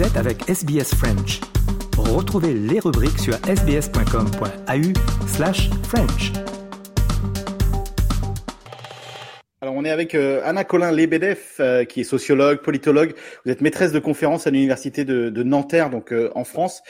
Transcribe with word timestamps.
Vous 0.00 0.06
êtes 0.06 0.16
avec 0.16 0.48
SBS 0.48 0.94
French. 0.94 1.42
Retrouvez 1.98 2.54
les 2.54 2.80
rubriques 2.80 3.18
sur 3.18 3.34
sbs.com.au 3.34 5.28
slash 5.28 5.68
French. 5.82 6.32
Alors 9.62 9.74
on 9.74 9.84
est 9.84 9.90
avec 9.90 10.14
euh, 10.14 10.40
Anna 10.42 10.64
Colin 10.64 10.90
Lebedev, 10.90 11.38
euh, 11.60 11.84
qui 11.84 12.00
est 12.00 12.04
sociologue, 12.04 12.62
politologue. 12.62 13.12
Vous 13.44 13.52
êtes 13.52 13.60
maîtresse 13.60 13.92
de 13.92 13.98
conférence 13.98 14.46
à 14.46 14.50
l'université 14.50 15.04
de, 15.04 15.28
de, 15.28 15.42
Nanterre, 15.42 15.90
donc 15.90 16.14
euh, 16.14 16.30
en 16.34 16.44
France. 16.44 16.80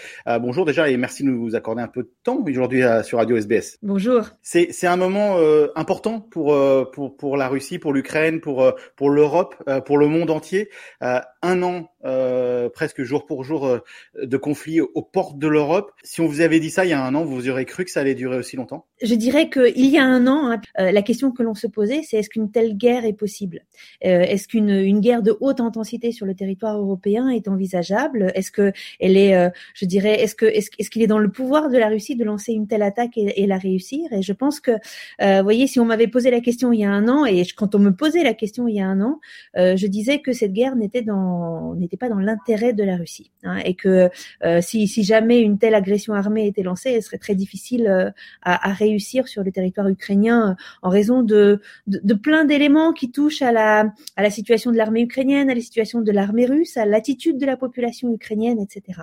bonjour 0.40 0.64
déjà 0.64 0.89
et 0.89 0.96
merci 0.96 1.25
de 1.25 1.31
nous 1.31 1.57
accorder 1.57 1.82
un 1.82 1.89
peu 1.89 2.04
de 2.04 2.11
temps 2.22 2.40
aujourd'hui 2.46 2.82
sur 3.03 3.18
Radio 3.18 3.36
SBS. 3.36 3.77
Bonjour. 3.82 4.29
C'est 4.43 4.86
un 4.86 4.96
moment 4.96 5.36
important 5.75 6.21
pour, 6.21 6.57
pour 6.93 7.17
pour 7.17 7.36
la 7.36 7.49
Russie, 7.49 7.81
pour 7.81 7.93
l'Ukraine, 7.93 8.40
pour 8.40 8.72
pour 8.95 9.11
l'Europe, 9.11 9.57
pour 9.85 9.99
le 9.99 10.07
monde 10.07 10.31
entier. 10.31 10.71
un 11.00 11.63
an 11.63 11.90
euh, 12.07 12.71
presque 12.71 13.03
jour 13.03 13.27
pour 13.27 13.45
jour 13.45 13.67
euh, 13.67 13.81
de 14.22 14.36
conflits 14.39 14.81
aux 14.81 15.03
portes 15.03 15.39
de 15.39 15.46
l'Europe. 15.46 15.93
Si 16.03 16.23
on 16.23 16.26
vous 16.26 16.40
avait 16.40 16.59
dit 16.59 16.71
ça 16.71 16.86
il 16.86 16.89
y 16.89 16.95
a 16.95 17.04
un 17.04 17.14
an, 17.14 17.25
vous 17.26 17.46
auriez 17.50 17.67
cru 17.67 17.85
que 17.85 17.90
ça 17.90 18.00
allait 18.00 18.14
durer 18.14 18.39
aussi 18.39 18.57
longtemps. 18.57 18.86
Je 19.03 19.14
dirais 19.14 19.50
qu'il 19.50 19.86
y 19.86 19.99
a 19.99 20.04
un 20.04 20.26
an, 20.26 20.50
hein, 20.50 20.61
euh, 20.79 20.93
la 20.93 21.03
question 21.03 21.31
que 21.31 21.43
l'on 21.43 21.54
se 21.54 21.67
posait, 21.67 22.00
c'est 22.03 22.17
est-ce 22.17 22.31
qu'une 22.31 22.50
telle 22.50 22.79
guerre 22.79 23.04
est 23.04 23.13
possible? 23.13 23.67
Est-ce 24.00 24.49
qu'une 24.49 24.71
une 24.71 25.00
guerre 25.00 25.23
de 25.23 25.36
haute 25.40 25.61
intensité 25.61 26.11
sur 26.11 26.25
le 26.25 26.35
territoire 26.35 26.79
européen 26.79 27.29
est 27.29 27.49
envisageable? 27.49 28.32
Est-ce 28.35 28.51
que 28.51 28.73
elle 28.98 29.17
est, 29.17 29.51
je 29.75 29.85
dirais, 29.85 30.23
est-ce 30.23 30.35
que 30.35 30.46
est-ce, 30.46 30.90
qu'il 30.90 31.03
est 31.03 31.07
dans 31.07 31.18
le 31.18 31.31
pouvoir 31.31 31.68
de 31.68 31.76
la 31.76 31.89
Russie 31.89 32.17
de 32.17 32.25
lancer 32.25 32.53
une 32.53 32.67
telle 32.67 32.83
attaque 32.83 33.17
et, 33.17 33.47
la 33.47 33.59
réussir? 33.59 34.11
Et 34.12 34.23
je 34.23 34.33
pense 34.33 34.61
que, 34.61 34.73
vous 35.20 35.42
voyez, 35.42 35.67
si 35.67 35.81
on 35.81 35.84
m'avait 35.84 36.09
posé 36.09 36.31
la 36.31 36.41
question 36.41 36.73
il 36.73 36.81
y 36.81 36.84
a 36.84 36.91
un 36.91 37.09
an 37.09 37.25
et 37.25 37.45
quand 37.56 37.75
on 37.75 37.78
me 37.78 37.91
posait 37.91 38.25
la 38.25 38.34
question 38.34 38.69
il 38.69 38.77
y 38.77 38.81
a 38.81 38.87
un 38.87 39.01
an, 39.01 39.20
je 39.55 39.87
disais 39.87 40.20
que 40.20 40.33
cette 40.33 40.53
guerre 40.53 40.77
n'était 40.77 41.03
dans 41.03 41.75
n'était 41.91 42.06
pas 42.06 42.09
dans 42.09 42.20
l'intérêt 42.20 42.73
de 42.73 42.84
la 42.84 42.97
Russie 42.97 43.33
hein, 43.42 43.59
et 43.65 43.75
que 43.75 44.11
euh, 44.45 44.61
si, 44.61 44.87
jamais 45.03 45.41
une 45.41 45.59
telle 45.59 45.75
agression 45.75 46.15
armée 46.15 46.47
était 46.47 46.62
lancée, 46.62 46.92
elle 46.92 47.03
serait 47.03 47.19
très 47.19 47.34
difficile 47.34 47.87
euh, 47.89 48.11
à, 48.42 48.73
réussir 48.73 49.27
sur 49.27 49.42
le 49.42 49.51
territoire 49.51 49.89
ukrainien 49.89 50.50
euh, 50.50 50.55
en 50.83 50.91
raison 50.91 51.23
de, 51.23 51.61
de, 51.87 52.15
plein 52.15 52.45
d'éléments 52.45 52.92
qui 52.92 53.11
touchent 53.11 53.42
à 53.42 53.50
la, 53.50 53.92
à 54.17 54.23
la 54.23 54.31
situation 54.31 54.70
de 54.70 54.77
l'armée 54.77 55.03
ukrainienne, 55.03 55.50
à 55.50 55.55
la 55.55 55.61
situation 55.61 56.00
de 56.00 56.12
l'armée 56.12 56.47
russe, 56.47 56.77
à 56.77 56.87
l'attitude 56.87 57.39
de 57.39 57.47
la 57.47 57.56
population 57.56 58.12
ukrainienne, 58.12 58.61
etc. 58.61 59.00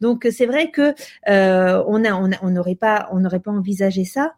Donc 0.00 0.26
c'est 0.30 0.46
vrai 0.46 0.70
que 0.70 0.94
on 1.26 2.04
a 2.04 2.50
n'aurait 2.50 2.74
pas 2.74 3.08
on 3.12 3.20
n'aurait 3.20 3.40
pas 3.40 3.50
envisagé 3.50 4.04
ça. 4.04 4.34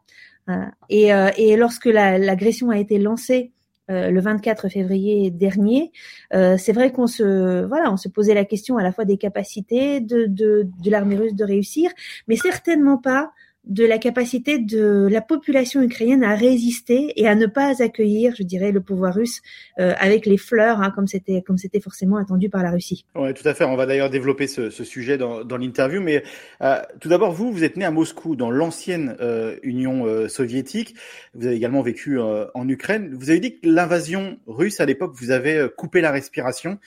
Hein, 0.46 0.70
et, 0.88 1.08
et 1.36 1.56
lorsque 1.56 1.86
l'agression 1.86 2.70
a 2.70 2.78
été 2.78 2.98
lancée 2.98 3.52
euh, 3.90 4.10
le 4.10 4.20
24 4.20 4.68
février 4.68 5.30
dernier, 5.30 5.92
euh, 6.34 6.56
c'est 6.58 6.72
vrai 6.72 6.92
qu'on 6.92 7.06
se 7.06 7.64
voilà, 7.64 7.92
on 7.92 7.96
se 7.96 8.08
posait 8.08 8.34
la 8.34 8.44
question 8.44 8.76
à 8.76 8.82
la 8.82 8.92
fois 8.92 9.04
des 9.04 9.16
capacités 9.16 10.00
de, 10.00 10.26
de, 10.26 10.68
de 10.82 10.90
l'armée 10.90 11.16
russe 11.16 11.34
de 11.34 11.44
réussir, 11.44 11.90
mais 12.26 12.36
certainement 12.36 12.98
pas 12.98 13.32
de 13.68 13.84
la 13.84 13.98
capacité 13.98 14.58
de 14.58 15.08
la 15.10 15.20
population 15.20 15.82
ukrainienne 15.82 16.24
à 16.24 16.34
résister 16.34 17.12
et 17.16 17.28
à 17.28 17.34
ne 17.34 17.46
pas 17.46 17.82
accueillir, 17.82 18.34
je 18.36 18.42
dirais, 18.42 18.72
le 18.72 18.80
pouvoir 18.80 19.14
russe 19.14 19.42
euh, 19.78 19.92
avec 19.98 20.26
les 20.26 20.38
fleurs, 20.38 20.80
hein, 20.80 20.90
comme 20.90 21.06
c'était 21.06 21.42
comme 21.42 21.58
c'était 21.58 21.80
forcément 21.80 22.16
attendu 22.16 22.48
par 22.48 22.62
la 22.62 22.70
Russie. 22.70 23.04
Oui, 23.14 23.32
tout 23.34 23.46
à 23.46 23.54
fait. 23.54 23.64
On 23.64 23.76
va 23.76 23.86
d'ailleurs 23.86 24.10
développer 24.10 24.46
ce, 24.46 24.70
ce, 24.70 24.84
sujet 24.84 25.18
dans, 25.18 25.44
dans 25.44 25.58
l'interview. 25.58 26.00
Mais 26.00 26.22
euh, 26.62 26.80
tout 27.00 27.08
d'abord, 27.08 27.32
vous, 27.32 27.52
vous 27.52 27.62
êtes 27.62 27.76
né 27.76 27.84
à 27.84 27.90
Moscou, 27.90 28.36
dans 28.36 28.50
l'ancienne 28.50 29.16
euh, 29.20 29.56
Union 29.62 30.06
euh, 30.06 30.28
soviétique. 30.28 30.94
Vous 31.34 31.46
avez 31.46 31.56
également 31.56 31.82
vécu 31.82 32.18
euh, 32.18 32.46
en 32.54 32.66
Ukraine. 32.68 33.14
Vous 33.14 33.30
avez 33.30 33.40
dit 33.40 33.60
que 33.60 33.68
l'invasion 33.68 34.38
russe 34.46 34.80
à 34.80 34.86
l'époque 34.86 35.12
vous 35.14 35.30
avez 35.30 35.68
coupé 35.76 36.00
la 36.00 36.10
respiration. 36.10 36.78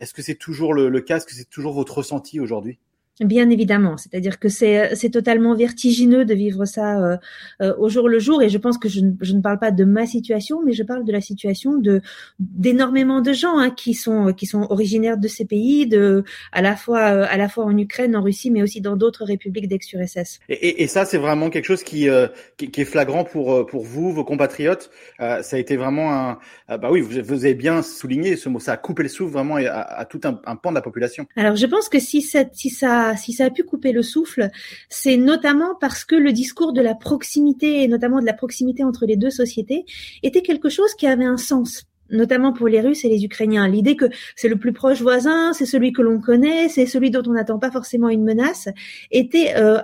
Est-ce 0.00 0.14
que 0.14 0.22
c'est 0.22 0.36
toujours 0.36 0.72
le, 0.74 0.88
le 0.88 1.00
cas? 1.00 1.16
Est-ce 1.16 1.26
que 1.26 1.34
c'est 1.34 1.48
toujours 1.48 1.72
votre 1.72 1.98
ressenti 1.98 2.40
aujourd'hui? 2.40 2.78
Bien 3.20 3.50
évidemment, 3.50 3.98
c'est-à-dire 3.98 4.38
que 4.38 4.48
c'est 4.48 4.94
c'est 4.94 5.10
totalement 5.10 5.54
vertigineux 5.54 6.24
de 6.24 6.32
vivre 6.32 6.64
ça 6.64 6.98
euh, 6.98 7.16
euh, 7.60 7.74
au 7.76 7.90
jour 7.90 8.08
le 8.08 8.18
jour 8.18 8.42
et 8.42 8.48
je 8.48 8.56
pense 8.56 8.78
que 8.78 8.88
je 8.88 9.00
ne, 9.00 9.12
je 9.20 9.34
ne 9.34 9.42
parle 9.42 9.58
pas 9.58 9.70
de 9.70 9.84
ma 9.84 10.06
situation, 10.06 10.62
mais 10.64 10.72
je 10.72 10.82
parle 10.82 11.04
de 11.04 11.12
la 11.12 11.20
situation 11.20 11.76
de 11.76 12.00
d'énormément 12.38 13.20
de 13.20 13.34
gens 13.34 13.58
hein, 13.58 13.68
qui 13.68 13.92
sont 13.92 14.32
qui 14.32 14.46
sont 14.46 14.62
originaires 14.70 15.18
de 15.18 15.28
ces 15.28 15.44
pays, 15.44 15.86
de 15.86 16.24
à 16.52 16.62
la 16.62 16.74
fois 16.74 17.00
euh, 17.00 17.26
à 17.28 17.36
la 17.36 17.50
fois 17.50 17.66
en 17.66 17.76
Ukraine, 17.76 18.16
en 18.16 18.22
Russie, 18.22 18.50
mais 18.50 18.62
aussi 18.62 18.80
dans 18.80 18.96
d'autres 18.96 19.26
républiques 19.26 19.68
d'ex-URSS. 19.68 20.40
Et, 20.48 20.54
et, 20.54 20.82
et, 20.82 20.86
ça, 20.86 21.04
c'est 21.04 21.18
vraiment 21.18 21.50
quelque 21.50 21.66
chose 21.66 21.82
qui, 21.82 22.08
euh, 22.08 22.28
qui, 22.56 22.70
qui 22.70 22.80
est 22.80 22.86
flagrant 22.86 23.24
pour 23.24 23.66
pour 23.66 23.84
vous, 23.84 24.10
vos 24.10 24.24
compatriotes. 24.24 24.90
ça 25.18 25.42
a 25.52 25.58
été 25.58 25.76
vraiment 25.76 26.14
un 26.14 26.38
bah 26.78 26.88
oui, 26.90 27.02
vous, 27.02 27.20
vous, 27.22 27.44
avez 27.44 27.54
bien 27.54 27.82
souligné 27.82 28.36
ce 28.36 28.48
mot, 28.48 28.58
ça 28.58 28.72
a 28.72 28.76
coupé 28.78 29.02
le 29.02 29.10
souffle 29.10 29.32
vraiment 29.34 29.56
à, 29.56 29.80
à 29.82 30.04
tout 30.06 30.20
un, 30.24 30.40
un 30.46 30.56
pan 30.56 30.70
de 30.70 30.76
la 30.76 30.82
population. 30.82 31.26
Alors 31.36 31.56
je 31.56 31.66
pense 31.66 31.90
que 31.90 31.98
si 31.98 32.22
cette 32.22 32.54
si 32.54 32.70
ça 32.70 33.01
si 33.16 33.32
ça 33.32 33.46
a 33.46 33.50
pu 33.50 33.64
couper 33.64 33.92
le 33.92 34.02
souffle, 34.02 34.50
c'est 34.88 35.16
notamment 35.16 35.74
parce 35.80 36.04
que 36.04 36.14
le 36.14 36.32
discours 36.32 36.72
de 36.72 36.80
la 36.80 36.94
proximité, 36.94 37.82
et 37.82 37.88
notamment 37.88 38.20
de 38.20 38.26
la 38.26 38.32
proximité 38.32 38.84
entre 38.84 39.06
les 39.06 39.16
deux 39.16 39.30
sociétés, 39.30 39.84
était 40.22 40.42
quelque 40.42 40.68
chose 40.68 40.94
qui 40.94 41.06
avait 41.06 41.24
un 41.24 41.36
sens 41.36 41.84
notamment 42.12 42.52
pour 42.52 42.68
les 42.68 42.80
Russes 42.80 43.04
et 43.04 43.08
les 43.08 43.24
Ukrainiens. 43.24 43.66
L'idée 43.66 43.96
que 43.96 44.04
c'est 44.36 44.48
le 44.48 44.56
plus 44.56 44.72
proche 44.72 45.00
voisin, 45.00 45.52
c'est 45.52 45.66
celui 45.66 45.92
que 45.92 46.02
l'on 46.02 46.20
connaît, 46.20 46.68
c'est 46.68 46.86
celui 46.86 47.10
dont 47.10 47.22
on 47.26 47.32
n'attend 47.32 47.58
pas 47.58 47.70
forcément 47.70 48.08
une 48.08 48.22
menace, 48.22 48.68
était 49.10 49.54
euh, 49.56 49.80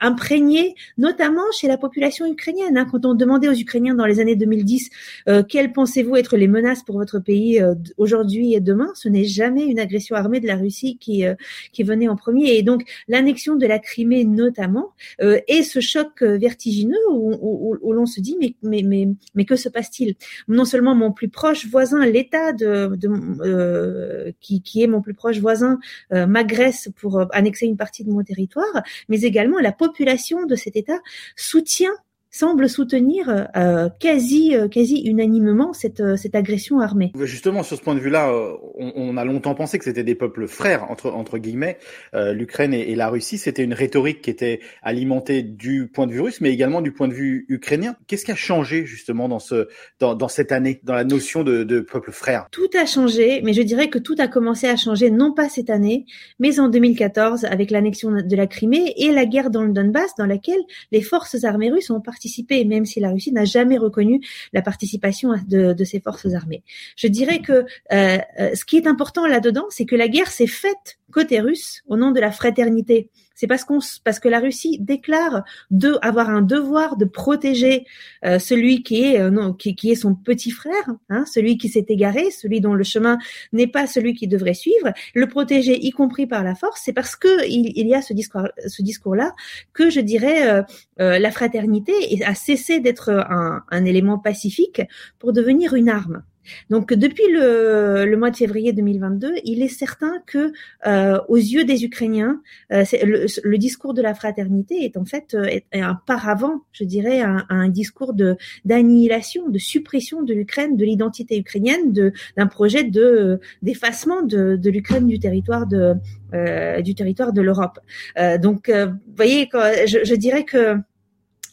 imprégnée 0.00 0.74
notamment 0.98 1.44
chez 1.52 1.68
la 1.68 1.78
population 1.78 2.26
ukrainienne. 2.26 2.76
Hein. 2.76 2.86
Quand 2.90 3.06
on 3.06 3.14
demandait 3.14 3.48
aux 3.48 3.54
Ukrainiens 3.54 3.94
dans 3.94 4.06
les 4.06 4.20
années 4.20 4.36
2010 4.36 4.90
euh, 5.28 5.42
quelles 5.42 5.72
pensez-vous 5.72 6.16
être 6.16 6.36
les 6.36 6.48
menaces 6.48 6.82
pour 6.82 6.98
votre 6.98 7.18
pays 7.18 7.60
euh, 7.60 7.74
aujourd'hui 7.96 8.54
et 8.54 8.60
demain, 8.60 8.90
ce 8.94 9.08
n'est 9.08 9.24
jamais 9.24 9.64
une 9.64 9.78
agression 9.78 10.16
armée 10.16 10.40
de 10.40 10.46
la 10.46 10.56
Russie 10.56 10.98
qui 10.98 11.24
qui 11.72 11.82
venait 11.82 12.08
en 12.08 12.16
premier. 12.16 12.56
Et 12.56 12.62
donc 12.62 12.82
l'annexion 13.08 13.56
de 13.56 13.66
la 13.66 13.78
Crimée 13.78 14.24
notamment 14.24 14.92
et 15.20 15.62
ce 15.62 15.80
choc 15.80 16.22
vertigineux 16.22 16.98
où, 17.10 17.32
où, 17.40 17.76
où 17.80 17.92
l'on 17.92 18.06
se 18.06 18.20
dit 18.20 18.36
mais 18.40 18.54
mais 18.62 18.82
mais 18.82 19.08
mais 19.34 19.44
que 19.44 19.56
se 19.56 19.68
passe-t-il? 19.68 20.16
Non 20.48 20.64
seulement 20.64 20.94
mon 20.94 21.12
plus 21.12 21.28
proche 21.28 21.59
voisin, 21.66 22.04
l'État 22.04 22.52
euh, 22.62 24.32
qui, 24.40 24.62
qui, 24.62 24.82
est 24.82 24.86
mon 24.86 25.00
plus 25.02 25.14
proche 25.14 25.38
voisin, 25.38 25.78
euh, 26.12 26.26
m'agresse 26.26 26.88
pour 26.96 27.18
euh, 27.18 27.26
annexer 27.32 27.66
une 27.66 27.76
partie 27.76 28.04
de 28.04 28.10
mon 28.10 28.22
territoire, 28.22 28.82
mais 29.08 29.20
également 29.22 29.58
la 29.58 29.72
population 29.72 30.46
de 30.46 30.54
cet 30.54 30.76
État 30.76 30.98
soutient 31.36 31.92
semble 32.30 32.68
soutenir 32.68 33.48
euh, 33.56 33.88
quasi 33.98 34.54
euh, 34.54 34.68
quasi 34.68 35.02
unanimement 35.04 35.72
cette 35.72 36.00
euh, 36.00 36.16
cette 36.16 36.36
agression 36.36 36.80
armée. 36.80 37.12
Justement 37.20 37.62
sur 37.62 37.76
ce 37.76 37.82
point 37.82 37.94
de 37.94 38.00
vue-là, 38.00 38.32
on, 38.78 38.92
on, 38.94 39.16
a 39.16 39.24
longtemps 39.24 39.54
pensé 39.54 39.78
que 39.78 39.84
c'était 39.84 40.04
des 40.04 40.14
peuples 40.14 40.46
frères 40.46 40.90
entre 40.90 41.10
entre 41.10 41.38
guillemets, 41.38 41.78
l'Ukraine 42.14 42.72
et, 42.72 42.90
et, 42.90 42.94
la 42.94 43.08
Russie. 43.08 43.36
C'était 43.36 43.64
une 43.64 43.74
rhétorique 43.74 44.22
qui 44.22 44.30
était 44.30 44.60
alimentée 44.82 45.42
du 45.42 45.88
point 45.88 46.06
de 46.06 46.12
vue 46.12 46.20
russe, 46.20 46.40
mais 46.40 46.52
également 46.52 46.80
du 46.80 46.92
point 46.92 47.08
de 47.08 47.14
vue 47.14 47.46
ukrainien. 47.48 47.96
Qu'est-ce 48.06 48.24
qui 48.24 48.32
a 48.32 48.36
changé 48.36 48.86
justement 48.86 49.28
dans 49.28 49.38
ce 49.38 49.68
dans, 49.98 50.14
dans 50.14 50.28
cette 50.28 50.52
année, 50.52 50.80
dans 50.84 50.94
la 50.94 51.04
notion 51.04 51.42
de, 51.42 51.64
de 51.64 51.80
peuple 51.80 52.12
frère? 52.12 52.46
Tout 52.52 52.70
a 52.80 52.86
changé, 52.86 53.42
mais 53.42 53.52
je 53.52 53.62
dirais 53.62 53.88
que 53.88 53.98
tout 53.98 54.16
a 54.18 54.28
commencé 54.28 54.68
à 54.68 54.76
changer 54.76 55.10
non 55.10 55.32
pas 55.32 55.48
cette 55.48 55.70
année, 55.70 56.06
mais 56.38 56.60
en 56.60 56.68
2014 56.68 57.44
avec 57.44 57.70
l'annexion 57.70 58.10
de 58.10 58.36
la 58.36 58.46
Crimée 58.46 58.94
et 58.96 59.10
la 59.10 59.26
guerre 59.26 59.50
dans 59.50 59.64
le 59.64 59.72
Donbass, 59.72 60.14
dans 60.16 60.26
laquelle 60.26 60.60
les 60.92 61.02
forces 61.02 61.42
armées 61.44 61.70
russes 61.70 61.90
ont 61.90 62.00
participé 62.00 62.19
même 62.64 62.86
si 62.86 63.00
la 63.00 63.10
Russie 63.10 63.32
n'a 63.32 63.44
jamais 63.44 63.78
reconnu 63.78 64.20
la 64.52 64.62
participation 64.62 65.34
de, 65.48 65.84
ses 65.84 66.00
forces 66.00 66.34
armées. 66.34 66.62
Je 66.96 67.06
dirais 67.06 67.40
que 67.40 67.64
euh, 67.92 68.18
euh, 68.38 68.54
ce 68.54 68.64
qui 68.64 68.76
est 68.76 68.86
important 68.86 69.26
là-dedans, 69.26 69.66
c'est 69.70 69.86
que 69.86 69.96
la 69.96 70.08
guerre 70.08 70.30
s'est 70.30 70.46
faite 70.46 70.98
côté 71.10 71.40
russe 71.40 71.82
au 71.88 71.96
nom 71.96 72.10
de 72.12 72.20
la 72.20 72.30
fraternité. 72.30 73.10
C'est 73.40 73.46
parce 73.46 73.64
qu'on 73.64 73.78
parce 74.04 74.20
que 74.20 74.28
la 74.28 74.38
Russie 74.38 74.76
déclare 74.80 75.44
de 75.70 75.96
avoir 76.02 76.28
un 76.28 76.42
devoir 76.42 76.98
de 76.98 77.06
protéger 77.06 77.86
euh, 78.22 78.38
celui 78.38 78.82
qui 78.82 79.02
est 79.02 79.18
euh, 79.18 79.30
non, 79.30 79.54
qui, 79.54 79.74
qui, 79.74 79.90
est 79.90 79.94
son 79.94 80.14
petit 80.14 80.50
frère, 80.50 80.90
hein, 81.08 81.24
celui 81.24 81.56
qui 81.56 81.70
s'est 81.70 81.86
égaré, 81.88 82.30
celui 82.30 82.60
dont 82.60 82.74
le 82.74 82.84
chemin 82.84 83.16
n'est 83.54 83.66
pas 83.66 83.86
celui 83.86 84.12
qui 84.12 84.28
devrait 84.28 84.52
suivre, 84.52 84.92
le 85.14 85.26
protéger 85.26 85.82
y 85.82 85.90
compris 85.90 86.26
par 86.26 86.44
la 86.44 86.54
force. 86.54 86.82
C'est 86.84 86.92
parce 86.92 87.16
que 87.16 87.48
il, 87.48 87.72
il, 87.76 87.86
y 87.86 87.94
a 87.94 88.02
ce 88.02 88.12
discours 88.12 88.46
ce 88.66 88.82
discours 88.82 89.16
là 89.16 89.32
que 89.72 89.88
je 89.88 90.00
dirais 90.00 90.62
euh, 91.00 91.18
la 91.18 91.30
fraternité 91.30 91.94
a 92.26 92.34
cessé 92.34 92.78
d'être 92.78 93.08
un 93.08 93.84
élément 93.86 94.18
pacifique 94.18 94.82
pour 95.18 95.32
devenir 95.32 95.72
une 95.72 95.88
arme. 95.88 96.24
Donc 96.70 96.92
depuis 96.92 97.30
le, 97.32 98.04
le, 98.06 98.16
mois 98.16 98.30
de 98.30 98.36
février 98.36 98.72
2022, 98.72 99.34
il 99.44 99.62
est 99.62 99.68
certain 99.68 100.20
que 100.26 100.52
euh, 100.86 101.18
aux 101.28 101.36
yeux 101.36 101.64
des 101.64 101.84
Ukrainiens, 101.84 102.40
euh, 102.72 102.84
le, 103.02 103.26
le, 103.42 103.58
discours 103.58 103.94
de 103.94 104.02
la 104.02 104.14
fraternité 104.14 104.84
est 104.84 104.96
en 104.96 105.04
fait 105.04 105.34
euh, 105.34 105.44
est 105.44 105.64
un 105.74 105.94
paravent, 106.06 106.62
je 106.72 106.84
dirais, 106.84 107.20
un, 107.20 107.44
un 107.48 107.68
discours 107.68 108.14
de 108.14 108.36
d'annihilation, 108.64 109.48
de 109.48 109.58
suppression 109.58 110.22
de 110.22 110.34
l'Ukraine, 110.34 110.76
de 110.76 110.84
l'identité 110.84 111.38
ukrainienne, 111.38 112.12
d'un 112.36 112.46
projet 112.46 112.84
de 112.84 113.40
d'effacement 113.62 114.22
de, 114.22 114.56
de 114.56 114.70
l'Ukraine 114.70 115.06
du 115.06 115.18
territoire 115.18 115.66
de 115.66 115.94
euh, 116.34 116.80
du 116.80 116.94
territoire 116.94 117.32
de 117.32 117.42
l'Europe. 117.42 117.78
Euh, 118.18 118.38
donc, 118.38 118.70
vous 118.70 119.16
voyez, 119.16 119.48
je, 119.86 120.04
je 120.04 120.14
dirais 120.14 120.44
que 120.44 120.76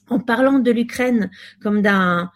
en 0.10 0.20
parlant 0.20 0.60
de 0.60 0.72
l'Ukraine 0.72 1.30
comme 1.62 1.82
d'un 1.82 2.32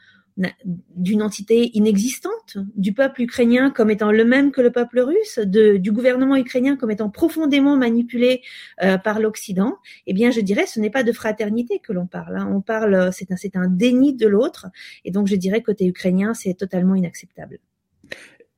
d'une 0.96 1.22
entité 1.22 1.72
inexistante, 1.78 2.58
du 2.76 2.94
peuple 2.94 3.22
ukrainien 3.22 3.72
comme 3.72 3.90
étant 3.90 4.12
le 4.12 4.26
même 4.26 4.52
que 4.52 4.62
le 4.62 4.72
peuple 4.72 5.00
russe, 5.00 5.40
de, 5.40 5.78
du 5.78 5.92
gouvernement 5.92 6.36
ukrainien 6.36 6.76
comme 6.76 6.92
étant 6.92 7.10
profondément 7.10 7.78
manipulé 7.78 8.42
euh, 8.82 8.98
par 8.98 9.20
l'Occident, 9.20 9.78
eh 10.08 10.14
bien, 10.14 10.32
je 10.32 10.42
dirais, 10.42 10.66
ce 10.66 10.80
n'est 10.80 10.90
pas 10.90 11.04
de 11.04 11.12
fraternité 11.12 11.80
que 11.80 11.94
l'on 11.94 12.08
parle. 12.08 12.38
Hein. 12.38 12.50
On 12.54 12.62
parle, 12.62 13.12
c'est 13.14 13.32
un, 13.32 13.62
un 13.62 13.68
déni 13.68 14.14
de 14.14 14.28
l'autre, 14.28 14.68
et 15.06 15.12
donc 15.12 15.28
je 15.28 15.36
dirais 15.36 15.62
côté 15.62 15.86
ukrainien, 15.86 16.34
c'est 16.34 16.54
totalement 16.54 16.96
inacceptable. 16.96 17.60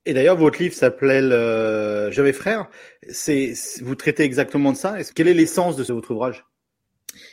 Et 0.05 0.13
d'ailleurs, 0.13 0.35
votre 0.35 0.61
livre 0.61 0.73
s'appelait 0.73 1.21
Je 1.21 2.21
vais 2.21 2.33
frère. 2.33 2.69
C'est, 3.09 3.53
vous 3.81 3.95
traitez 3.95 4.23
exactement 4.23 4.71
de 4.71 4.77
ça. 4.77 4.97
Quelle 5.15 5.27
est 5.27 5.33
l'essence 5.33 5.77
de 5.77 5.93
votre 5.93 6.11
ouvrage? 6.11 6.45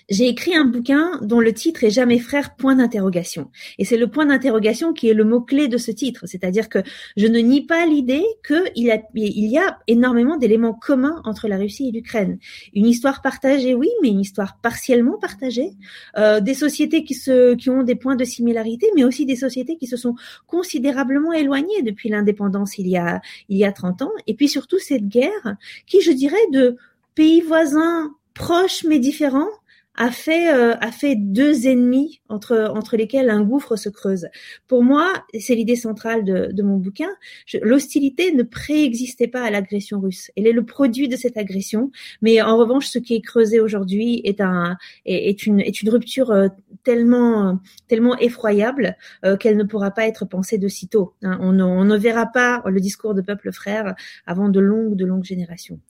J'ai 0.08 0.28
écrit 0.28 0.54
un 0.54 0.64
bouquin 0.64 1.18
dont 1.22 1.40
le 1.40 1.52
titre 1.52 1.84
est 1.84 1.90
Jamais 1.90 2.18
frère 2.18 2.56
point 2.56 2.76
d'interrogation. 2.76 3.50
Et 3.78 3.84
c'est 3.84 3.96
le 3.96 4.06
point 4.08 4.26
d'interrogation 4.26 4.92
qui 4.92 5.08
est 5.08 5.14
le 5.14 5.24
mot-clé 5.24 5.68
de 5.68 5.76
ce 5.76 5.90
titre. 5.90 6.24
C'est-à-dire 6.26 6.68
que 6.68 6.78
je 7.16 7.26
ne 7.26 7.38
nie 7.38 7.66
pas 7.66 7.84
l'idée 7.86 8.24
qu'il 8.46 8.72
y 8.76 9.58
a, 9.58 9.78
énormément 9.86 10.36
d'éléments 10.36 10.74
communs 10.74 11.20
entre 11.24 11.48
la 11.48 11.56
Russie 11.56 11.88
et 11.88 11.92
l'Ukraine. 11.92 12.38
Une 12.74 12.86
histoire 12.86 13.22
partagée, 13.22 13.74
oui, 13.74 13.88
mais 14.02 14.08
une 14.08 14.20
histoire 14.20 14.58
partiellement 14.60 15.18
partagée. 15.18 15.70
Euh, 16.16 16.40
des 16.40 16.54
sociétés 16.54 17.04
qui, 17.04 17.14
se, 17.14 17.54
qui 17.54 17.70
ont 17.70 17.82
des 17.82 17.94
points 17.96 18.16
de 18.16 18.24
similarité, 18.24 18.86
mais 18.94 19.04
aussi 19.04 19.26
des 19.26 19.36
sociétés 19.36 19.76
qui 19.76 19.86
se 19.86 19.96
sont 19.96 20.14
considérablement 20.46 21.32
éloignées 21.32 21.82
depuis 21.82 22.08
l'indépendance 22.08 22.78
il 22.78 22.88
y 22.88 22.96
a, 22.96 23.20
il 23.48 23.58
y 23.58 23.64
a 23.64 23.72
30 23.72 24.02
ans. 24.02 24.12
Et 24.26 24.34
puis 24.34 24.48
surtout 24.48 24.78
cette 24.78 25.08
guerre 25.08 25.56
qui, 25.86 26.00
je 26.00 26.12
dirais, 26.12 26.36
de 26.52 26.76
pays 27.14 27.40
voisins 27.40 28.14
proches 28.34 28.84
mais 28.84 28.98
différents, 28.98 29.48
a 29.96 30.10
fait 30.10 30.52
euh, 30.54 30.75
a 30.81 30.92
fait 30.92 31.16
deux 31.16 31.66
ennemis 31.66 32.20
entre 32.28 32.70
entre 32.75 32.96
lesquels 32.96 33.28
un 33.28 33.42
gouffre 33.42 33.76
se 33.76 33.88
creuse. 33.88 34.28
Pour 34.66 34.82
moi, 34.82 35.12
c'est 35.38 35.54
l'idée 35.54 35.76
centrale 35.76 36.25
de, 36.25 36.50
de 36.52 36.62
mon 36.62 36.76
bouquin. 36.76 37.10
L'hostilité 37.60 38.32
ne 38.32 38.42
préexistait 38.42 39.28
pas 39.28 39.42
à 39.42 39.50
l'agression 39.50 40.00
russe. 40.00 40.31
Elle 40.37 40.46
est 40.46 40.52
le 40.52 40.64
produit 40.64 41.08
de 41.08 41.16
cette 41.16 41.37
agression, 41.37 41.90
mais 42.22 42.40
en 42.40 42.56
revanche, 42.56 42.87
ce 42.87 42.98
qui 42.98 43.14
est 43.14 43.20
creusé 43.20 43.60
aujourd'hui 43.60 44.20
est 44.25 44.40
un 44.40 44.76
est, 45.04 45.46
une 45.46 45.60
est 45.60 45.82
une 45.82 45.90
rupture 45.90 46.31
euh, 46.31 46.48
tellement 46.84 47.60
tellement 47.88 48.16
effroyable 48.19 48.96
euh, 49.25 49.37
qu'elle 49.37 49.56
ne 49.56 49.64
pourra 49.64 49.90
pas 49.90 50.06
être 50.06 50.25
pensée 50.25 50.58
de 50.58 50.69
sitôt. 50.69 51.14
Hein. 51.22 51.38
On, 51.40 51.52
ne, 51.52 51.64
on 51.64 51.84
ne 51.84 51.96
verra 51.96 52.26
pas 52.26 52.62
le 52.66 52.81
discours 52.81 53.14
de 53.14 53.22
peuple 53.22 53.52
frère 53.52 53.94
avant 54.26 54.48
de 54.48 54.60
longues 54.60 54.94
de 54.96 55.04
longues 55.04 55.25
générations. 55.25 55.81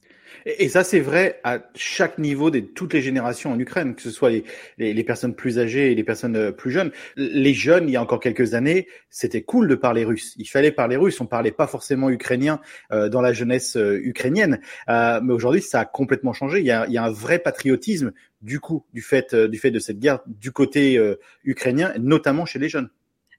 Et, 0.46 0.68
ça, 0.68 0.84
c'est 0.84 1.00
vrai 1.00 1.40
à 1.44 1.58
chaque 1.74 2.18
niveau 2.18 2.50
de 2.50 2.60
toutes 2.60 2.94
les 2.94 3.02
générations 3.02 3.52
en 3.52 3.58
Ukraine, 3.58 3.94
que 3.94 4.02
ce 4.02 4.10
soit 4.10 4.30
les, 4.78 5.04
personnes 5.04 5.34
plus 5.34 5.58
âgées 5.58 5.92
et 5.92 5.94
les 5.94 6.04
personnes 6.04 6.36
euh, 6.36 6.52
plus 6.52 6.70
jeunes. 6.70 6.90
Les 7.16 7.54
jeunes, 7.54 7.88
il 7.88 7.92
y 7.92 7.96
a 7.96 8.02
encore 8.02 8.20
quelques 8.20 8.54
années, 8.54 8.86
c'était 9.08 9.42
cool 9.42 9.68
de 9.68 9.74
parler 9.74 10.04
russe. 10.04 10.34
Il 10.36 10.46
fallait 10.46 10.72
parler 10.72 10.96
russe. 10.96 11.20
On 11.20 11.26
parlait 11.26 11.52
pas 11.52 11.66
forcément 11.66 12.10
ukrainien 12.10 12.60
euh, 12.92 13.08
dans 13.08 13.20
la 13.20 13.32
jeunesse 13.32 13.76
euh, 13.76 14.00
ukrainienne. 14.02 14.60
Euh, 14.88 15.20
mais 15.22 15.32
aujourd'hui, 15.32 15.62
ça 15.62 15.80
a 15.80 15.84
complètement 15.84 16.32
changé. 16.32 16.60
Il 16.60 16.66
y 16.66 16.70
a, 16.70 16.86
il 16.86 16.92
y 16.92 16.98
a 16.98 17.04
un 17.04 17.10
vrai 17.10 17.38
patriotisme 17.38 18.12
du 18.42 18.58
coup 18.58 18.86
du 18.94 19.02
fait 19.02 19.34
du 19.34 19.58
fait 19.58 19.70
de 19.70 19.78
cette 19.78 19.98
guerre 19.98 20.20
du 20.26 20.50
côté 20.50 20.98
ukrainien, 21.44 21.92
notamment 21.98 22.46
chez 22.46 22.58
les 22.58 22.70
jeunes. 22.70 22.88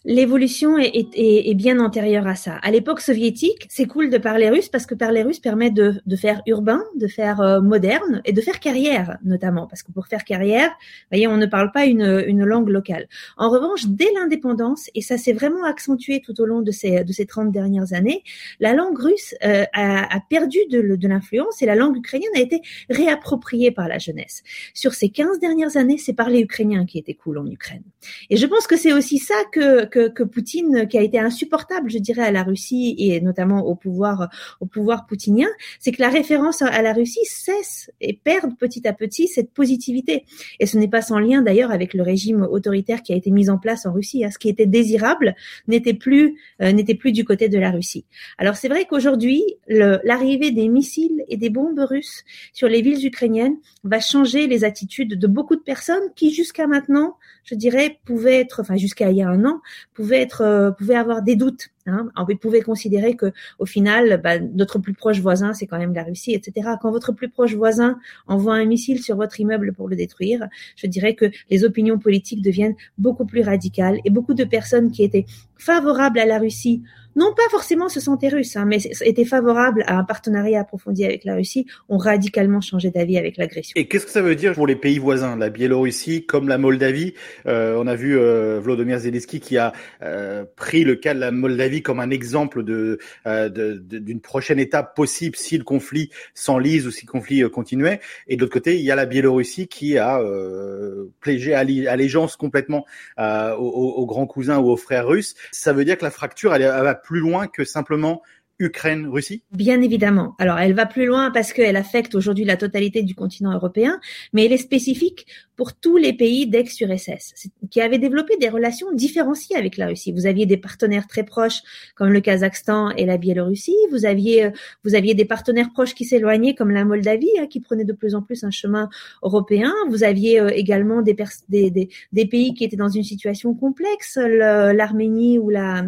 L'évolution 0.04 0.80
est, 0.80 0.96
est, 0.96 1.50
est, 1.50 1.54
bien 1.54 1.80
antérieure 1.80 2.26
à 2.26 2.34
ça. 2.34 2.56
À 2.64 2.72
l'époque 2.72 3.02
soviétique, 3.02 3.68
c'est 3.70 3.86
cool 3.86 4.10
de 4.10 4.18
parler 4.18 4.50
russe 4.50 4.68
parce 4.68 4.88
que 4.88 4.96
parler 4.96 5.22
russe 5.22 5.40
permet 5.40 5.70
de, 5.70 6.02
de 6.04 6.16
faire 6.16 6.42
urbain, 6.48 6.84
de 6.96 7.06
faire 7.06 7.40
euh, 7.40 7.62
moderne 7.62 8.20
et 8.26 8.34
de 8.34 8.42
faire 8.42 8.60
carrière 8.60 9.20
notamment. 9.24 9.68
Parce 9.68 9.84
que 9.84 9.92
pour 9.92 10.08
faire 10.08 10.24
carrière, 10.24 10.72
voyez, 11.12 11.28
on 11.28 11.38
ne 11.38 11.46
parle 11.46 11.72
pas 11.72 11.86
une, 11.86 12.24
une 12.26 12.44
langue 12.44 12.70
locale. 12.70 13.08
En 13.38 13.52
revanche, 13.52 13.86
dès 13.86 14.12
l'indépendance, 14.16 14.90
et 14.96 15.02
ça 15.02 15.20
s'est 15.20 15.34
vraiment 15.34 15.64
accentué 15.66 16.20
tout 16.20 16.42
au 16.42 16.46
long 16.48 16.62
de 16.62 16.72
ces, 16.72 17.04
de 17.04 17.14
ces 17.14 17.28
30 17.28 17.52
dernières 17.52 17.94
années, 17.94 18.24
la 18.60 18.74
langue 18.74 18.98
russe 18.98 19.36
euh, 19.44 19.66
a, 19.72 20.16
a, 20.16 20.20
perdu 20.28 20.58
de, 20.72 21.08
l'influence 21.08 21.62
et 21.62 21.68
la 21.68 21.76
langue 21.76 21.98
ukrainienne 21.98 22.32
a 22.36 22.40
été 22.40 22.62
réappropriée 22.90 23.70
par 23.70 23.88
la 23.88 24.00
jeunesse. 24.00 24.42
Sur 24.74 24.96
ces 24.96 25.10
15 25.10 25.40
dernières 25.40 25.78
années, 25.78 26.00
c'est 26.00 26.14
parler 26.14 26.40
ukrainien 26.40 26.88
qui 26.88 26.98
était 26.98 27.14
cool 27.14 27.38
en 27.38 27.46
Ukraine. 27.46 27.84
Et 28.32 28.38
je 28.38 28.48
pense 28.48 28.66
que 28.66 28.78
c'est 28.78 28.94
aussi 28.94 29.20
ça 29.20 29.36
que 29.52 29.91
que, 29.92 30.08
que, 30.08 30.24
Poutine, 30.24 30.88
qui 30.88 30.98
a 30.98 31.02
été 31.02 31.20
insupportable, 31.20 31.90
je 31.90 32.00
dirais, 32.00 32.24
à 32.24 32.32
la 32.32 32.44
Russie 32.44 32.96
et 32.98 33.22
notamment 33.22 33.66
au 33.66 33.76
pouvoir, 33.76 34.30
au 34.60 34.66
pouvoir 34.66 35.06
poutinien, 35.06 35.48
c'est 35.80 35.92
que 35.92 36.02
la 36.02 36.10
référence 36.10 36.62
à 36.62 36.82
la 36.82 36.94
Russie 36.94 37.26
cesse 37.26 37.92
et 38.00 38.14
perd 38.14 38.58
petit 38.58 38.88
à 38.88 38.94
petit 38.94 39.28
cette 39.28 39.52
positivité. 39.52 40.26
Et 40.60 40.66
ce 40.66 40.78
n'est 40.78 40.88
pas 40.88 41.02
sans 41.02 41.20
lien 41.20 41.42
d'ailleurs 41.42 41.72
avec 41.72 41.94
le 41.94 42.04
régime 42.04 42.42
autoritaire 42.42 43.04
qui 43.04 43.14
a 43.14 43.16
été 43.16 43.32
mis 43.32 43.50
en 43.50 43.58
place 43.58 43.86
en 43.86 43.94
Russie. 43.94 44.26
Hein. 44.26 44.32
Ce 44.32 44.40
qui 44.40 44.50
était 44.50 44.66
désirable 44.66 45.36
n'était 45.68 45.94
plus 45.94 46.40
euh, 46.62 46.72
n'était 46.72 46.96
plus 46.96 47.12
du 47.12 47.26
côté 47.26 47.50
de 47.50 47.60
la 47.60 47.72
Russie. 47.72 48.06
Alors 48.38 48.56
c'est 48.56 48.70
vrai 48.70 48.86
qu'aujourd'hui, 48.86 49.44
l'arrivée 49.68 50.52
des 50.52 50.68
missiles 50.68 51.24
et 51.28 51.38
des 51.38 51.50
bombes 51.50 51.80
russes 51.80 52.24
sur 52.54 52.68
les 52.68 52.82
villes 52.82 53.06
ukrainiennes 53.06 53.58
va 53.84 54.00
changer 54.00 54.48
les 54.48 54.64
attitudes 54.64 55.18
de 55.20 55.28
beaucoup 55.28 55.56
de 55.56 55.62
personnes 55.62 56.12
qui 56.16 56.34
jusqu'à 56.34 56.68
maintenant, 56.68 57.18
je 57.44 57.56
dirais, 57.56 58.00
pouvaient 58.06 58.40
être, 58.40 58.62
enfin 58.62 58.78
jusqu'à 58.78 59.12
il 59.12 59.18
y 59.18 59.22
a 59.22 59.30
un 59.30 59.46
an, 59.46 59.62
pouvait 59.94 60.22
être, 60.22 60.42
euh, 60.42 60.72
pouvait 60.72 60.96
avoir 60.96 61.22
des 61.22 61.36
doutes. 61.36 61.70
Hein. 61.88 62.10
On 62.16 62.26
pouvait 62.36 62.62
considérer 62.62 63.16
que, 63.16 63.32
au 63.60 63.66
final, 63.66 64.22
bah, 64.24 64.40
notre 64.40 64.80
plus 64.80 64.94
proche 64.94 65.20
voisin, 65.20 65.54
c'est 65.54 65.68
quand 65.68 65.78
même 65.78 65.94
la 65.94 66.04
Russie, 66.04 66.34
etc. 66.34 66.70
Quand 66.82 66.92
votre 66.92 67.12
plus 67.12 67.30
proche 67.30 67.56
voisin 67.56 67.98
envoie 68.28 68.56
un 68.56 68.66
missile 68.66 69.02
sur 69.02 69.16
votre 69.16 69.40
immeuble 69.40 69.74
pour 69.74 69.88
le 69.88 69.96
détruire, 69.96 70.48
je 70.76 70.88
dirais 70.88 71.16
que 71.16 71.26
les 71.50 71.64
opinions 71.64 72.00
politiques 72.00 72.42
deviennent 72.42 72.76
beaucoup 72.98 73.26
plus 73.26 73.42
radicales 73.42 74.00
et 74.06 74.10
beaucoup 74.10 74.34
de 74.34 74.44
personnes 74.44 74.92
qui 74.92 75.04
étaient 75.04 75.26
favorables 75.58 76.20
à 76.20 76.26
la 76.26 76.40
Russie 76.40 76.84
non 77.16 77.34
pas 77.36 77.48
forcément 77.50 77.90
se 77.90 78.00
sentaient 78.00 78.30
russes, 78.30 78.56
hein, 78.56 78.66
mais 78.66 78.78
étaient 79.02 79.26
favorables 79.26 79.84
à 79.88 79.98
un 79.98 80.04
partenariat 80.04 80.62
approfondi 80.62 81.06
avec 81.06 81.26
la 81.26 81.36
Russie, 81.36 81.66
ont 81.90 81.98
radicalement 81.98 82.62
changé 82.62 82.90
d'avis 82.92 83.18
avec 83.18 83.38
l'agression. 83.38 83.74
Et 83.76 83.88
qu'est-ce 83.88 84.06
que 84.06 84.12
ça 84.12 84.22
veut 84.22 84.36
dire 84.36 84.54
pour 84.54 84.68
les 84.68 84.76
pays 84.76 85.00
voisins, 85.00 85.36
la 85.36 85.50
Biélorussie 85.50 86.26
comme 86.26 86.48
la 86.48 86.58
Moldavie? 86.58 87.14
Euh, 87.48 87.76
On 87.78 87.88
a 87.88 87.96
vu 87.96 88.18
euh, 88.18 88.60
Vladimir 88.62 89.00
Zelensky 89.00 89.40
qui 89.40 89.58
a 89.58 89.74
euh, 90.02 90.46
pris 90.56 90.84
le 90.84 90.96
cas 90.96 91.14
de 91.14 91.20
la 91.20 91.32
Moldavie 91.32 91.82
comme 91.82 92.00
un 92.00 92.10
exemple 92.10 92.64
de 92.64 93.00
euh, 93.28 93.50
d'une 93.50 94.22
prochaine 94.22 94.60
étape 94.60 94.96
possible 94.96 95.36
si 95.36 95.58
le 95.58 95.64
conflit 95.64 96.10
s'enlise 96.34 96.88
ou 96.88 96.92
si 96.92 97.06
le 97.06 97.12
conflit 97.12 97.44
euh, 97.44 97.50
continuait. 97.50 98.00
Et 98.28 98.36
de 98.36 98.42
l'autre 98.42 98.54
côté, 98.54 98.78
il 98.78 98.82
y 98.82 98.92
a 98.92 98.96
la 98.96 99.06
Biélorussie 99.06 99.68
qui 99.68 99.98
a 99.98 100.20
euh, 100.20 101.06
plégé 101.20 101.54
allégeance 101.54 102.36
complètement 102.36 102.86
aux, 103.18 103.24
aux, 103.24 104.06
grands 104.06 104.28
cousins 104.28 104.60
ou 104.60 104.70
aux 104.70 104.78
frères 104.78 105.08
russes. 105.08 105.36
Ça 105.52 105.74
veut 105.74 105.86
dire 105.86 105.98
que 105.98 106.04
la 106.04 106.12
fracture, 106.12 106.54
elle, 106.54 106.62
elle 106.62 106.84
va 106.84 107.01
plus 107.04 107.20
loin 107.20 107.48
que 107.48 107.64
simplement 107.64 108.22
Ukraine-Russie 108.62 109.44
Bien 109.52 109.82
évidemment. 109.82 110.36
Alors, 110.38 110.60
elle 110.60 110.74
va 110.74 110.86
plus 110.86 111.06
loin 111.06 111.32
parce 111.32 111.52
qu'elle 111.52 111.76
affecte 111.76 112.14
aujourd'hui 112.14 112.46
la 112.46 112.58
totalité 112.58 113.02
du 113.02 113.16
continent 113.16 113.54
européen, 113.54 114.00
mais 114.34 114.46
elle 114.46 114.54
est 114.54 114.58
spécifique 114.58 115.26
pour 115.56 115.74
tous 115.74 115.98
les 115.98 116.14
pays 116.14 116.48
d'ex-URSS 116.48 117.50
qui 117.70 117.82
avaient 117.82 117.98
développé 117.98 118.38
des 118.38 118.50
relations 118.50 118.92
différenciées 118.94 119.56
avec 119.56 119.78
la 119.78 119.88
Russie. 119.88 120.12
Vous 120.12 120.28
aviez 120.28 120.46
des 120.46 120.58
partenaires 120.58 121.08
très 121.08 121.24
proches 121.24 121.62
comme 121.96 122.10
le 122.10 122.22
Kazakhstan 122.22 122.92
et 122.92 123.06
la 123.06 123.18
Biélorussie. 123.18 123.76
Vous 123.90 124.06
aviez, 124.06 124.46
euh, 124.46 124.52
vous 124.84 124.96
aviez 124.96 125.16
des 125.16 125.26
partenaires 125.26 125.72
proches 125.74 125.96
qui 125.96 126.06
s'éloignaient 126.06 126.54
comme 126.54 126.72
la 126.72 126.86
Moldavie, 126.86 127.32
hein, 127.40 127.48
qui 127.48 127.62
prenait 127.62 127.86
de 127.86 127.94
plus 127.94 128.14
en 128.14 128.22
plus 128.22 128.44
un 128.44 128.52
chemin 128.52 128.90
européen. 129.24 129.74
Vous 129.90 130.04
aviez 130.04 130.40
euh, 130.40 130.50
également 130.50 131.02
des, 131.02 131.16
pays 131.16 132.54
qui 132.54 132.64
étaient 132.64 132.76
dans 132.76 132.90
une 132.90 133.04
situation 133.04 133.56
complexe, 133.56 134.18
l'Arménie 134.18 135.40
ou 135.40 135.50
la, 135.50 135.84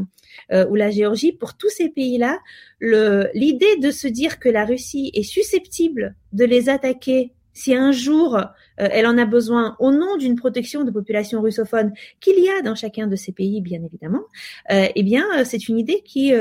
euh, 0.51 0.67
ou 0.67 0.75
la 0.75 0.89
Géorgie. 0.89 1.31
Pour 1.31 1.55
tous 1.55 1.69
ces 1.69 1.89
pays-là, 1.89 2.39
l'idée 2.81 3.77
de 3.77 3.91
se 3.91 4.07
dire 4.07 4.39
que 4.39 4.49
la 4.49 4.65
Russie 4.65 5.11
est 5.13 5.23
susceptible 5.23 6.15
de 6.31 6.45
les 6.45 6.69
attaquer 6.69 7.33
si 7.53 7.75
un 7.75 7.91
jour 7.91 8.35
euh, 8.35 8.47
elle 8.77 9.05
en 9.05 9.17
a 9.17 9.25
besoin 9.25 9.75
au 9.79 9.91
nom 9.91 10.17
d'une 10.17 10.35
protection 10.35 10.83
de 10.83 10.91
populations 10.91 11.41
russophones 11.41 11.93
qu'il 12.19 12.43
y 12.43 12.49
a 12.49 12.61
dans 12.61 12.75
chacun 12.75 13.07
de 13.07 13.15
ces 13.15 13.31
pays, 13.31 13.61
bien 13.61 13.81
évidemment, 13.83 14.23
euh, 14.71 14.87
eh 14.93 15.03
bien, 15.03 15.25
euh, 15.37 15.43
c'est 15.45 15.69
une 15.69 15.77
idée 15.79 16.01
qui 16.03 16.33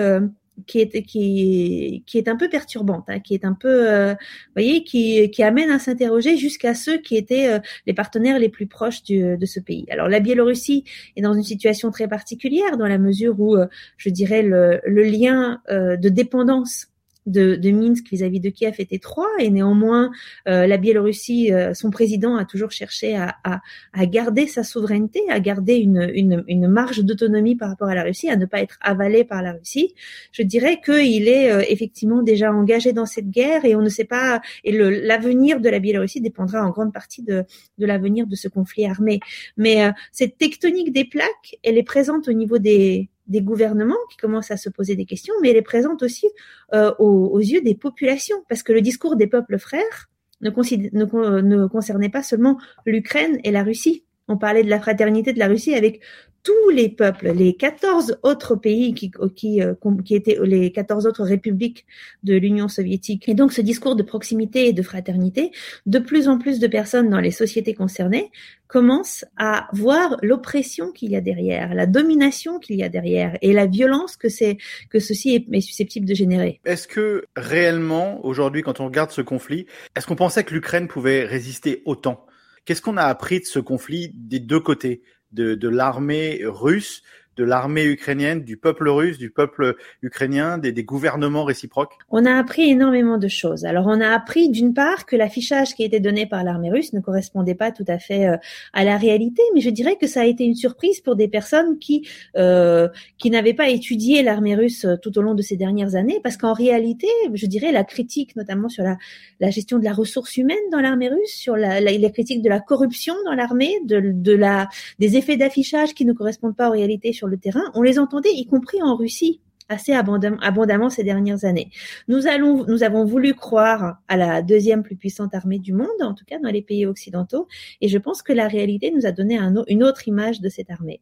qui 0.67 0.81
est 0.81 1.03
qui 1.03 2.05
qui 2.07 2.19
est 2.19 2.29
un 2.29 2.37
peu 2.37 2.49
perturbante, 2.49 3.05
hein, 3.09 3.21
qui 3.21 3.35
est 3.35 3.45
un 3.45 3.55
peu, 3.55 3.91
euh, 3.91 4.15
voyez, 4.55 4.85
qui 4.85 5.31
qui 5.31 5.43
amène 5.43 5.71
à 5.71 5.79
s'interroger 5.79 6.37
jusqu'à 6.37 6.75
ceux 6.75 6.99
qui 6.99 7.17
étaient 7.17 7.61
les 7.87 7.95
partenaires 7.95 8.39
les 8.39 8.49
plus 8.49 8.67
proches 8.67 9.03
du, 9.03 9.37
de 9.37 9.47
ce 9.47 9.61
pays. 9.61 9.87
Alors 9.91 10.09
la 10.09 10.21
Biélorussie 10.21 10.85
est 11.17 11.23
dans 11.23 11.35
une 11.35 11.43
situation 11.43 11.91
très 11.91 12.09
particulière 12.09 12.77
dans 12.77 12.87
la 12.87 12.99
mesure 12.99 13.41
où, 13.41 13.57
je 13.97 14.11
dirais, 14.11 14.43
le, 14.43 14.81
le 14.87 15.03
lien 15.05 15.61
de 15.71 16.09
dépendance 16.09 16.92
de, 17.27 17.57
de 17.57 17.71
Minsk 17.71 18.09
vis-à-vis 18.11 18.41
de 18.41 18.51
Kiev 18.51 18.75
est 18.79 18.93
étroit 18.93 19.31
et 19.39 19.51
néanmoins 19.51 20.11
euh, 20.49 20.67
la 20.67 20.77
Biélorussie, 20.77 21.53
euh, 21.53 21.75
son 21.75 21.91
président 21.91 22.37
a 22.37 22.45
toujours 22.45 22.71
cherché 22.71 23.15
à, 23.17 23.37
à, 23.45 23.61
à, 23.93 24.07
garder 24.07 24.47
sa 24.47 24.65
souveraineté, 24.65 25.21
à 25.31 25.41
garder 25.41 25.75
une, 25.77 26.11
une, 26.15 26.45
une 26.49 26.69
marge 26.69 27.01
d'autonomie 27.01 27.57
par 27.57 27.69
rapport 27.69 27.89
à 27.89 27.95
la 27.95 28.03
Russie, 28.03 28.29
à 28.29 28.37
ne 28.37 28.47
pas 28.47 28.61
être 28.61 28.79
avalé 28.81 29.25
par 29.25 29.43
la 29.43 29.53
Russie. 29.53 29.95
Je 30.33 30.43
dirais 30.43 30.81
qu'il 30.85 31.29
est 31.29 31.53
euh, 31.53 31.63
effectivement 31.69 32.23
déjà 32.23 32.53
engagé 32.53 32.93
dans 32.93 33.07
cette 33.07 33.31
guerre 33.31 33.65
et 33.65 33.77
on 33.77 33.83
ne 33.83 33.89
sait 33.89 34.05
pas 34.05 34.41
et 34.65 34.73
l'avenir 34.73 35.61
de 35.61 35.69
la 35.69 35.79
Biélorussie 35.79 36.21
dépendra 36.21 36.65
en 36.65 36.71
grande 36.71 36.93
partie 36.93 37.23
de, 37.23 37.45
de 37.79 37.87
l'avenir 37.87 38.27
de 38.27 38.35
ce 38.35 38.49
conflit 38.49 38.87
armé. 38.87 39.21
Mais 39.57 39.91
cette 40.11 40.39
tectonique 40.39 40.93
des 40.93 41.05
plaques, 41.05 41.57
elle 41.63 41.79
est 41.79 41.83
présente 41.83 42.29
au 42.29 42.33
niveau 42.33 42.59
des 42.59 43.09
des 43.27 43.41
gouvernements 43.41 43.97
qui 44.11 44.17
commencent 44.17 44.51
à 44.51 44.57
se 44.57 44.69
poser 44.69 44.97
des 44.97 45.05
questions, 45.05 45.35
mais 45.41 45.51
elle 45.51 45.57
est 45.57 45.63
présente 45.63 46.03
aussi 46.03 46.27
euh, 46.75 46.93
aux, 46.99 47.39
yeux 47.39 47.61
des 47.63 47.75
populations, 47.75 48.45
parce 48.49 48.63
que 48.63 48.73
le 48.73 48.81
discours 48.81 49.17
des 49.17 49.27
peuples 49.27 49.59
frères 49.59 50.09
ne, 50.41 50.51
ne, 50.51 51.41
ne 51.41 51.67
concernait 51.67 52.09
pas 52.09 52.23
seulement 52.23 52.59
l'Ukraine 52.85 53.39
et 53.45 53.51
la 53.51 53.63
Russie. 53.63 54.05
On 54.29 54.39
parlait 54.39 54.65
de 54.65 54.71
la 54.71 54.81
fraternité 54.81 55.33
de 55.33 55.39
la 55.39 55.47
Russie 55.47 55.75
avec 55.75 56.01
tous 56.43 56.71
les 56.71 56.89
peuples, 56.89 57.33
les 57.33 57.55
14 57.55 58.19
autres 58.23 58.57
pays 58.57 58.95
qui, 58.95 59.63
euh, 59.63 59.75
étaient 60.11 60.39
les 60.43 60.73
14 60.73 61.07
autres 61.07 61.23
républiques 61.23 61.87
de 62.25 62.35
l'Union 62.35 62.69
soviétique. 62.69 63.29
Et 63.29 63.35
donc 63.35 63.53
ce 63.53 63.61
discours 63.61 63.95
de 63.95 64.03
proximité 64.03 64.67
et 64.67 64.73
de 64.73 64.83
fraternité, 64.83 65.53
de 65.87 65.99
plus 65.99 66.29
en 66.29 66.39
plus 66.39 66.59
de 66.59 66.67
personnes 66.67 67.11
dans 67.11 67.21
les 67.21 67.31
sociétés 67.31 67.75
concernées 67.75 68.31
commencent 68.67 69.25
à 69.37 69.69
voir 69.73 70.17
l'oppression 70.23 70.93
qu'il 70.93 71.11
y 71.11 71.17
a 71.17 71.21
derrière, 71.21 71.75
la 71.75 71.87
domination 71.87 72.59
qu'il 72.59 72.77
y 72.77 72.83
a 72.83 72.89
derrière 72.89 73.37
et 73.43 73.53
la 73.53 73.67
violence 73.67 74.17
que 74.17 74.29
c'est 74.29 74.57
que 74.91 74.99
ceci 74.99 75.47
est 75.51 75.61
susceptible 75.61 76.07
de 76.07 76.15
générer. 76.15 76.61
Est-ce 76.65 76.89
que 76.89 77.27
réellement 77.37 78.25
aujourd'hui 78.25 78.63
quand 78.63 78.81
on 78.81 78.87
regarde 78.87 79.11
ce 79.11 79.21
conflit, 79.21 79.67
est-ce 79.95 80.07
qu'on 80.07 80.17
pensait 80.17 80.43
que 80.43 80.55
l'Ukraine 80.55 80.89
pouvait 80.89 81.25
résister 81.25 81.83
autant? 81.85 82.27
Qu'est-ce 82.65 82.81
qu'on 82.81 82.97
a 82.97 83.05
appris 83.05 83.41
de 83.41 83.45
ce 83.45 83.59
conflit 83.59 84.13
des 84.15 84.41
deux 84.41 84.61
côtés? 84.61 85.03
De, 85.33 85.55
de 85.55 85.69
l'armée 85.69 86.43
russe 86.45 87.03
de 87.37 87.45
l'armée 87.45 87.85
ukrainienne, 87.85 88.43
du 88.43 88.57
peuple 88.57 88.89
russe, 88.89 89.19
du 89.19 89.31
peuple 89.31 89.77
ukrainien, 90.03 90.59
des, 90.59 90.73
des, 90.73 90.85
gouvernements 90.85 91.45
réciproques 91.45 91.95
On 92.11 92.25
a 92.27 92.35
appris 92.35 92.71
énormément 92.71 93.19
de 93.19 93.29
choses. 93.29 93.65
Alors 93.65 93.87
on 93.87 94.01
a 94.01 94.09
appris 94.09 94.49
d'une 94.51 94.75
part 94.75 95.07
que 95.07 95.17
l'affichage 95.17 95.75
qui 95.75 95.83
été 95.85 96.01
donné 96.01 96.27
par 96.27 96.45
l'armée 96.45 96.71
russe 96.71 96.93
ne 96.93 97.01
correspondait 97.01 97.55
pas 97.55 97.71
tout 97.71 97.85
à 97.89 97.99
fait 97.99 98.27
euh, 98.27 98.37
à 98.73 98.85
la 98.85 98.97
réalité, 98.97 99.43
mais 99.55 99.61
je 99.61 99.71
dirais 99.71 99.97
que 100.01 100.07
ça 100.07 100.23
a 100.23 100.25
été 100.25 100.45
une 100.45 100.55
surprise 100.55 101.01
pour 101.01 101.17
des 101.17 101.29
personnes 101.29 101.79
qui 101.79 102.07
euh, 102.37 102.89
qui 103.19 103.31
n'avaient 103.31 103.55
pas 103.55 103.69
étudié 103.69 104.23
l'armée 104.23 104.55
russe 104.55 104.85
euh, 104.85 104.97
tout 104.97 105.17
au 105.19 105.23
long 105.23 105.35
de 105.35 105.43
ces 105.43 105.57
dernières 105.57 105.95
années, 105.95 106.21
parce 106.23 106.37
qu'en 106.37 106.53
réalité, 106.53 107.07
je 107.33 107.47
dirais 107.47 107.73
la 107.73 107.85
critique 107.85 108.37
notamment 108.37 108.69
sur 108.69 108.85
la, 108.85 108.97
la 109.41 109.51
gestion 109.51 109.79
de 109.79 109.85
la 109.85 109.93
ressource 109.93 110.37
humaine 110.37 110.57
dans 110.71 110.81
l'armée 110.81 111.09
russe, 111.09 111.33
sur 111.33 111.57
la, 111.57 111.81
la, 111.81 111.93
la 111.97 112.11
critique 112.11 112.43
de 112.43 112.49
la 112.49 112.61
corruption 112.61 113.15
dans 113.25 113.35
l'armée, 113.35 113.75
de, 113.85 114.01
de 114.01 114.33
la 114.33 114.69
des 114.99 115.17
effets 115.17 115.37
d'affichage 115.37 115.95
qui 115.95 116.05
ne 116.05 116.13
correspondent 116.13 116.57
pas 116.57 116.69
aux 116.69 116.73
réalités 116.73 117.13
sur 117.23 117.29
le 117.29 117.39
terrain, 117.39 117.71
on 117.75 117.83
les 117.83 118.01
entendait 118.01 118.33
y 118.35 118.47
compris 118.47 118.83
en 118.83 118.97
Russie 118.97 119.41
assez 119.73 119.93
abondamment 119.93 120.91
ces 120.91 121.05
dernières 121.05 121.45
années. 121.45 121.71
Nous 122.09 122.27
avons 122.27 123.05
voulu 123.05 123.35
croire 123.35 123.99
à 124.09 124.17
la 124.17 124.43
deuxième 124.43 124.83
plus 124.83 124.97
puissante 124.97 125.35
armée 125.35 125.59
du 125.59 125.73
monde, 125.73 125.89
en 126.01 126.15
tout 126.15 126.25
cas 126.25 126.39
dans 126.39 126.51
les 126.51 126.63
pays 126.63 126.87
occidentaux, 126.87 127.49
et 127.81 127.89
je 127.89 127.99
pense 127.99 128.23
que 128.23 128.33
la 128.33 128.49
réalité 128.49 128.93
nous 128.95 129.07
a 129.07 129.13
donné 129.13 129.37
un, 129.39 129.65
une 129.67 129.83
autre 129.83 130.07
image 130.09 130.41
de 130.41 130.49
cette 130.49 130.71
armée. 130.71 131.01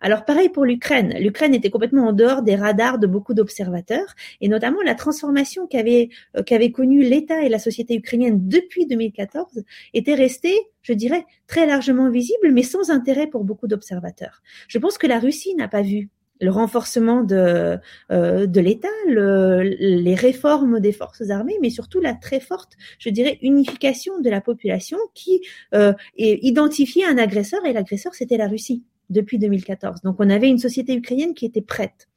Alors 0.00 0.24
pareil 0.24 0.48
pour 0.48 0.64
l'Ukraine. 0.64 1.14
L'Ukraine 1.18 1.54
était 1.54 1.70
complètement 1.70 2.08
en 2.08 2.12
dehors 2.12 2.42
des 2.42 2.54
radars 2.54 2.98
de 2.98 3.06
beaucoup 3.06 3.34
d'observateurs, 3.34 4.14
et 4.40 4.48
notamment 4.48 4.82
la 4.84 4.94
transformation 4.94 5.66
qu'avait 5.66 6.10
euh, 6.36 6.42
qu'avait 6.42 6.70
connue 6.70 7.02
l'État 7.02 7.42
et 7.42 7.48
la 7.48 7.58
société 7.58 7.94
ukrainienne 7.94 8.48
depuis 8.48 8.86
2014 8.86 9.64
était 9.94 10.14
restée 10.14 10.56
je 10.82 10.92
dirais, 10.92 11.24
très 11.46 11.66
largement 11.66 12.10
visible, 12.10 12.50
mais 12.52 12.64
sans 12.64 12.90
intérêt 12.90 13.28
pour 13.28 13.44
beaucoup 13.44 13.68
d'observateurs. 13.68 14.42
Je 14.68 14.78
pense 14.78 14.98
que 14.98 15.06
la 15.06 15.18
Russie 15.18 15.54
n'a 15.54 15.68
pas 15.68 15.82
vu 15.82 16.10
le 16.42 16.50
renforcement 16.50 17.22
de, 17.22 17.78
euh, 18.10 18.46
de 18.46 18.60
l'État, 18.60 18.88
le, 19.06 19.62
les 19.62 20.14
réformes 20.14 20.80
des 20.80 20.92
forces 20.92 21.30
armées, 21.30 21.56
mais 21.62 21.70
surtout 21.70 22.00
la 22.00 22.14
très 22.14 22.40
forte, 22.40 22.72
je 22.98 23.08
dirais, 23.10 23.38
unification 23.42 24.20
de 24.20 24.28
la 24.28 24.40
population 24.40 24.98
qui 25.14 25.40
euh, 25.72 25.92
identifiait 26.16 27.06
un 27.06 27.16
agresseur, 27.16 27.64
et 27.64 27.72
l'agresseur, 27.72 28.14
c'était 28.14 28.36
la 28.36 28.48
Russie 28.48 28.82
depuis 29.08 29.38
2014. 29.38 30.02
Donc 30.02 30.16
on 30.18 30.28
avait 30.30 30.48
une 30.48 30.58
société 30.58 30.94
ukrainienne 30.94 31.34
qui 31.34 31.46
était 31.46 31.62
prête. 31.62 32.08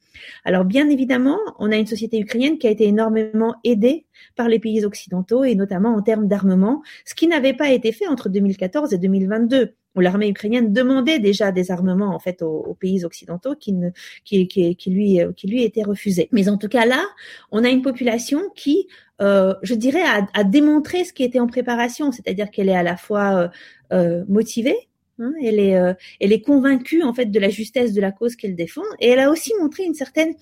Alors 0.43 0.65
bien 0.65 0.89
évidemment, 0.89 1.39
on 1.59 1.71
a 1.71 1.77
une 1.77 1.87
société 1.87 2.19
ukrainienne 2.19 2.57
qui 2.57 2.67
a 2.67 2.71
été 2.71 2.85
énormément 2.85 3.55
aidée 3.63 4.05
par 4.35 4.47
les 4.47 4.59
pays 4.59 4.85
occidentaux 4.85 5.43
et 5.43 5.55
notamment 5.55 5.95
en 5.95 6.01
termes 6.01 6.27
d'armement, 6.27 6.81
ce 7.05 7.15
qui 7.15 7.27
n'avait 7.27 7.53
pas 7.53 7.71
été 7.71 7.91
fait 7.91 8.07
entre 8.07 8.29
2014 8.29 8.93
et 8.93 8.97
2022 8.97 9.75
où 9.95 10.01
l'armée 10.01 10.27
ukrainienne 10.29 10.73
demandait 10.73 11.19
déjà 11.19 11.51
des 11.51 11.71
armements 11.71 12.13
en 12.13 12.19
fait 12.19 12.41
aux, 12.41 12.75
pays 12.79 13.05
occidentaux 13.05 13.55
qui, 13.55 13.71
lui 13.71 14.47
qui 14.47 15.47
lui 15.47 15.63
étaient 15.63 15.83
refusés. 15.83 16.27
Mais 16.31 16.49
en 16.49 16.57
tout 16.57 16.67
cas 16.67 16.85
là, 16.85 17.03
on 17.51 17.63
a 17.63 17.69
une 17.69 17.81
population 17.81 18.41
qui, 18.55 18.87
euh, 19.21 19.53
je 19.63 19.73
dirais, 19.73 20.03
a, 20.03 20.27
a, 20.33 20.43
démontré 20.43 21.05
ce 21.05 21.13
qui 21.13 21.23
était 21.23 21.39
en 21.39 21.47
préparation, 21.47 22.11
c'est-à-dire 22.11 22.51
qu'elle 22.51 22.69
est 22.69 22.75
à 22.75 22.83
la 22.83 22.97
fois 22.97 23.35
euh, 23.35 23.47
euh 23.93 24.25
motivée, 24.27 24.89
Hein, 25.19 25.31
elle 25.41 25.59
est, 25.59 25.77
euh, 25.77 25.93
elle 26.19 26.33
est 26.33 26.41
convaincue 26.41 27.01
en 27.01 27.13
fait 27.13 27.27
de 27.27 27.39
la 27.39 27.49
justesse 27.49 27.93
de 27.93 28.01
la 28.01 28.11
cause 28.11 28.35
qu'elle 28.35 28.55
défend, 28.55 28.83
et 28.99 29.09
elle 29.09 29.19
a 29.19 29.31
aussi 29.31 29.53
montré 29.59 29.83
une 29.83 29.93
certaine 29.93 30.35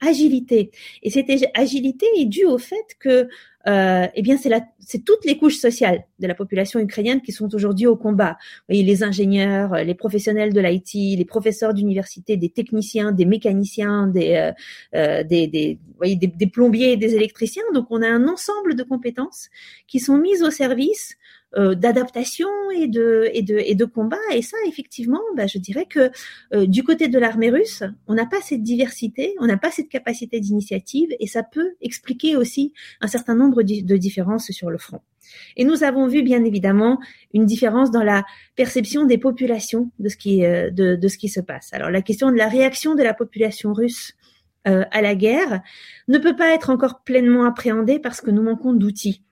agilité. 0.00 0.70
Et 1.02 1.10
cette 1.10 1.30
agilité 1.54 2.06
est 2.18 2.26
due 2.26 2.44
au 2.44 2.58
fait 2.58 2.96
que, 2.98 3.28
euh, 3.66 4.06
eh 4.14 4.22
bien, 4.22 4.36
c'est 4.36 5.04
toutes 5.04 5.24
les 5.24 5.38
couches 5.38 5.56
sociales 5.56 6.04
de 6.18 6.26
la 6.26 6.34
population 6.34 6.78
ukrainienne 6.78 7.20
qui 7.20 7.32
sont 7.32 7.52
aujourd'hui 7.54 7.86
au 7.86 7.96
combat. 7.96 8.36
Vous 8.40 8.74
voyez, 8.74 8.82
les 8.84 9.02
ingénieurs, 9.02 9.74
les 9.76 9.94
professionnels 9.94 10.52
de 10.52 10.60
l'IT, 10.60 11.18
les 11.18 11.24
professeurs 11.24 11.74
d'université, 11.74 12.36
des 12.36 12.50
techniciens, 12.50 13.10
des 13.12 13.24
mécaniciens, 13.24 14.06
des, 14.06 14.34
euh, 14.34 14.52
euh 14.94 15.24
des, 15.24 15.46
des, 15.48 15.78
voyez, 15.96 16.16
des, 16.16 16.28
des 16.28 16.46
plombiers 16.46 16.96
des 16.96 17.14
électriciens. 17.14 17.64
Donc, 17.74 17.86
on 17.90 18.02
a 18.02 18.08
un 18.08 18.28
ensemble 18.28 18.76
de 18.76 18.82
compétences 18.82 19.48
qui 19.88 19.98
sont 19.98 20.18
mises 20.18 20.42
au 20.42 20.50
service 20.50 21.16
euh, 21.45 21.45
d'adaptation 21.56 22.48
et 22.74 22.86
de, 22.86 23.30
et, 23.32 23.42
de, 23.42 23.58
et 23.58 23.74
de 23.74 23.84
combat. 23.84 24.18
Et 24.34 24.42
ça, 24.42 24.56
effectivement, 24.66 25.22
bah, 25.36 25.46
je 25.46 25.58
dirais 25.58 25.86
que 25.88 26.10
euh, 26.52 26.66
du 26.66 26.82
côté 26.82 27.08
de 27.08 27.18
l'armée 27.18 27.50
russe, 27.50 27.82
on 28.06 28.14
n'a 28.14 28.26
pas 28.26 28.40
cette 28.42 28.62
diversité, 28.62 29.34
on 29.40 29.46
n'a 29.46 29.56
pas 29.56 29.70
cette 29.70 29.88
capacité 29.88 30.38
d'initiative, 30.40 31.08
et 31.18 31.26
ça 31.26 31.42
peut 31.42 31.74
expliquer 31.80 32.36
aussi 32.36 32.72
un 33.00 33.06
certain 33.06 33.34
nombre 33.34 33.62
de 33.62 33.96
différences 33.96 34.50
sur 34.50 34.70
le 34.70 34.78
front. 34.78 35.00
Et 35.56 35.64
nous 35.64 35.82
avons 35.82 36.06
vu 36.06 36.22
bien 36.22 36.44
évidemment 36.44 37.00
une 37.32 37.46
différence 37.46 37.90
dans 37.90 38.04
la 38.04 38.24
perception 38.54 39.04
des 39.04 39.18
populations 39.18 39.90
de 39.98 40.08
ce 40.08 40.16
qui, 40.16 40.44
euh, 40.44 40.70
de, 40.70 40.94
de 40.94 41.08
ce 41.08 41.18
qui 41.18 41.28
se 41.28 41.40
passe. 41.40 41.72
Alors 41.72 41.90
la 41.90 42.02
question 42.02 42.30
de 42.30 42.36
la 42.36 42.48
réaction 42.48 42.94
de 42.94 43.02
la 43.02 43.14
population 43.14 43.72
russe 43.72 44.12
à 44.68 45.00
la 45.00 45.14
guerre 45.14 45.60
ne 46.08 46.18
peut 46.18 46.34
pas 46.34 46.52
être 46.52 46.70
encore 46.70 47.04
pleinement 47.04 47.44
appréhendée 47.44 48.00
parce 48.00 48.20
que 48.20 48.32
nous 48.32 48.42
manquons 48.42 48.72
d'outils 48.72 49.22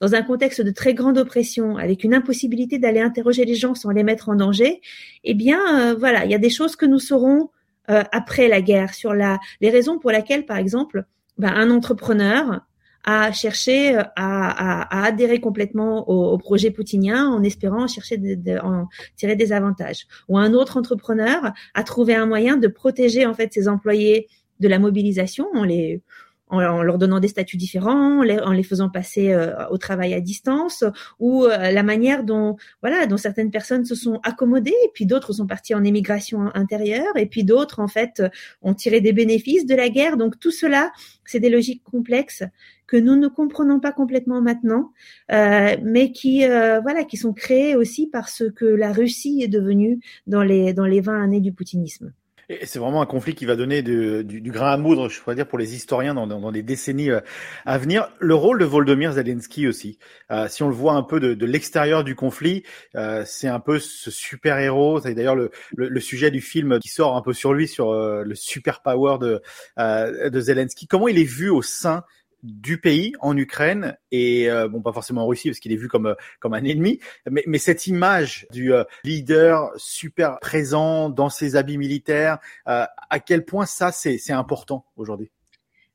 dans 0.00 0.14
un 0.14 0.22
contexte 0.22 0.60
de 0.60 0.70
très 0.70 0.94
grande 0.94 1.18
oppression, 1.18 1.76
avec 1.76 2.04
une 2.04 2.14
impossibilité 2.14 2.78
d'aller 2.78 3.00
interroger 3.00 3.44
les 3.44 3.54
gens 3.54 3.74
sans 3.74 3.90
les 3.90 4.04
mettre 4.04 4.28
en 4.28 4.34
danger, 4.36 4.80
eh 5.24 5.34
bien, 5.34 5.60
euh, 5.78 5.94
voilà, 5.94 6.24
il 6.24 6.30
y 6.30 6.34
a 6.34 6.38
des 6.38 6.50
choses 6.50 6.76
que 6.76 6.86
nous 6.86 6.98
saurons 6.98 7.50
euh, 7.90 8.02
après 8.12 8.48
la 8.48 8.60
guerre 8.60 8.94
sur 8.94 9.14
la, 9.14 9.38
les 9.60 9.70
raisons 9.70 9.98
pour 9.98 10.10
lesquelles, 10.10 10.46
par 10.46 10.56
exemple, 10.56 11.04
ben, 11.38 11.52
un 11.54 11.70
entrepreneur 11.70 12.60
a 13.04 13.32
cherché 13.32 13.96
euh, 13.96 14.02
à, 14.16 14.82
à, 14.86 15.00
à 15.00 15.06
adhérer 15.06 15.40
complètement 15.40 16.08
au, 16.08 16.32
au, 16.32 16.38
projet 16.38 16.70
poutinien 16.70 17.26
en 17.28 17.42
espérant 17.42 17.86
chercher 17.86 18.18
de, 18.18 18.58
en 18.58 18.88
tirer 19.16 19.36
des 19.36 19.52
avantages. 19.52 20.06
Ou 20.28 20.38
un 20.38 20.52
autre 20.52 20.76
entrepreneur 20.76 21.52
a 21.74 21.82
trouvé 21.82 22.14
un 22.14 22.26
moyen 22.26 22.56
de 22.56 22.68
protéger 22.68 23.26
en 23.26 23.34
fait 23.34 23.52
ses 23.52 23.68
employés 23.68 24.28
de 24.60 24.68
la 24.68 24.78
mobilisation 24.78 25.48
en 25.54 25.64
les 25.64 26.02
en, 26.50 26.82
leur 26.82 26.98
donnant 26.98 27.20
des 27.20 27.28
statuts 27.28 27.56
différents, 27.56 28.18
en 28.20 28.52
les, 28.52 28.62
faisant 28.62 28.88
passer 28.88 29.32
euh, 29.32 29.66
au 29.68 29.78
travail 29.78 30.14
à 30.14 30.20
distance, 30.20 30.84
ou 31.18 31.44
euh, 31.44 31.70
la 31.70 31.82
manière 31.82 32.24
dont 32.24 32.56
voilà 32.82 33.06
dont 33.06 33.16
certaines 33.16 33.50
personnes 33.50 33.84
se 33.84 33.94
sont 33.94 34.20
accommodées, 34.22 34.74
et 34.84 34.90
puis 34.92 35.06
d'autres 35.06 35.32
sont 35.32 35.46
partis 35.46 35.74
en 35.74 35.84
émigration 35.84 36.50
intérieure, 36.54 37.16
et 37.16 37.26
puis 37.26 37.44
d'autres 37.44 37.80
en 37.80 37.88
fait 37.88 38.22
ont 38.62 38.74
tiré 38.74 39.00
des 39.00 39.12
bénéfices 39.12 39.66
de 39.66 39.74
la 39.74 39.88
guerre. 39.88 40.16
Donc 40.16 40.38
tout 40.38 40.50
cela, 40.50 40.92
c'est 41.24 41.40
des 41.40 41.50
logiques 41.50 41.84
complexes 41.84 42.42
que 42.86 42.96
nous 42.96 43.14
ne 43.14 43.28
comprenons 43.28 43.78
pas 43.78 43.92
complètement 43.92 44.42
maintenant, 44.42 44.90
euh, 45.32 45.76
mais 45.82 46.10
qui 46.10 46.44
voilà 46.46 47.04
qui 47.04 47.16
sont 47.16 47.32
créées 47.32 47.76
aussi 47.76 48.08
par 48.08 48.28
ce 48.28 48.44
que 48.44 48.64
la 48.64 48.92
Russie 48.92 49.42
est 49.42 49.48
devenue 49.48 50.00
dans 50.26 50.42
les 50.42 50.74
dans 50.74 50.86
les 50.86 51.00
20 51.00 51.22
années 51.22 51.40
du 51.40 51.52
poutinisme. 51.52 52.12
Et 52.52 52.66
c'est 52.66 52.80
vraiment 52.80 53.00
un 53.00 53.06
conflit 53.06 53.36
qui 53.36 53.44
va 53.44 53.54
donner 53.54 53.80
du, 53.80 54.24
du, 54.24 54.50
grain 54.50 54.72
à 54.72 54.76
moudre, 54.76 55.08
je 55.08 55.20
pourrais 55.20 55.36
dire, 55.36 55.46
pour 55.46 55.56
les 55.56 55.76
historiens 55.76 56.14
dans, 56.14 56.26
dans, 56.26 56.40
dans 56.40 56.50
les 56.50 56.64
décennies 56.64 57.10
euh, 57.10 57.20
à 57.64 57.78
venir. 57.78 58.08
Le 58.18 58.34
rôle 58.34 58.58
de 58.58 58.64
Volodymyr 58.64 59.12
Zelensky 59.12 59.68
aussi, 59.68 59.98
euh, 60.32 60.48
si 60.48 60.64
on 60.64 60.68
le 60.68 60.74
voit 60.74 60.94
un 60.94 61.04
peu 61.04 61.20
de, 61.20 61.34
de 61.34 61.46
l'extérieur 61.46 62.02
du 62.02 62.16
conflit, 62.16 62.64
euh, 62.96 63.22
c'est 63.24 63.46
un 63.46 63.60
peu 63.60 63.78
ce 63.78 64.10
super 64.10 64.58
héros. 64.58 65.00
C'est 65.00 65.14
d'ailleurs 65.14 65.36
le, 65.36 65.52
le, 65.76 65.88
le, 65.88 66.00
sujet 66.00 66.32
du 66.32 66.40
film 66.40 66.80
qui 66.80 66.88
sort 66.88 67.16
un 67.16 67.22
peu 67.22 67.32
sur 67.32 67.54
lui, 67.54 67.68
sur 67.68 67.92
euh, 67.92 68.24
le 68.24 68.34
super 68.34 68.82
power 68.82 69.18
de, 69.20 69.40
de 69.78 70.40
Zelensky. 70.40 70.88
Comment 70.88 71.06
il 71.06 71.18
est 71.18 71.24
vu 71.24 71.50
au 71.50 71.62
sein 71.62 72.02
du 72.42 72.80
pays 72.80 73.12
en 73.20 73.36
Ukraine 73.36 73.96
et 74.10 74.48
bon 74.70 74.82
pas 74.82 74.92
forcément 74.92 75.22
en 75.22 75.26
Russie 75.26 75.48
parce 75.48 75.60
qu'il 75.60 75.72
est 75.72 75.76
vu 75.76 75.88
comme 75.88 76.14
comme 76.38 76.54
un 76.54 76.64
ennemi, 76.64 77.00
mais, 77.30 77.42
mais 77.46 77.58
cette 77.58 77.86
image 77.86 78.46
du 78.52 78.72
leader 79.04 79.70
super 79.76 80.38
présent 80.40 81.10
dans 81.10 81.28
ses 81.28 81.56
habits 81.56 81.78
militaires, 81.78 82.38
à 82.64 83.20
quel 83.24 83.44
point 83.44 83.66
ça 83.66 83.92
c'est 83.92 84.18
c'est 84.18 84.32
important 84.32 84.84
aujourd'hui? 84.96 85.30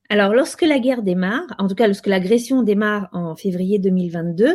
Alors, 0.10 0.34
lorsque 0.34 0.62
la 0.62 0.78
guerre 0.78 1.02
démarre, 1.02 1.56
en 1.58 1.68
tout 1.68 1.74
cas 1.74 1.88
lorsque 1.88 2.08
l'agression 2.08 2.62
démarre 2.62 3.10
en 3.12 3.36
février 3.36 3.80
2022, 3.80 4.46
euh, 4.46 4.54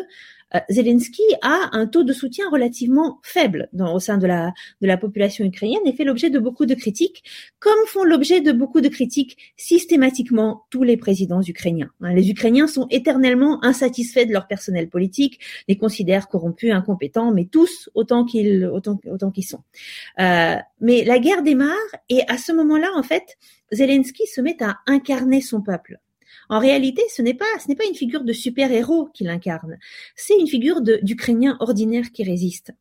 Zelensky 0.69 1.23
a 1.42 1.71
un 1.73 1.87
taux 1.87 2.02
de 2.02 2.12
soutien 2.12 2.49
relativement 2.50 3.19
faible 3.23 3.69
dans, 3.73 3.95
au 3.95 4.00
sein 4.00 4.19
de 4.19 4.26
la, 4.26 4.52
de 4.80 4.87
la 4.87 4.97
population 4.97 5.45
ukrainienne 5.45 5.83
et 5.87 5.92
fait 5.92 6.04
l'objet 6.04 6.30
de 6.30 6.38
beaucoup 6.38 6.66
de 6.66 6.75
critiques, 6.75 7.23
comme 7.59 7.78
font 7.87 8.04
l'objet 8.04 8.40
de 8.40 8.52
beaucoup 8.52 8.80
de 8.80 8.88
critiques 8.88 9.37
systématiquement 9.57 10.64
tous 10.71 10.83
les 10.83 10.97
présidents 10.97 11.42
ukrainiens. 11.42 11.90
Hein, 12.00 12.14
les 12.14 12.30
Ukrainiens 12.30 12.66
sont 12.66 12.87
éternellement 12.90 13.64
insatisfaits 13.64 14.26
de 14.26 14.33
leur 14.33 14.47
personnel 14.47 14.88
politique, 14.88 15.40
les 15.69 15.76
considèrent 15.76 16.28
corrompus, 16.28 16.73
incompétents, 16.73 17.33
mais 17.33 17.45
tous 17.45 17.88
autant 17.95 18.25
qu'ils 18.25 18.66
autant 18.66 19.30
qu'ils 19.30 19.45
sont. 19.45 19.62
Euh, 20.19 20.57
mais 20.80 21.04
la 21.04 21.19
guerre 21.19 21.42
démarre 21.42 21.76
et 22.09 22.23
à 22.28 22.37
ce 22.38 22.52
moment-là, 22.52 22.88
en 22.97 23.02
fait, 23.02 23.38
Zelensky 23.73 24.26
se 24.26 24.40
met 24.40 24.57
à 24.62 24.78
incarner 24.87 25.40
son 25.40 25.61
peuple. 25.61 25.99
En 26.50 26.59
réalité, 26.59 27.02
ce 27.14 27.23
n'est 27.23 27.35
pas, 27.35 27.47
ce 27.62 27.69
n'est 27.69 27.76
pas 27.76 27.87
une 27.87 27.95
figure 27.95 28.25
de 28.25 28.33
super-héros 28.33 29.07
qu'il 29.14 29.28
incarne. 29.28 29.78
C'est 30.16 30.37
une 30.37 30.49
figure 30.49 30.83
d'Ukrainien 30.83 31.57
ordinaire 31.61 32.11
qui 32.12 32.25
résiste. 32.25 32.73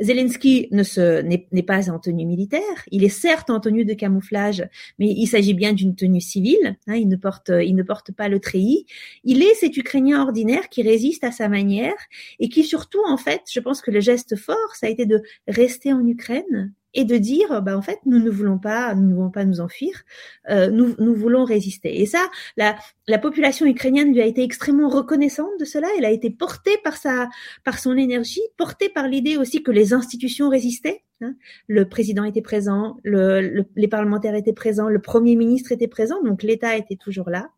Zelensky 0.00 0.68
ne 0.72 0.82
se, 0.82 1.20
n'est, 1.20 1.62
pas 1.62 1.90
en 1.90 1.98
tenue 1.98 2.26
militaire. 2.26 2.84
Il 2.90 3.04
est 3.04 3.08
certes 3.08 3.50
en 3.50 3.60
tenue 3.60 3.84
de 3.84 3.94
camouflage, 3.94 4.66
mais 4.98 5.08
il 5.08 5.26
s'agit 5.26 5.54
bien 5.54 5.72
d'une 5.72 5.94
tenue 5.94 6.20
civile. 6.20 6.76
Hein, 6.86 6.96
il 6.96 7.08
ne 7.08 7.16
porte, 7.16 7.50
il 7.50 7.76
ne 7.76 7.82
porte 7.82 8.12
pas 8.12 8.28
le 8.28 8.40
treillis. 8.40 8.86
Il 9.24 9.42
est 9.42 9.54
cet 9.54 9.76
Ukrainien 9.76 10.22
ordinaire 10.22 10.68
qui 10.68 10.82
résiste 10.82 11.22
à 11.22 11.30
sa 11.30 11.48
manière 11.48 11.96
et 12.40 12.48
qui 12.48 12.64
surtout, 12.64 13.02
en 13.06 13.16
fait, 13.16 13.42
je 13.52 13.60
pense 13.60 13.80
que 13.80 13.90
le 13.90 14.00
geste 14.00 14.36
fort, 14.36 14.74
ça 14.74 14.86
a 14.86 14.90
été 14.90 15.06
de 15.06 15.22
rester 15.46 15.92
en 15.92 16.04
Ukraine, 16.04 16.72
et 16.94 17.04
de 17.04 17.16
dire 17.16 17.62
bah 17.62 17.76
en 17.76 17.82
fait 17.82 17.98
nous 18.06 18.18
ne 18.18 18.30
voulons 18.30 18.58
pas 18.58 18.94
nous 18.94 19.08
ne 19.08 19.14
voulons 19.14 19.30
pas 19.30 19.44
nous 19.44 19.60
enfuir 19.60 20.04
euh, 20.48 20.70
nous 20.70 20.94
nous 20.98 21.14
voulons 21.14 21.44
résister. 21.44 22.00
Et 22.00 22.06
ça 22.06 22.28
la 22.56 22.76
la 23.06 23.18
population 23.18 23.66
ukrainienne 23.66 24.12
lui 24.12 24.22
a 24.22 24.26
été 24.26 24.42
extrêmement 24.42 24.88
reconnaissante 24.88 25.50
de 25.58 25.64
cela. 25.64 25.88
Elle 25.98 26.04
a 26.04 26.10
été 26.10 26.30
portée 26.30 26.78
par 26.82 26.96
sa 26.96 27.28
par 27.64 27.78
son 27.78 27.96
énergie 27.96 28.40
portée 28.56 28.88
par 28.88 29.08
l'idée 29.08 29.36
aussi 29.36 29.62
que 29.62 29.70
les 29.70 29.92
institutions 29.92 30.48
résistaient 30.48 31.02
hein. 31.20 31.34
le 31.66 31.88
président 31.88 32.24
était 32.24 32.42
présent 32.42 32.96
le, 33.02 33.64
les 33.76 33.88
parlementaires 33.88 34.34
étaient 34.34 34.52
présents 34.52 34.88
le 34.88 35.00
premier 35.00 35.36
ministre 35.36 35.72
était 35.72 35.88
présent 35.88 36.22
donc 36.22 36.42
l'État 36.42 36.76
était 36.76 36.96
toujours 36.96 37.30
là. 37.30 37.50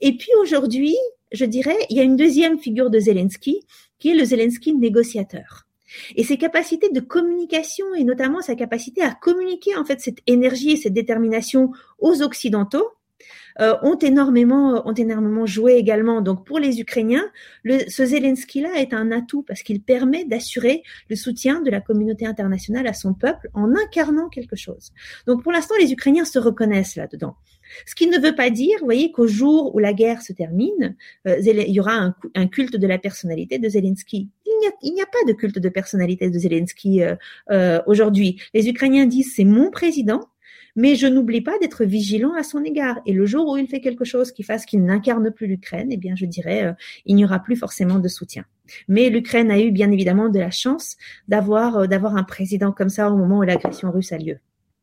Et 0.00 0.16
puis 0.16 0.30
aujourd'hui 0.40 0.96
je 1.32 1.44
dirais 1.44 1.76
il 1.90 1.96
y 1.96 2.00
a 2.00 2.04
une 2.04 2.16
deuxième 2.16 2.58
figure 2.58 2.90
de 2.90 2.98
Zelensky 2.98 3.60
qui 3.98 4.10
est 4.10 4.14
le 4.14 4.24
Zelensky 4.24 4.74
négociateur 4.74 5.67
et 6.16 6.24
ses 6.24 6.36
capacités 6.36 6.90
de 6.90 7.00
communication 7.00 7.86
et 7.94 8.04
notamment 8.04 8.40
sa 8.40 8.54
capacité 8.54 9.02
à 9.02 9.14
communiquer 9.14 9.76
en 9.76 9.84
fait 9.84 10.00
cette 10.00 10.18
énergie 10.26 10.72
et 10.72 10.76
cette 10.76 10.94
détermination 10.94 11.72
aux 11.98 12.22
occidentaux 12.22 12.88
euh, 13.60 13.74
ont 13.82 13.98
énormément 13.98 14.86
ont 14.86 14.94
énormément 14.94 15.44
joué 15.44 15.74
également. 15.74 16.20
Donc 16.20 16.46
pour 16.46 16.60
les 16.60 16.80
Ukrainiens, 16.80 17.28
ce 17.64 18.06
Zelensky 18.06 18.60
là 18.60 18.70
est 18.76 18.94
un 18.94 19.10
atout 19.10 19.42
parce 19.42 19.62
qu'il 19.62 19.82
permet 19.82 20.24
d'assurer 20.24 20.84
le 21.10 21.16
soutien 21.16 21.60
de 21.60 21.70
la 21.70 21.80
communauté 21.80 22.24
internationale 22.24 22.86
à 22.86 22.92
son 22.92 23.14
peuple 23.14 23.50
en 23.54 23.74
incarnant 23.74 24.28
quelque 24.28 24.54
chose. 24.54 24.92
Donc 25.26 25.42
pour 25.42 25.50
l'instant, 25.50 25.74
les 25.80 25.92
Ukrainiens 25.92 26.24
se 26.24 26.38
reconnaissent 26.38 26.94
là-dedans. 26.94 27.36
Ce 27.86 27.94
qui 27.94 28.06
ne 28.06 28.18
veut 28.18 28.34
pas 28.34 28.50
dire, 28.50 28.76
vous 28.80 28.86
voyez, 28.86 29.12
qu'au 29.12 29.26
jour 29.26 29.74
où 29.74 29.78
la 29.78 29.92
guerre 29.92 30.22
se 30.22 30.32
termine, 30.32 30.96
euh, 31.26 31.38
il 31.40 31.72
y 31.72 31.80
aura 31.80 32.14
un, 32.34 32.46
culte 32.48 32.76
de 32.76 32.86
la 32.86 32.98
personnalité 32.98 33.58
de 33.58 33.68
Zelensky. 33.68 34.28
Il 34.46 34.92
n'y 34.92 35.02
a, 35.02 35.06
pas 35.06 35.18
de 35.26 35.32
culte 35.32 35.58
de 35.58 35.68
personnalité 35.68 36.30
de 36.30 36.38
Zelensky 36.38 37.02
euh, 37.02 37.14
euh, 37.50 37.80
aujourd'hui. 37.86 38.40
Les 38.54 38.68
Ukrainiens 38.68 39.06
disent 39.06 39.32
c'est 39.34 39.44
mon 39.44 39.70
président, 39.70 40.20
mais 40.76 40.94
je 40.94 41.06
n'oublie 41.06 41.40
pas 41.40 41.58
d'être 41.58 41.84
vigilant 41.84 42.34
à 42.34 42.42
son 42.42 42.62
égard. 42.64 43.00
Et 43.06 43.12
le 43.12 43.26
jour 43.26 43.48
où 43.48 43.56
il 43.56 43.66
fait 43.66 43.80
quelque 43.80 44.04
chose 44.04 44.32
qui 44.32 44.42
fasse 44.42 44.64
qu'il 44.64 44.84
n'incarne 44.84 45.30
plus 45.30 45.46
l'Ukraine, 45.46 45.88
eh 45.90 45.96
bien, 45.96 46.14
je 46.14 46.26
dirais, 46.26 46.74
il 47.04 47.16
n'y 47.16 47.24
aura 47.24 47.40
plus 47.40 47.56
forcément 47.56 47.98
de 47.98 48.08
soutien. 48.08 48.44
Mais 48.86 49.10
l'Ukraine 49.10 49.50
a 49.50 49.58
eu 49.58 49.70
bien 49.70 49.90
évidemment 49.90 50.28
de 50.28 50.38
la 50.38 50.50
chance 50.50 50.96
d'avoir 51.26 51.88
d'avoir 51.88 52.16
un 52.16 52.22
président 52.22 52.70
comme 52.70 52.90
ça 52.90 53.10
au 53.10 53.16
moment 53.16 53.38
où 53.38 53.42
l'agression 53.42 53.90
russe 53.90 54.12
a 54.12 54.18
lieu. 54.18 54.38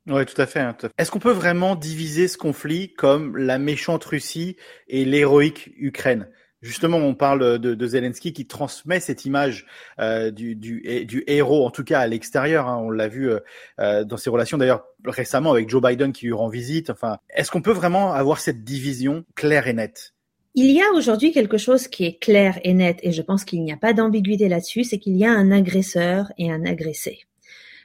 Oui, 0.07 0.25
tout 0.25 0.39
à 0.39 0.45
fait. 0.45 0.59
Hein, 0.59 0.75
Est-ce 0.97 1.09
qu'on 1.09 1.19
peut 1.19 1.31
vraiment 1.31 1.75
diviser 1.75 2.27
ce 2.27 2.37
conflit 2.37 2.93
comme 2.93 3.37
la 3.37 3.57
méchante 3.57 4.05
Russie 4.05 4.55
et 4.87 5.03
l'héroïque 5.03 5.71
Ukraine? 5.77 6.27
Justement, 6.61 6.97
on 6.97 7.13
parle 7.13 7.59
de, 7.59 7.87
Zelensky 7.87 8.33
qui 8.33 8.47
transmet 8.47 8.99
cette 8.99 9.25
image 9.25 9.67
euh, 9.99 10.31
du, 10.31 11.23
héros, 11.27 11.65
en 11.65 11.69
tout 11.69 11.83
cas 11.83 11.99
à 11.99 12.07
l'extérieur. 12.07 12.67
Hein. 12.67 12.81
on 12.81 12.89
l'a 12.89 13.07
vu 13.07 13.29
euh, 13.29 13.39
euh, 13.79 14.03
dans 14.03 14.17
ses 14.17 14.31
relations 14.31 14.57
d'ailleurs 14.57 14.83
récemment 15.05 15.51
avec 15.51 15.69
Joe 15.69 15.81
Biden 15.81 16.11
qui 16.11 16.25
lui 16.25 16.33
rend 16.33 16.47
visite. 16.47 16.89
Enfin, 16.89 17.17
est-ce 17.29 17.51
qu'on 17.51 17.61
peut 17.61 17.71
vraiment 17.71 18.13
avoir 18.13 18.39
cette 18.39 18.63
division 18.63 19.25
claire 19.35 19.67
et 19.67 19.73
nette? 19.73 20.13
Il 20.55 20.71
y 20.71 20.81
a 20.81 20.89
aujourd'hui 20.95 21.31
quelque 21.31 21.57
chose 21.57 21.87
qui 21.87 22.05
est 22.05 22.19
clair 22.19 22.59
et 22.63 22.73
net, 22.73 22.97
et 23.03 23.11
je 23.11 23.21
pense 23.21 23.45
qu'il 23.45 23.61
n'y 23.63 23.73
a 23.73 23.77
pas 23.77 23.93
d'ambiguïté 23.93 24.49
là-dessus, 24.49 24.85
c'est 24.85 24.97
qu'il 24.97 25.17
y 25.17 25.25
a 25.25 25.31
un 25.31 25.51
agresseur 25.51 26.31
et 26.37 26.49
un 26.49 26.65
agressé. 26.65 27.25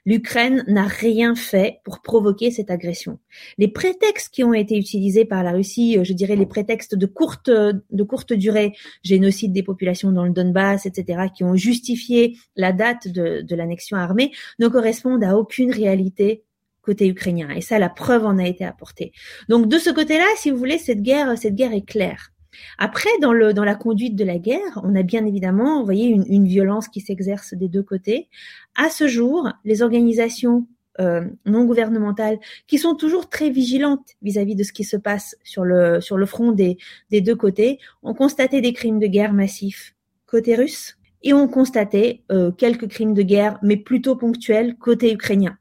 L'Ukraine 0.07 0.65
n'a 0.67 0.87
rien 0.87 1.35
fait 1.35 1.81
pour 1.85 2.01
provoquer 2.01 2.51
cette 2.51 2.71
agression. 2.71 3.19
Les 3.59 3.69
prétextes 3.69 4.33
qui 4.33 4.45
ont 4.45 4.55
été 4.55 4.77
utilisés 4.77 5.25
par 5.25 5.43
la 5.43 5.53
Russie, 5.53 5.99
euh, 5.99 6.05
je 6.05 6.13
dirais 6.13 6.37
les 6.37 6.47
prétextes 6.47 6.95
de 6.95 7.07
courte, 7.07 7.51
de 7.51 8.03
courte 8.03 8.33
durée, 8.33 8.73
génocide 9.03 9.53
des 9.53 9.63
populations 9.63 10.13
dans 10.13 10.25
le 10.25 10.31
Donbass, 10.31 10.87
etc., 10.87 11.29
qui 11.35 11.45
ont 11.45 11.57
justifié 11.57 12.37
la 12.57 12.73
date 12.73 13.09
de, 13.09 13.43
de 13.43 13.57
l'annexion 13.57 13.97
armée, 13.97 14.33
ne 14.59 14.69
correspondent 14.69 15.25
à 15.25 15.37
aucune 15.37 15.73
réalité 15.73 16.45
côté 16.83 17.07
ukrainien. 17.07 17.51
Et 17.51 17.61
ça, 17.61 17.79
la 17.79 17.89
preuve 17.89 18.25
en 18.25 18.39
a 18.39 18.47
été 18.47 18.65
apportée. 18.65 19.13
Donc 19.49 19.69
de 19.69 19.79
ce 19.79 19.91
côté-là, 19.91 20.27
si 20.37 20.51
vous 20.51 20.57
voulez, 20.57 20.79
cette 20.79 21.03
guerre, 21.03 21.37
cette 21.39 21.55
guerre 21.55 21.73
est 21.73 21.87
claire. 21.87 22.33
Après, 22.79 23.11
dans, 23.21 23.33
la 23.33 23.75
conduite 23.75 24.17
de 24.17 24.25
la 24.25 24.39
guerre, 24.39 24.81
on 24.83 24.95
a 24.95 25.03
bien 25.03 25.25
évidemment, 25.27 25.81
vous 25.81 25.85
voyez, 25.85 26.09
une, 26.09 26.47
violence 26.47 26.89
qui 26.89 27.01
s'exerce 27.01 27.55
des 27.55 27.69
deux 27.69 27.83
côtés. 27.83 28.29
À 28.77 28.91
ce 28.91 29.07
jour, 29.07 29.49
les 29.65 29.83
organisations 29.83 30.67
euh, 31.01 31.23
non 31.47 31.65
gouvernementales, 31.65 32.39
qui 32.67 32.79
sont 32.79 32.95
toujours 32.95 33.29
très 33.29 33.51
vigilantes 33.51 34.17
vis-à-vis 34.23 34.57
de 34.57 34.65
ce 34.65 34.73
qui 34.73 34.85
se 34.85 34.97
passe 34.97 35.37
sur 35.45 35.65
le, 35.65 36.01
front 36.27 36.53
des, 36.53 36.79
des 37.11 37.21
deux 37.21 37.37
côtés, 37.37 37.79
ont 38.03 38.15
constaté 38.15 38.61
des 38.61 38.73
crimes 38.73 38.99
de 38.99 39.07
guerre 39.07 39.33
massifs 39.33 39.95
côté 40.27 40.55
russe 40.55 40.97
et 41.23 41.33
ont 41.33 41.49
constaté 41.49 42.23
euh, 42.33 42.51
quelques 42.51 42.89
crimes 42.89 43.15
de 43.15 43.23
guerre, 43.23 43.59
mais 43.63 43.77
plutôt 43.77 44.17
ponctuels 44.17 44.77
côté 44.77 45.13
ukrainien. 45.13 45.57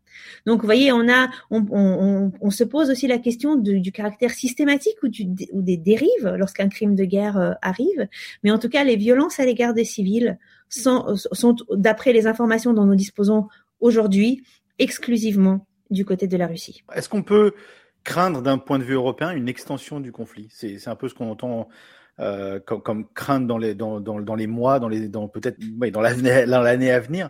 Donc, 0.45 0.61
vous 0.61 0.67
voyez, 0.67 0.91
on 0.91 1.07
a, 1.09 1.29
on, 1.51 2.49
se 2.49 2.63
pose 2.63 2.89
aussi 2.89 3.07
la 3.07 3.17
question 3.17 3.55
du 3.55 3.91
caractère 3.91 4.31
systématique 4.31 4.97
ou, 5.03 5.09
des 5.61 5.77
dérives 5.77 6.35
lorsqu'un 6.37 6.69
crime 6.69 6.95
de 6.95 7.05
guerre 7.05 7.37
euh, 7.37 7.51
arrive. 7.61 8.07
Mais 8.43 8.51
en 8.51 8.59
tout 8.59 8.69
cas, 8.69 8.83
les 8.83 8.95
violences 8.95 9.39
à 9.39 9.45
l'égard 9.45 9.73
des 9.73 9.85
civils 9.85 10.37
sont, 10.69 11.15
d'après 11.71 12.13
les 12.13 12.27
informations 12.27 12.73
dont 12.73 12.85
nous 12.85 12.95
disposons 12.95 13.47
aujourd'hui, 13.79 14.43
exclusivement 14.77 15.67
du 15.89 16.05
côté 16.05 16.27
de 16.27 16.37
la 16.37 16.47
Russie. 16.47 16.83
Est-ce 16.93 17.09
qu'on 17.09 17.23
peut 17.23 17.53
craindre 18.03 18.41
d'un 18.41 18.57
point 18.57 18.79
de 18.79 18.83
vue 18.83 18.93
européen 18.93 19.31
une 19.31 19.49
extension 19.49 19.99
du 19.99 20.11
conflit? 20.11 20.47
C'est 20.51 20.87
un 20.87 20.95
peu 20.95 21.09
ce 21.09 21.15
qu'on 21.15 21.31
entend 21.31 21.69
euh, 22.19 22.59
comme, 22.59 22.81
comme, 22.81 23.07
crainte 23.13 23.47
dans 23.47 23.57
les, 23.57 23.75
dans, 23.75 24.35
les 24.35 24.47
mois, 24.47 24.79
dans 24.79 24.89
les, 24.89 25.07
dans 25.07 25.27
peut-être 25.29 25.57
dans 25.91 26.01
l'année 26.01 26.91
à 26.91 26.99
venir. 26.99 27.29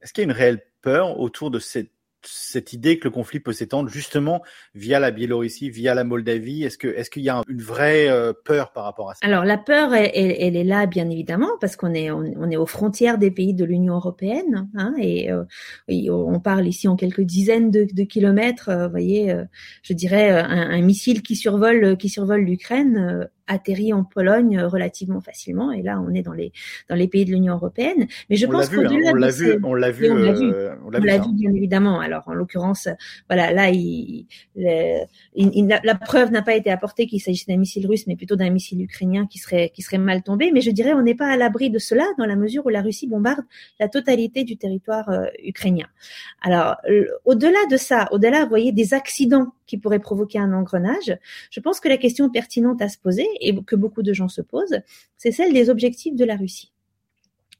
Est-ce 0.00 0.12
qu'il 0.12 0.22
y 0.22 0.26
a 0.26 0.30
une 0.30 0.36
réelle 0.36 0.62
peur 0.80 1.20
autour 1.20 1.50
de 1.50 1.58
cette 1.58 1.92
cette 2.22 2.72
idée 2.72 2.98
que 2.98 3.04
le 3.04 3.10
conflit 3.10 3.40
peut 3.40 3.52
s'étendre 3.52 3.88
justement 3.88 4.42
via 4.74 5.00
la 5.00 5.10
Biélorussie, 5.10 5.70
via 5.70 5.94
la 5.94 6.04
Moldavie 6.04 6.64
Est-ce 6.64 6.78
que 6.78 6.88
est-ce 6.88 7.10
qu'il 7.10 7.22
y 7.22 7.28
a 7.28 7.42
une 7.48 7.62
vraie 7.62 8.08
euh, 8.08 8.32
peur 8.44 8.72
par 8.72 8.84
rapport 8.84 9.10
à 9.10 9.14
ça? 9.14 9.20
Alors 9.22 9.44
la 9.44 9.58
peur, 9.58 9.94
elle, 9.94 10.56
est 10.56 10.64
là 10.64 10.86
bien 10.86 11.08
évidemment 11.08 11.50
parce 11.60 11.76
qu'on 11.76 11.94
est 11.94 12.10
on, 12.10 12.50
est 12.50 12.56
aux 12.56 12.66
frontières 12.66 13.18
des 13.18 13.30
pays 13.30 13.54
de 13.54 13.64
l'Union 13.64 13.94
européenne 13.94 14.68
hein, 14.76 14.94
et, 14.98 15.30
euh, 15.32 15.44
on 15.88 16.40
parle 16.40 16.66
ici 16.66 16.88
en 16.88 16.96
quelques 16.96 17.22
dizaines 17.22 17.70
de, 17.70 18.04
kilomètres. 18.04 18.68
Euh, 18.68 18.88
voyez, 18.88 19.34
je 19.82 19.92
dirais 19.92 20.30
un, 20.30 20.70
un, 20.70 20.80
missile 20.80 21.22
qui 21.22 21.36
survole 21.36 21.96
qui 21.96 22.08
survole 22.08 22.42
l'Ukraine 22.42 23.28
atterrit 23.50 23.92
en 23.92 24.04
Pologne 24.04 24.58
euh, 24.58 24.68
relativement 24.68 25.20
facilement. 25.20 25.72
Et 25.72 25.82
là, 25.82 26.00
on 26.00 26.14
est 26.14 26.22
dans 26.22 26.32
les 26.32 26.52
dans 26.88 26.94
les 26.94 27.08
pays 27.08 27.24
de 27.24 27.32
l'Union 27.32 27.54
européenne. 27.54 28.06
Mais 28.30 28.36
je 28.36 28.46
pense 28.46 28.68
qu'au-delà 28.68 29.08
hein, 29.08 29.12
on 29.12 29.14
l'a 29.14 29.30
vu, 29.30 29.60
on 29.62 29.74
l'a 29.74 29.90
vu, 29.90 30.10
on 30.10 30.14
l'a 30.14 30.32
vu, 30.32 30.52
euh, 30.52 30.74
on 30.84 30.90
l'a 30.90 31.18
vu, 31.18 31.32
bien 31.32 31.52
évidemment. 31.52 32.00
Alors, 32.00 32.22
en 32.28 32.32
l'occurrence, 32.32 32.88
voilà, 33.28 33.52
là, 33.52 33.70
il, 33.70 34.26
la 34.54 35.94
preuve 35.96 36.30
n'a 36.30 36.42
pas 36.42 36.54
été 36.54 36.70
apportée 36.70 37.06
qu'il 37.06 37.20
s'agissait 37.20 37.52
d'un 37.52 37.58
missile 37.58 37.86
russe, 37.86 38.06
mais 38.06 38.16
plutôt 38.16 38.36
d'un 38.36 38.50
missile 38.50 38.80
ukrainien 38.82 39.26
qui 39.26 39.38
serait 39.38 39.70
qui 39.74 39.82
serait 39.82 39.98
mal 39.98 40.22
tombé. 40.22 40.50
Mais 40.52 40.60
je 40.60 40.70
dirais, 40.70 40.92
on 40.92 41.02
n'est 41.02 41.14
pas 41.14 41.28
à 41.28 41.36
l'abri 41.36 41.70
de 41.70 41.78
cela 41.78 42.06
dans 42.18 42.26
la 42.26 42.36
mesure 42.36 42.64
où 42.66 42.68
la 42.68 42.82
Russie 42.82 43.08
bombarde 43.08 43.44
la 43.80 43.88
totalité 43.88 44.44
du 44.44 44.56
territoire 44.56 45.08
euh, 45.08 45.26
ukrainien. 45.44 45.86
Alors, 46.42 46.76
au-delà 47.24 47.58
de 47.70 47.76
ça, 47.76 48.08
au-delà, 48.12 48.44
vous 48.44 48.48
voyez, 48.48 48.72
des 48.72 48.94
accidents 48.94 49.52
qui 49.70 49.78
pourrait 49.78 50.00
provoquer 50.00 50.40
un 50.40 50.52
engrenage. 50.52 51.16
Je 51.50 51.60
pense 51.60 51.78
que 51.78 51.88
la 51.88 51.96
question 51.96 52.28
pertinente 52.28 52.82
à 52.82 52.88
se 52.88 52.98
poser 52.98 53.26
et 53.40 53.54
que 53.62 53.76
beaucoup 53.76 54.02
de 54.02 54.12
gens 54.12 54.28
se 54.28 54.42
posent, 54.42 54.80
c'est 55.16 55.30
celle 55.30 55.52
des 55.52 55.70
objectifs 55.70 56.16
de 56.16 56.24
la 56.24 56.36
Russie 56.36 56.72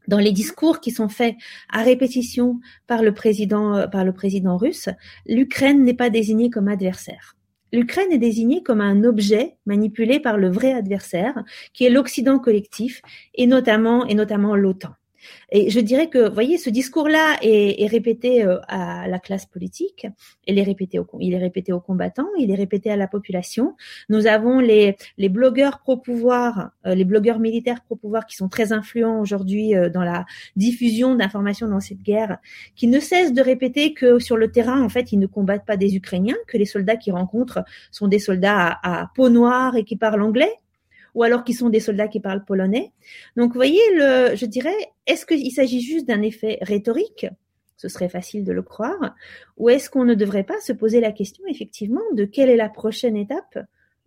dans 0.09 0.19
les 0.19 0.33
discours 0.33 0.81
qui 0.81 0.91
sont 0.91 1.09
faits 1.09 1.37
à 1.69 1.83
répétition 1.83 2.59
par 2.89 3.03
le 3.03 3.15
président, 3.15 3.87
par 3.89 4.05
le 4.05 4.13
président 4.13 4.57
russe, 4.57 4.89
l'Ukraine 5.27 5.85
n'est 5.85 5.95
pas 5.95 6.11
désignée 6.11 6.51
comme 6.51 6.67
adversaire. 6.67 7.37
L'Ukraine 7.73 8.11
est 8.11 8.19
désignée 8.19 8.65
comme 8.65 8.81
un 8.81 9.05
objet 9.05 9.57
manipulé 9.67 10.19
par 10.19 10.37
le 10.37 10.51
vrai 10.51 10.73
adversaire, 10.73 11.45
qui 11.75 11.85
est 11.85 11.91
l'Occident 11.91 12.41
collectif 12.41 13.03
et 13.35 13.47
notamment, 13.47 14.05
et 14.07 14.15
notamment 14.15 14.57
l'OTAN. 14.57 14.95
Et 15.51 15.71
je 15.71 15.81
dirais 15.81 16.09
que, 16.09 16.29
vous 16.29 16.35
voyez, 16.35 16.59
ce 16.59 16.71
discours-là 16.71 17.39
est, 17.43 17.83
est, 17.83 17.87
répété 17.87 18.45
euh, 18.45 18.59
à 18.69 19.09
la 19.09 19.19
classe 19.19 19.47
politique, 19.47 20.07
il 20.47 20.59
est 20.59 20.63
répété, 20.63 20.99
au, 20.99 21.07
il 21.21 21.35
est 21.35 21.39
répété 21.39 21.73
aux 21.73 21.81
combattants, 21.81 22.29
il 22.39 22.51
est 22.51 22.55
répété 22.55 22.91
à 22.91 22.97
la 22.97 23.09
population. 23.09 23.77
Nous 24.09 24.27
avons 24.27 24.61
les, 24.61 24.97
les 25.19 25.29
blogueurs 25.29 25.81
pro-pouvoir, 25.81 26.71
euh, 26.87 26.95
les 26.95 27.05
blogueurs 27.05 27.39
militaires 27.39 27.83
pro-pouvoir 27.83 28.27
qui 28.27 28.37
sont 28.37 28.49
très 28.49 28.73
influents 28.73 29.21
aujourd'hui 29.21 29.75
euh, 29.75 29.89
dans 29.89 30.05
la 30.05 30.27
diffusion 30.57 31.15
d'informations 31.15 31.69
dans 31.69 31.81
cette 31.81 32.03
guerre, 32.03 32.39
qui 32.77 32.87
ne 32.87 33.01
cessent 33.01 33.33
de 33.33 33.43
répéter 33.43 33.95
que 33.95 34.19
sur 34.19 34.37
le 34.37 34.51
terrain, 34.51 34.83
en 34.83 34.89
fait, 34.89 35.13
ils 35.13 35.19
ne 35.19 35.27
combattent 35.27 35.67
pas 35.67 35.77
des 35.77 35.97
Ukrainiens, 35.97 36.37
que 36.47 36.57
les 36.57 36.67
soldats 36.67 36.97
qu'ils 36.97 37.15
rencontrent 37.15 37.65
sont 37.91 38.09
des 38.09 38.19
soldats 38.19 38.79
à, 38.83 39.03
à 39.03 39.11
peau 39.15 39.29
noire 39.29 39.77
et 39.77 39.85
qui 39.85 39.97
parlent 39.97 40.23
anglais 40.23 40.53
ou 41.15 41.23
alors 41.23 41.45
qui 41.45 41.55
sont 41.55 41.69
des 41.69 41.81
soldats 41.81 42.09
qui 42.09 42.21
parlent 42.21 42.45
polonais. 42.45 42.93
Donc, 43.37 43.53
vous 43.53 43.59
voyez, 43.59 43.81
je 43.97 44.47
dirais, 44.47 44.77
est-ce 45.07 45.27
qu'il 45.27 45.53
s'agit 45.53 45.81
juste 45.81 46.07
d'un 46.07 46.23
effet 46.23 46.59
rhétorique? 46.63 47.27
Ce 47.77 47.89
serait 47.89 48.11
facile 48.11 48.45
de 48.45 48.53
le 48.53 48.63
croire, 48.63 49.15
ou 49.57 49.71
est-ce 49.71 49.89
qu'on 49.89 50.05
ne 50.05 50.15
devrait 50.15 50.45
pas 50.45 50.61
se 50.61 50.73
poser 50.73 51.01
la 51.01 51.13
question 51.13 51.45
effectivement 51.49 52.03
de 52.13 52.27
quelle 52.27 52.51
est 52.51 52.57
la 52.57 52.69
prochaine 52.69 53.17
étape 53.17 53.59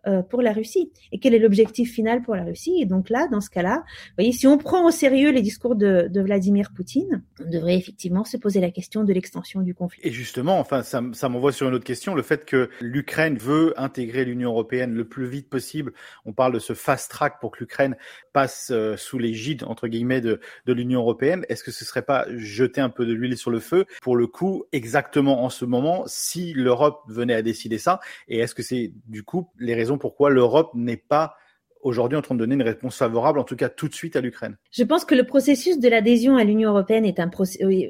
euh, 0.06 0.22
pour 0.22 0.42
la 0.42 0.52
Russie 0.52 0.90
et 1.12 1.18
quel 1.18 1.34
est 1.34 1.38
l'objectif 1.38 1.92
final 1.92 2.22
pour 2.22 2.34
la 2.34 2.44
Russie? 2.44 2.76
Et 2.80 2.86
donc 2.86 3.10
là, 3.10 3.28
dans 3.30 3.40
ce 3.40 3.50
cas-là, 3.50 3.84
voyez, 4.16 4.32
si 4.32 4.46
on 4.46 4.58
prend 4.58 4.86
au 4.86 4.90
sérieux 4.90 5.30
les 5.30 5.42
discours 5.42 5.76
de, 5.76 6.10
Vladimir 6.14 6.72
Poutine, 6.74 7.22
on 7.44 7.50
devrait 7.50 7.76
effectivement 7.76 8.24
se 8.24 8.36
poser 8.36 8.60
la 8.60 8.70
question 8.70 9.04
de 9.04 9.12
l'extension 9.12 9.60
du 9.60 9.74
conflit. 9.74 10.00
Et 10.04 10.10
justement, 10.10 10.58
enfin, 10.58 10.82
ça, 10.82 11.02
ça 11.12 11.28
m'envoie 11.28 11.52
sur 11.52 11.68
une 11.68 11.74
autre 11.74 11.84
question, 11.84 12.14
le 12.14 12.22
fait 12.22 12.44
que 12.44 12.70
l'Ukraine 12.80 13.36
veut 13.36 13.74
intégrer 13.76 14.24
l'Union 14.24 14.50
européenne 14.50 14.94
le 14.94 15.04
plus 15.06 15.26
vite 15.26 15.50
possible. 15.50 15.92
On 16.24 16.32
parle 16.32 16.54
de 16.54 16.58
ce 16.58 16.72
fast 16.72 17.10
track 17.10 17.40
pour 17.40 17.50
que 17.50 17.60
l'Ukraine 17.60 17.96
passe 18.32 18.70
euh, 18.70 18.96
sous 18.96 19.18
l'égide 19.18 19.64
entre 19.64 19.88
guillemets 19.88 20.20
de, 20.20 20.40
de 20.66 20.72
l'Union 20.72 21.00
européenne. 21.00 21.44
Est-ce 21.48 21.64
que 21.64 21.70
ce 21.70 21.84
serait 21.84 22.02
pas 22.02 22.26
jeter 22.36 22.80
un 22.80 22.90
peu 22.90 23.06
de 23.06 23.12
l'huile 23.12 23.36
sur 23.36 23.50
le 23.50 23.60
feu 23.60 23.86
pour 24.02 24.16
le 24.16 24.26
coup 24.26 24.64
exactement 24.72 25.44
en 25.44 25.50
ce 25.50 25.64
moment 25.64 26.04
si 26.06 26.52
l'Europe 26.54 27.02
venait 27.08 27.34
à 27.34 27.42
décider 27.42 27.78
ça? 27.78 28.00
Et 28.28 28.38
est-ce 28.38 28.54
que 28.54 28.62
c'est 28.62 28.92
du 29.06 29.22
coup 29.22 29.48
les 29.58 29.74
raisons 29.74 29.93
pourquoi 29.98 30.30
l'Europe 30.30 30.70
n'est 30.74 30.96
pas 30.96 31.36
aujourd'hui 31.84 32.18
en 32.18 32.22
train 32.22 32.34
de 32.34 32.40
donner 32.40 32.54
une 32.54 32.62
réponse 32.62 32.96
favorable, 32.96 33.38
en 33.38 33.44
tout 33.44 33.56
cas 33.56 33.68
tout 33.68 33.88
de 33.88 33.94
suite 33.94 34.16
à 34.16 34.20
l'Ukraine 34.20 34.56
Je 34.72 34.82
pense 34.82 35.04
que 35.04 35.14
le 35.14 35.24
processus 35.24 35.78
de 35.78 35.88
l'adhésion 35.88 36.36
à 36.36 36.44
l'Union 36.44 36.70
européenne 36.70 37.04
est 37.04 37.20
un 37.20 37.30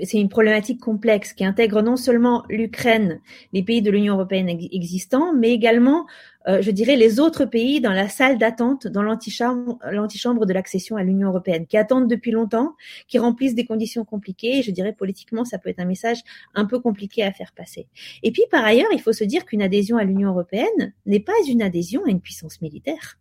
c'est 0.02 0.18
une 0.18 0.28
problématique 0.28 0.80
complexe 0.80 1.32
qui 1.32 1.44
intègre 1.44 1.82
non 1.82 1.96
seulement 1.96 2.44
l'Ukraine, 2.48 3.20
les 3.52 3.62
pays 3.62 3.82
de 3.82 3.90
l'Union 3.90 4.14
européenne 4.14 4.48
existants, 4.48 5.32
mais 5.34 5.50
également, 5.50 6.06
euh, 6.48 6.60
je 6.60 6.70
dirais, 6.70 6.96
les 6.96 7.20
autres 7.20 7.44
pays 7.44 7.80
dans 7.80 7.92
la 7.92 8.08
salle 8.08 8.38
d'attente, 8.38 8.86
dans 8.86 9.02
l'antichambre, 9.02 9.78
l'antichambre 9.90 10.46
de 10.46 10.52
l'accession 10.52 10.96
à 10.96 11.02
l'Union 11.02 11.28
européenne, 11.28 11.66
qui 11.66 11.76
attendent 11.76 12.08
depuis 12.08 12.30
longtemps, 12.30 12.74
qui 13.06 13.18
remplissent 13.18 13.54
des 13.54 13.66
conditions 13.66 14.04
compliquées. 14.04 14.58
Et 14.58 14.62
je 14.62 14.70
dirais 14.70 14.92
politiquement, 14.92 15.44
ça 15.44 15.58
peut 15.58 15.68
être 15.68 15.80
un 15.80 15.84
message 15.84 16.22
un 16.54 16.64
peu 16.64 16.80
compliqué 16.80 17.22
à 17.22 17.32
faire 17.32 17.52
passer. 17.54 17.86
Et 18.22 18.32
puis 18.32 18.42
par 18.50 18.64
ailleurs, 18.64 18.90
il 18.92 19.00
faut 19.00 19.12
se 19.12 19.24
dire 19.24 19.44
qu'une 19.44 19.62
adhésion 19.62 19.98
à 19.98 20.04
l'Union 20.04 20.30
européenne 20.30 20.94
n'est 21.06 21.20
pas 21.20 21.32
une 21.48 21.62
adhésion 21.62 22.04
à 22.06 22.10
une 22.10 22.20
puissance 22.20 22.60
militaire. 22.60 23.18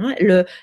Hein, 0.00 0.14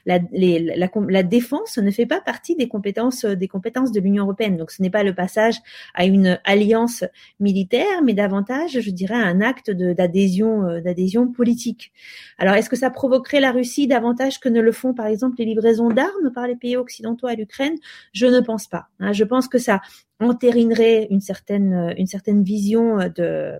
la, 0.06 1.24
défense 1.24 1.78
ne 1.78 1.92
fait 1.92 2.08
pas 2.08 2.22
partie 2.22 2.56
des 2.56 2.68
compétences 2.68 3.24
des 3.24 3.48
compétences 3.48 3.92
de 3.92 4.00
l'Union 4.00 4.24
européenne. 4.24 4.58
Donc, 4.58 4.72
ce 4.72 4.82
n'est 4.82 4.90
pas 4.90 5.04
le 5.04 5.14
passage 5.14 5.58
à 5.94 6.06
une 6.06 6.40
alliance 6.44 7.04
militaire, 7.40 8.02
mais 8.04 8.16
davantage, 8.16 8.80
je 8.80 8.90
dirais, 8.90 9.14
un 9.14 9.42
acte 9.42 9.70
d'adhésion 9.70 10.66
euh, 10.66 10.82
d'adhésion 10.82 11.28
politique. 11.28 11.92
Alors, 12.40 12.56
est-ce 12.56 12.70
que 12.70 12.76
ça 12.76 12.90
provoquerait 12.90 13.40
la 13.40 13.52
Russie 13.52 13.86
davantage 13.86 14.40
que 14.40 14.50
ne 14.50 14.60
le 14.60 14.72
font, 14.72 14.96
par 14.96 15.06
exemple, 15.06 15.36
les 15.38 15.46
livraisons 15.46 15.90
d'armes 15.90 16.32
par 16.34 16.48
les 16.48 16.56
pays 16.56 16.76
occidentaux 16.76 17.28
à 17.28 17.36
l'Ukraine? 17.36 17.76
Je 18.14 18.26
ne 18.26 18.40
pense 18.40 18.68
pas. 18.68 18.88
Hein. 19.00 19.14
Je 19.14 19.24
pense 19.24 19.48
que 19.48 19.60
ça 19.60 19.82
entérinerait 20.20 21.08
une 21.12 21.22
certaine 21.22 21.94
une 21.96 22.08
certaine 22.08 22.44
vision 22.44 22.98
de 23.16 23.54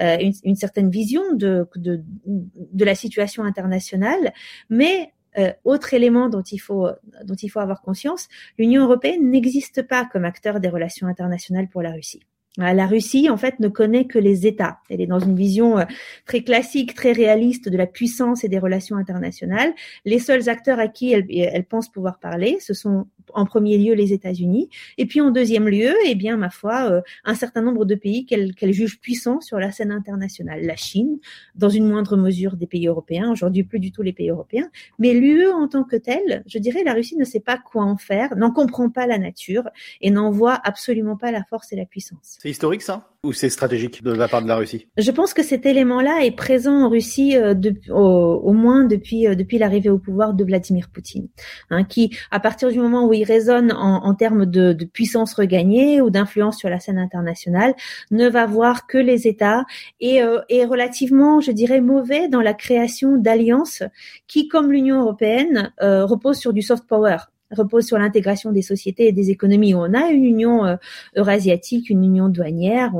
euh, 0.00 0.16
une, 0.20 0.32
une, 0.44 0.54
certaine 0.54 0.88
vision 0.88 1.22
de, 1.32 1.66
de 1.74 2.00
de 2.24 2.84
la 2.84 2.94
situation 2.94 3.42
internationale 3.42 4.32
mais 4.70 5.12
euh, 5.38 5.52
autre 5.64 5.94
élément 5.94 6.28
dont 6.28 6.42
il 6.42 6.58
faut 6.58 6.88
dont 7.24 7.34
il 7.34 7.48
faut 7.48 7.60
avoir 7.60 7.82
conscience, 7.82 8.28
l'Union 8.58 8.84
européenne 8.84 9.30
n'existe 9.30 9.82
pas 9.82 10.04
comme 10.04 10.24
acteur 10.24 10.60
des 10.60 10.68
relations 10.68 11.06
internationales 11.06 11.68
pour 11.68 11.82
la 11.82 11.92
Russie. 11.92 12.22
Euh, 12.58 12.72
la 12.72 12.86
Russie, 12.86 13.28
en 13.28 13.36
fait, 13.36 13.60
ne 13.60 13.68
connaît 13.68 14.06
que 14.06 14.18
les 14.18 14.46
États. 14.46 14.78
Elle 14.88 15.00
est 15.00 15.06
dans 15.06 15.18
une 15.18 15.36
vision 15.36 15.78
euh, 15.78 15.84
très 16.24 16.42
classique, 16.42 16.94
très 16.94 17.12
réaliste 17.12 17.68
de 17.68 17.76
la 17.76 17.86
puissance 17.86 18.44
et 18.44 18.48
des 18.48 18.58
relations 18.58 18.96
internationales. 18.96 19.72
Les 20.04 20.18
seuls 20.18 20.48
acteurs 20.48 20.78
à 20.78 20.88
qui 20.88 21.12
elle, 21.12 21.64
pense 21.64 21.90
pouvoir 21.90 22.18
parler, 22.18 22.58
ce 22.60 22.74
sont 22.74 23.06
en 23.34 23.44
premier 23.44 23.76
lieu 23.76 23.94
les 23.94 24.12
États-Unis, 24.12 24.70
et 24.98 25.06
puis 25.06 25.20
en 25.20 25.30
deuxième 25.30 25.68
lieu, 25.68 25.92
eh 26.06 26.14
bien, 26.14 26.36
ma 26.36 26.48
foi, 26.48 26.90
euh, 26.90 27.00
un 27.24 27.34
certain 27.34 27.60
nombre 27.60 27.84
de 27.84 27.94
pays 27.94 28.24
qu'elle 28.24 28.54
qu'elle 28.54 28.72
juge 28.72 29.00
puissants 29.00 29.40
sur 29.40 29.58
la 29.58 29.72
scène 29.72 29.90
internationale. 29.90 30.64
La 30.64 30.76
Chine, 30.76 31.18
dans 31.54 31.68
une 31.68 31.88
moindre 31.88 32.16
mesure 32.16 32.56
des 32.56 32.66
pays 32.66 32.86
européens, 32.86 33.30
aujourd'hui 33.30 33.64
plus 33.64 33.80
du 33.80 33.90
tout 33.90 34.02
les 34.02 34.12
pays 34.12 34.30
européens, 34.30 34.70
mais 34.98 35.12
l'UE 35.12 35.48
en 35.48 35.68
tant 35.68 35.84
que 35.84 35.96
telle, 35.96 36.44
je 36.46 36.58
dirais, 36.58 36.82
la 36.84 36.94
Russie 36.94 37.16
ne 37.16 37.24
sait 37.24 37.40
pas 37.40 37.58
quoi 37.58 37.84
en 37.84 37.96
faire, 37.96 38.36
n'en 38.36 38.52
comprend 38.52 38.90
pas 38.90 39.06
la 39.06 39.18
nature 39.18 39.68
et 40.00 40.10
n'en 40.10 40.30
voit 40.30 40.58
absolument 40.64 41.16
pas 41.16 41.32
la 41.32 41.44
force 41.44 41.72
et 41.72 41.76
la 41.76 41.84
puissance. 41.84 42.38
C'est 42.46 42.50
historique 42.50 42.82
ça? 42.82 43.08
Ou 43.24 43.32
c'est 43.32 43.50
stratégique 43.50 44.04
de 44.04 44.12
la 44.12 44.28
part 44.28 44.40
de 44.40 44.46
la 44.46 44.54
Russie? 44.54 44.86
Je 44.96 45.10
pense 45.10 45.34
que 45.34 45.42
cet 45.42 45.66
élément-là 45.66 46.24
est 46.24 46.30
présent 46.30 46.84
en 46.84 46.88
Russie 46.88 47.36
euh, 47.36 47.56
au, 47.90 48.52
moins 48.52 48.84
depuis, 48.84 49.26
euh, 49.26 49.34
depuis 49.34 49.58
l'arrivée 49.58 49.90
au 49.90 49.98
pouvoir 49.98 50.32
de 50.32 50.44
Vladimir 50.44 50.88
Poutine, 50.88 51.26
hein, 51.70 51.82
qui, 51.82 52.16
à 52.30 52.38
partir 52.38 52.70
du 52.70 52.78
moment 52.78 53.04
où 53.08 53.12
il 53.12 53.24
raisonne 53.24 53.72
en, 53.72 54.14
termes 54.14 54.46
de, 54.46 54.76
puissance 54.84 55.34
regagnée 55.34 56.00
ou 56.00 56.08
d'influence 56.08 56.56
sur 56.56 56.70
la 56.70 56.78
scène 56.78 56.98
internationale, 56.98 57.74
ne 58.12 58.28
va 58.28 58.46
voir 58.46 58.86
que 58.86 58.98
les 58.98 59.26
États 59.26 59.64
et 59.98 60.22
euh, 60.22 60.38
est 60.48 60.66
relativement, 60.66 61.40
je 61.40 61.50
dirais, 61.50 61.80
mauvais 61.80 62.28
dans 62.28 62.42
la 62.42 62.54
création 62.54 63.16
d'alliances 63.16 63.82
qui, 64.28 64.46
comme 64.46 64.70
l'Union 64.70 65.00
européenne, 65.00 65.72
reposent 65.80 66.38
sur 66.38 66.52
du 66.52 66.62
soft 66.62 66.86
power 66.86 67.16
repose 67.50 67.86
sur 67.86 67.98
l'intégration 67.98 68.52
des 68.52 68.62
sociétés 68.62 69.06
et 69.08 69.12
des 69.12 69.30
économies. 69.30 69.74
On 69.74 69.94
a 69.94 70.10
une 70.10 70.24
union 70.24 70.64
euh, 70.64 70.76
eurasiatique, 71.16 71.90
une 71.90 72.04
union 72.04 72.28
douanière, 72.28 72.92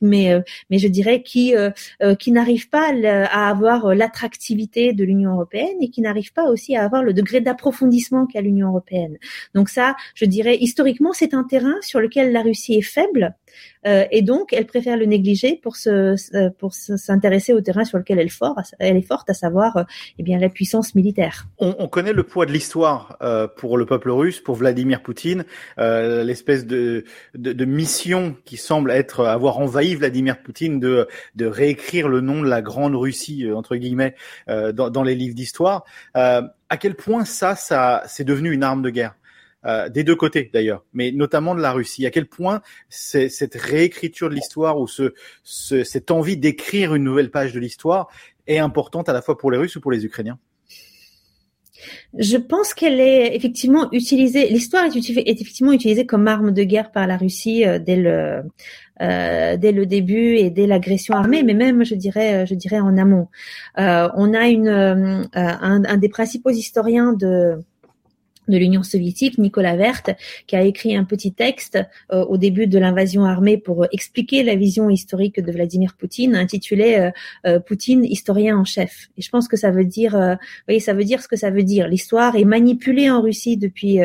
mais 0.00 0.32
euh, 0.32 0.40
mais 0.70 0.78
je 0.78 0.88
dirais 0.88 1.22
qui 1.22 1.54
euh, 1.56 1.70
euh 2.02 2.14
qui 2.14 2.32
n'arrive 2.32 2.68
pas 2.68 2.92
à 2.92 3.48
avoir 3.48 3.94
l'attractivité 3.94 4.92
de 4.92 5.04
l'Union 5.04 5.32
européenne 5.32 5.76
et 5.80 5.88
qui 5.88 6.00
n'arrive 6.00 6.32
pas 6.32 6.44
aussi 6.44 6.76
à 6.76 6.84
avoir 6.84 7.02
le 7.02 7.12
degré 7.12 7.40
d'approfondissement 7.40 8.26
qu'a 8.26 8.40
l'Union 8.40 8.68
européenne. 8.68 9.18
Donc 9.54 9.68
ça, 9.68 9.96
je 10.14 10.24
dirais 10.24 10.56
historiquement, 10.56 11.12
c'est 11.12 11.34
un 11.34 11.44
terrain 11.44 11.76
sur 11.80 12.00
lequel 12.00 12.32
la 12.32 12.42
Russie 12.42 12.74
est 12.74 12.82
faible 12.82 13.34
euh, 13.86 14.04
et 14.10 14.22
donc, 14.22 14.52
elle 14.52 14.66
préfère 14.66 14.96
le 14.96 15.06
négliger 15.06 15.58
pour 15.62 15.76
se 15.76 16.16
euh, 16.36 16.50
pour 16.58 16.72
s'intéresser 16.74 17.52
au 17.52 17.60
terrain 17.60 17.84
sur 17.84 17.98
lequel 17.98 18.18
elle, 18.18 18.30
fort, 18.30 18.56
elle 18.78 18.96
est 18.96 19.06
forte, 19.06 19.28
à 19.30 19.34
savoir 19.34 19.76
euh, 19.76 19.84
eh 20.18 20.22
bien 20.22 20.38
la 20.38 20.48
puissance 20.48 20.94
militaire. 20.94 21.46
On, 21.58 21.74
on 21.78 21.88
connaît 21.88 22.12
le 22.12 22.22
poids 22.22 22.46
de 22.46 22.52
l'histoire 22.52 23.16
euh, 23.22 23.48
pour 23.48 23.76
le 23.78 23.86
peuple 23.86 24.10
russe, 24.10 24.40
pour 24.40 24.56
Vladimir 24.56 25.02
Poutine, 25.02 25.44
l'espèce 25.78 26.66
de, 26.66 27.04
de, 27.34 27.52
de 27.52 27.64
mission 27.64 28.36
qui 28.44 28.56
semble 28.56 28.90
être 28.90 29.26
avoir 29.26 29.58
envahi 29.58 29.94
Vladimir 29.94 30.42
Poutine 30.42 30.78
de 30.80 31.08
de 31.34 31.46
réécrire 31.46 32.08
le 32.08 32.20
nom 32.20 32.42
de 32.42 32.48
la 32.48 32.62
grande 32.62 32.94
Russie 32.94 33.50
entre 33.52 33.76
guillemets 33.76 34.14
dans, 34.48 34.90
dans 34.90 35.02
les 35.02 35.14
livres 35.14 35.34
d'histoire. 35.34 35.84
à 36.14 36.76
quel 36.80 36.94
point 36.94 37.24
ça 37.24 37.54
ça 37.56 38.02
c'est 38.06 38.24
devenu 38.24 38.52
une 38.52 38.62
arme 38.62 38.82
de 38.82 38.90
guerre? 38.90 39.14
Euh, 39.64 39.88
des 39.88 40.04
deux 40.04 40.16
côtés 40.16 40.50
d'ailleurs, 40.52 40.84
mais 40.92 41.12
notamment 41.12 41.54
de 41.54 41.60
la 41.60 41.72
Russie. 41.72 42.06
À 42.06 42.10
quel 42.10 42.26
point 42.26 42.62
cette 42.88 43.54
réécriture 43.54 44.28
de 44.28 44.34
l'histoire 44.34 44.78
ou 44.78 44.86
ce, 44.86 45.14
ce, 45.42 45.84
cette 45.84 46.10
envie 46.10 46.36
d'écrire 46.36 46.94
une 46.94 47.04
nouvelle 47.04 47.30
page 47.30 47.52
de 47.52 47.60
l'histoire 47.60 48.08
est 48.46 48.58
importante 48.58 49.08
à 49.08 49.12
la 49.12 49.22
fois 49.22 49.38
pour 49.38 49.50
les 49.50 49.58
Russes 49.58 49.76
ou 49.76 49.80
pour 49.80 49.92
les 49.92 50.04
Ukrainiens? 50.04 50.38
Je 52.18 52.36
pense 52.36 52.74
qu'elle 52.74 53.00
est 53.00 53.34
effectivement 53.34 53.90
utilisée. 53.92 54.48
L'histoire 54.48 54.84
est, 54.84 54.96
est, 54.96 55.40
effectivement 55.40 55.72
utilisée 55.72 56.06
comme 56.06 56.28
arme 56.28 56.52
de 56.52 56.62
guerre 56.62 56.92
par 56.92 57.06
la 57.06 57.16
Russie 57.16 57.66
euh, 57.66 57.78
dès 57.78 57.96
le 57.96 58.42
euh, 59.00 59.56
dès 59.56 59.72
le 59.72 59.86
début 59.86 60.36
et 60.36 60.50
dès 60.50 60.66
l'agression 60.66 61.14
armée, 61.14 61.42
mais 61.42 61.54
même 61.54 61.84
je 61.84 61.94
dirais 61.94 62.46
je 62.46 62.54
dirais 62.54 62.78
en 62.78 62.96
amont. 62.98 63.28
Euh, 63.78 64.08
on 64.14 64.34
a 64.34 64.48
une 64.48 64.68
un, 64.68 65.24
un, 65.34 65.96
des 65.96 66.08
principaux 66.08 66.50
historiens 66.50 67.12
de 67.12 67.58
de 68.48 68.58
l'Union 68.58 68.82
soviétique, 68.82 69.38
Nicolas 69.38 69.76
Verte, 69.76 70.10
qui 70.46 70.56
a 70.56 70.62
écrit 70.62 70.96
un 70.96 71.04
petit 71.04 71.32
texte 71.32 71.78
euh, 72.12 72.24
au 72.24 72.36
début 72.36 72.66
de 72.66 72.78
l'invasion 72.78 73.24
armée 73.24 73.56
pour 73.56 73.86
expliquer 73.92 74.42
la 74.42 74.56
vision 74.56 74.90
historique 74.90 75.40
de 75.40 75.52
Vladimir 75.52 75.94
Poutine, 75.96 76.34
intitulé 76.34 76.94
euh, 76.94 77.10
euh, 77.46 77.60
Poutine, 77.60 78.04
historien 78.04 78.58
en 78.58 78.64
chef. 78.64 79.08
Et 79.16 79.22
je 79.22 79.30
pense 79.30 79.48
que 79.48 79.56
ça 79.56 79.70
veut 79.70 79.84
dire, 79.84 80.12
vous 80.12 80.36
voyez, 80.66 80.80
ça 80.80 80.94
veut 80.94 81.04
dire 81.04 81.22
ce 81.22 81.28
que 81.28 81.36
ça 81.36 81.50
veut 81.50 81.62
dire. 81.62 81.88
L'histoire 81.88 82.36
est 82.36 82.44
manipulée 82.44 83.10
en 83.10 83.22
Russie 83.22 83.56
depuis, 83.56 84.00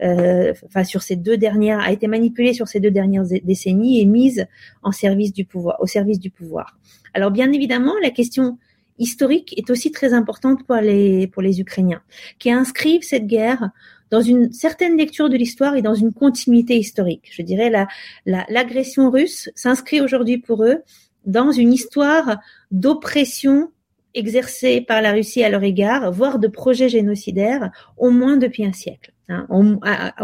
enfin 0.00 0.84
sur 0.84 1.02
ces 1.02 1.16
deux 1.16 1.36
dernières, 1.36 1.80
a 1.80 1.92
été 1.92 2.06
manipulée 2.06 2.52
sur 2.52 2.68
ces 2.68 2.80
deux 2.80 2.90
dernières 2.90 3.24
décennies 3.44 4.00
et 4.00 4.06
mise 4.06 4.46
en 4.82 4.92
service 4.92 5.32
du 5.32 5.44
pouvoir, 5.44 5.76
au 5.80 5.86
service 5.86 6.18
du 6.18 6.30
pouvoir. 6.30 6.78
Alors 7.14 7.30
bien 7.30 7.52
évidemment, 7.52 7.94
la 8.02 8.10
question 8.10 8.58
historique 9.00 9.54
est 9.58 9.70
aussi 9.70 9.90
très 9.90 10.12
importante 10.12 10.64
pour 10.64 10.76
les, 10.76 11.26
pour 11.26 11.42
les 11.42 11.60
Ukrainiens, 11.60 12.02
qui 12.38 12.52
inscrivent 12.52 13.02
cette 13.02 13.26
guerre 13.26 13.70
dans 14.10 14.20
une 14.20 14.52
certaine 14.52 14.96
lecture 14.96 15.28
de 15.28 15.36
l'histoire 15.36 15.76
et 15.76 15.82
dans 15.82 15.94
une 15.94 16.12
continuité 16.12 16.76
historique. 16.76 17.30
Je 17.32 17.42
dirais 17.42 17.70
la 17.70 17.88
l'agression 18.26 19.10
russe 19.10 19.50
s'inscrit 19.54 20.00
aujourd'hui 20.00 20.38
pour 20.38 20.64
eux 20.64 20.82
dans 21.26 21.52
une 21.52 21.72
histoire 21.72 22.38
d'oppression 22.70 23.70
exercée 24.14 24.80
par 24.80 25.02
la 25.02 25.12
Russie 25.12 25.42
à 25.44 25.48
leur 25.48 25.62
égard, 25.62 26.10
voire 26.12 26.38
de 26.38 26.48
projets 26.48 26.88
génocidaires, 26.88 27.70
au 27.96 28.10
moins 28.10 28.36
depuis 28.36 28.64
un 28.64 28.72
siècle. 28.72 29.12
Hein, 29.28 29.46
au, 29.48 29.62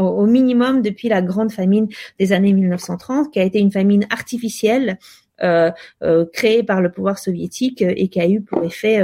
au, 0.01 0.27
minimum 0.27 0.83
depuis 0.83 1.09
la 1.09 1.23
grande 1.23 1.53
famine 1.53 1.87
des 2.19 2.33
années 2.33 2.53
1930, 2.53 3.33
qui 3.33 3.39
a 3.39 3.45
été 3.45 3.61
une 3.61 3.71
famine 3.71 4.05
artificielle 4.11 4.99
euh, 5.43 5.71
euh, 6.03 6.25
créé 6.33 6.63
par 6.63 6.81
le 6.81 6.91
pouvoir 6.91 7.19
soviétique 7.19 7.83
euh, 7.83 7.93
et 7.95 8.09
qui 8.09 8.21
a 8.21 8.27
eu 8.27 8.41
pour 8.41 8.65
effet 8.65 8.99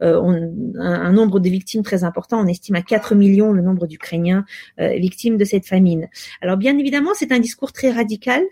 un, 0.00 1.12
nombre 1.12 1.40
de 1.40 1.48
victimes 1.48 1.82
très 1.82 2.04
important. 2.04 2.40
On 2.40 2.46
estime 2.46 2.74
à 2.74 2.82
4 2.82 3.14
millions 3.14 3.52
le 3.52 3.62
nombre 3.62 3.86
d'Ukrainiens 3.86 4.44
victimes 4.78 5.36
de 5.36 5.44
cette 5.44 5.66
famine. 5.66 6.08
Alors 6.42 6.56
bien 6.56 6.76
évidemment, 6.78 7.10
c'est 7.14 7.32
un 7.32 7.38
discours 7.38 7.72
très 7.72 7.90
radical 7.90 8.42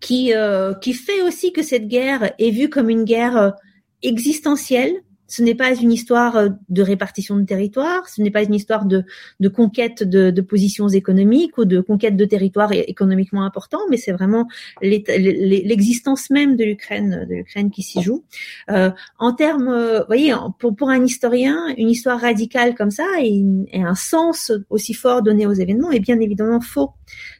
qui 0.00 0.32
qui 0.80 0.92
fait 0.92 1.22
aussi 1.22 1.52
que 1.52 1.62
cette 1.62 1.88
guerre 1.88 2.32
est 2.38 2.50
vue 2.50 2.68
comme 2.68 2.90
une 2.90 3.04
guerre 3.04 3.54
existentielle 4.02 5.02
ce 5.32 5.42
n'est 5.42 5.54
pas 5.54 5.74
une 5.74 5.90
histoire 5.90 6.36
euh, 6.36 6.48
de 6.68 6.82
répartition 6.82 7.36
de 7.36 7.44
territoire, 7.44 8.06
ce 8.06 8.20
n'est 8.20 8.30
pas 8.30 8.42
une 8.42 8.52
histoire 8.52 8.84
de, 8.84 9.02
de 9.40 9.48
conquête 9.48 10.02
de, 10.02 10.30
de, 10.30 10.42
positions 10.42 10.88
économiques 10.88 11.56
ou 11.56 11.64
de 11.64 11.80
conquête 11.80 12.16
de 12.16 12.26
territoires 12.26 12.70
économiquement 12.72 13.42
importants, 13.42 13.80
mais 13.88 13.96
c'est 13.96 14.12
vraiment 14.12 14.46
l'existence 14.82 16.28
même 16.28 16.56
de 16.56 16.64
l'Ukraine, 16.64 17.26
de 17.26 17.34
l'Ukraine 17.36 17.70
qui 17.70 17.82
s'y 17.82 18.02
joue. 18.02 18.24
Euh, 18.70 18.90
en 19.18 19.32
termes, 19.32 19.68
euh, 19.68 20.00
vous 20.00 20.06
voyez, 20.06 20.34
pour, 20.58 20.76
pour 20.76 20.90
un 20.90 21.02
historien, 21.02 21.56
une 21.78 21.88
histoire 21.88 22.20
radicale 22.20 22.74
comme 22.74 22.90
ça 22.90 23.06
et, 23.18 23.42
un 23.72 23.94
sens 23.94 24.52
aussi 24.68 24.92
fort 24.92 25.22
donné 25.22 25.46
aux 25.46 25.54
événements 25.54 25.90
est 25.90 25.98
bien 25.98 26.20
évidemment 26.20 26.60
faux. 26.60 26.90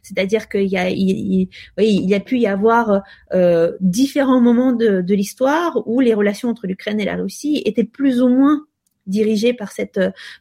C'est-à-dire 0.01 0.49
qu'il 0.49 0.67
y 0.67 0.77
a, 0.77 0.89
il, 0.89 1.47
il, 1.77 2.09
y 2.09 2.15
a 2.15 2.19
pu 2.19 2.39
y 2.39 2.47
avoir 2.47 3.03
euh, 3.33 3.71
différents 3.79 4.41
moments 4.41 4.73
de, 4.73 5.01
de 5.01 5.15
l'histoire 5.15 5.81
où 5.85 5.99
les 5.99 6.13
relations 6.13 6.49
entre 6.49 6.67
l'Ukraine 6.67 6.99
et 6.99 7.05
la 7.05 7.15
Russie 7.15 7.61
étaient 7.65 7.82
plus 7.85 8.21
ou 8.21 8.29
moins 8.29 8.65
dirigées 9.05 9.53
par 9.53 9.71
cette 9.71 9.99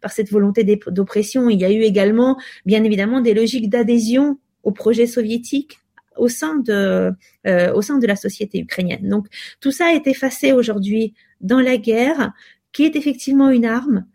cette 0.09 0.31
volonté 0.31 0.64
d'oppression. 0.88 1.48
Il 1.50 1.61
y 1.61 1.64
a 1.64 1.70
eu 1.70 1.83
également, 1.83 2.38
bien 2.64 2.85
évidemment, 2.85 3.20
des 3.20 3.35
logiques 3.35 3.68
d'adhésion 3.68 4.38
au 4.62 4.70
projet 4.70 5.07
soviétique 5.07 5.78
au 6.16 6.28
sein 6.28 6.57
de 6.57 7.11
euh, 7.46 7.72
au 7.74 7.83
sein 7.83 7.98
de 7.98 8.07
la 8.07 8.16
société 8.16 8.59
ukrainienne. 8.59 9.09
Donc 9.09 9.26
tout 9.61 9.72
ça 9.72 9.94
est 9.94 10.07
effacé 10.07 10.52
aujourd'hui 10.52 11.14
dans 11.40 11.61
la 11.61 11.76
guerre, 11.76 12.33
qui 12.72 12.85
est 12.85 12.96
effectivement 12.96 13.50
une 13.50 13.64
arme. 13.64 14.07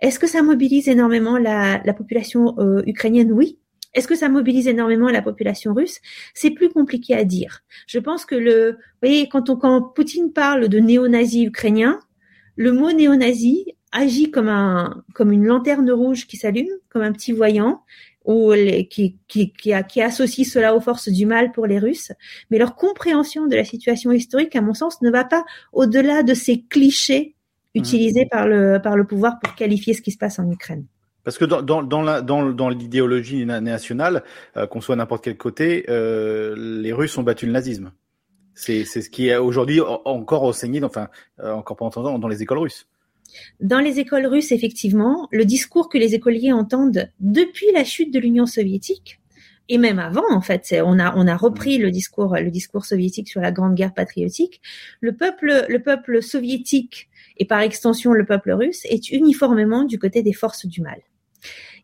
Est-ce 0.00 0.18
que 0.18 0.26
ça 0.26 0.42
mobilise 0.42 0.88
énormément 0.88 1.38
la, 1.38 1.80
la 1.84 1.94
population 1.94 2.58
euh, 2.58 2.82
ukrainienne? 2.86 3.32
Oui, 3.32 3.58
est-ce 3.94 4.08
que 4.08 4.16
ça 4.16 4.28
mobilise 4.28 4.66
énormément 4.66 5.08
la 5.08 5.22
population 5.22 5.72
russe? 5.72 6.00
C'est 6.34 6.50
plus 6.50 6.68
compliqué 6.68 7.14
à 7.14 7.24
dire. 7.24 7.62
Je 7.86 8.00
pense 8.00 8.26
que 8.26 8.34
le, 8.34 8.72
vous 8.72 8.76
voyez, 9.00 9.28
quand, 9.28 9.56
quand 9.56 9.80
Poutine 9.94 10.32
parle 10.32 10.68
de 10.68 10.78
néo-nazis 10.78 11.46
ukrainiens, 11.46 12.00
le 12.56 12.72
mot 12.72 12.92
néo-nazi 12.92 13.74
agit 13.92 14.30
comme 14.30 14.48
un, 14.48 15.02
comme 15.14 15.32
une 15.32 15.44
lanterne 15.44 15.90
rouge 15.90 16.26
qui 16.26 16.36
s'allume, 16.36 16.68
comme 16.88 17.02
un 17.02 17.12
petit 17.12 17.32
voyant, 17.32 17.82
ou 18.24 18.52
les, 18.52 18.88
qui, 18.88 19.18
qui, 19.28 19.52
qui, 19.52 19.72
qui, 19.88 20.02
associe 20.02 20.48
cela 20.48 20.74
aux 20.74 20.80
forces 20.80 21.08
du 21.08 21.26
mal 21.26 21.52
pour 21.52 21.66
les 21.66 21.78
Russes. 21.78 22.12
Mais 22.50 22.58
leur 22.58 22.74
compréhension 22.74 23.46
de 23.46 23.54
la 23.54 23.64
situation 23.64 24.12
historique, 24.12 24.56
à 24.56 24.62
mon 24.62 24.74
sens, 24.74 25.02
ne 25.02 25.10
va 25.10 25.24
pas 25.24 25.44
au-delà 25.72 26.22
de 26.22 26.34
ces 26.34 26.62
clichés 26.62 27.34
mmh. 27.74 27.78
utilisés 27.78 28.26
par 28.30 28.48
le, 28.48 28.80
par 28.82 28.96
le 28.96 29.04
pouvoir 29.04 29.38
pour 29.40 29.54
qualifier 29.54 29.94
ce 29.94 30.02
qui 30.02 30.10
se 30.10 30.18
passe 30.18 30.38
en 30.38 30.50
Ukraine. 30.50 30.86
Parce 31.22 31.38
que 31.38 31.44
dans, 31.44 31.62
dans, 31.62 31.82
dans, 31.82 32.02
la, 32.02 32.20
dans, 32.20 32.50
dans 32.50 32.68
l'idéologie 32.68 33.46
nationale, 33.46 34.22
euh, 34.56 34.66
qu'on 34.66 34.82
soit 34.82 34.96
n'importe 34.96 35.24
quel 35.24 35.36
côté, 35.36 35.84
euh, 35.88 36.54
les 36.56 36.92
Russes 36.92 37.16
ont 37.16 37.22
battu 37.22 37.46
le 37.46 37.52
nazisme. 37.52 37.92
C'est 38.54 38.84
ce 38.84 39.10
qui 39.10 39.28
est 39.28 39.36
aujourd'hui 39.36 39.80
encore 39.80 40.44
enseigné, 40.44 40.82
enfin 40.82 41.08
euh, 41.40 41.52
encore 41.52 41.76
pas 41.76 41.84
entendu 41.84 42.20
dans 42.20 42.28
les 42.28 42.42
écoles 42.42 42.58
russes. 42.58 42.86
Dans 43.60 43.80
les 43.80 43.98
écoles 43.98 44.26
russes, 44.26 44.52
effectivement, 44.52 45.28
le 45.32 45.44
discours 45.44 45.88
que 45.88 45.98
les 45.98 46.14
écoliers 46.14 46.52
entendent 46.52 47.10
depuis 47.18 47.66
la 47.72 47.84
chute 47.84 48.12
de 48.12 48.20
l'Union 48.20 48.46
soviétique, 48.46 49.20
et 49.68 49.78
même 49.78 49.98
avant, 49.98 50.30
en 50.30 50.40
fait, 50.40 50.74
on 50.84 50.98
a 50.98 51.14
on 51.16 51.26
a 51.26 51.36
repris 51.36 51.78
le 51.78 51.90
discours 51.90 52.36
le 52.36 52.50
discours 52.50 52.84
soviétique 52.84 53.28
sur 53.28 53.40
la 53.40 53.50
Grande 53.50 53.74
Guerre 53.74 53.94
patriotique. 53.94 54.60
Le 55.00 55.16
peuple 55.16 55.64
le 55.68 55.82
peuple 55.82 56.22
soviétique 56.22 57.08
et 57.38 57.46
par 57.46 57.60
extension 57.60 58.12
le 58.12 58.26
peuple 58.26 58.52
russe 58.52 58.84
est 58.84 59.10
uniformément 59.10 59.84
du 59.84 59.98
côté 59.98 60.22
des 60.22 60.34
forces 60.34 60.66
du 60.66 60.82
mal. 60.82 61.00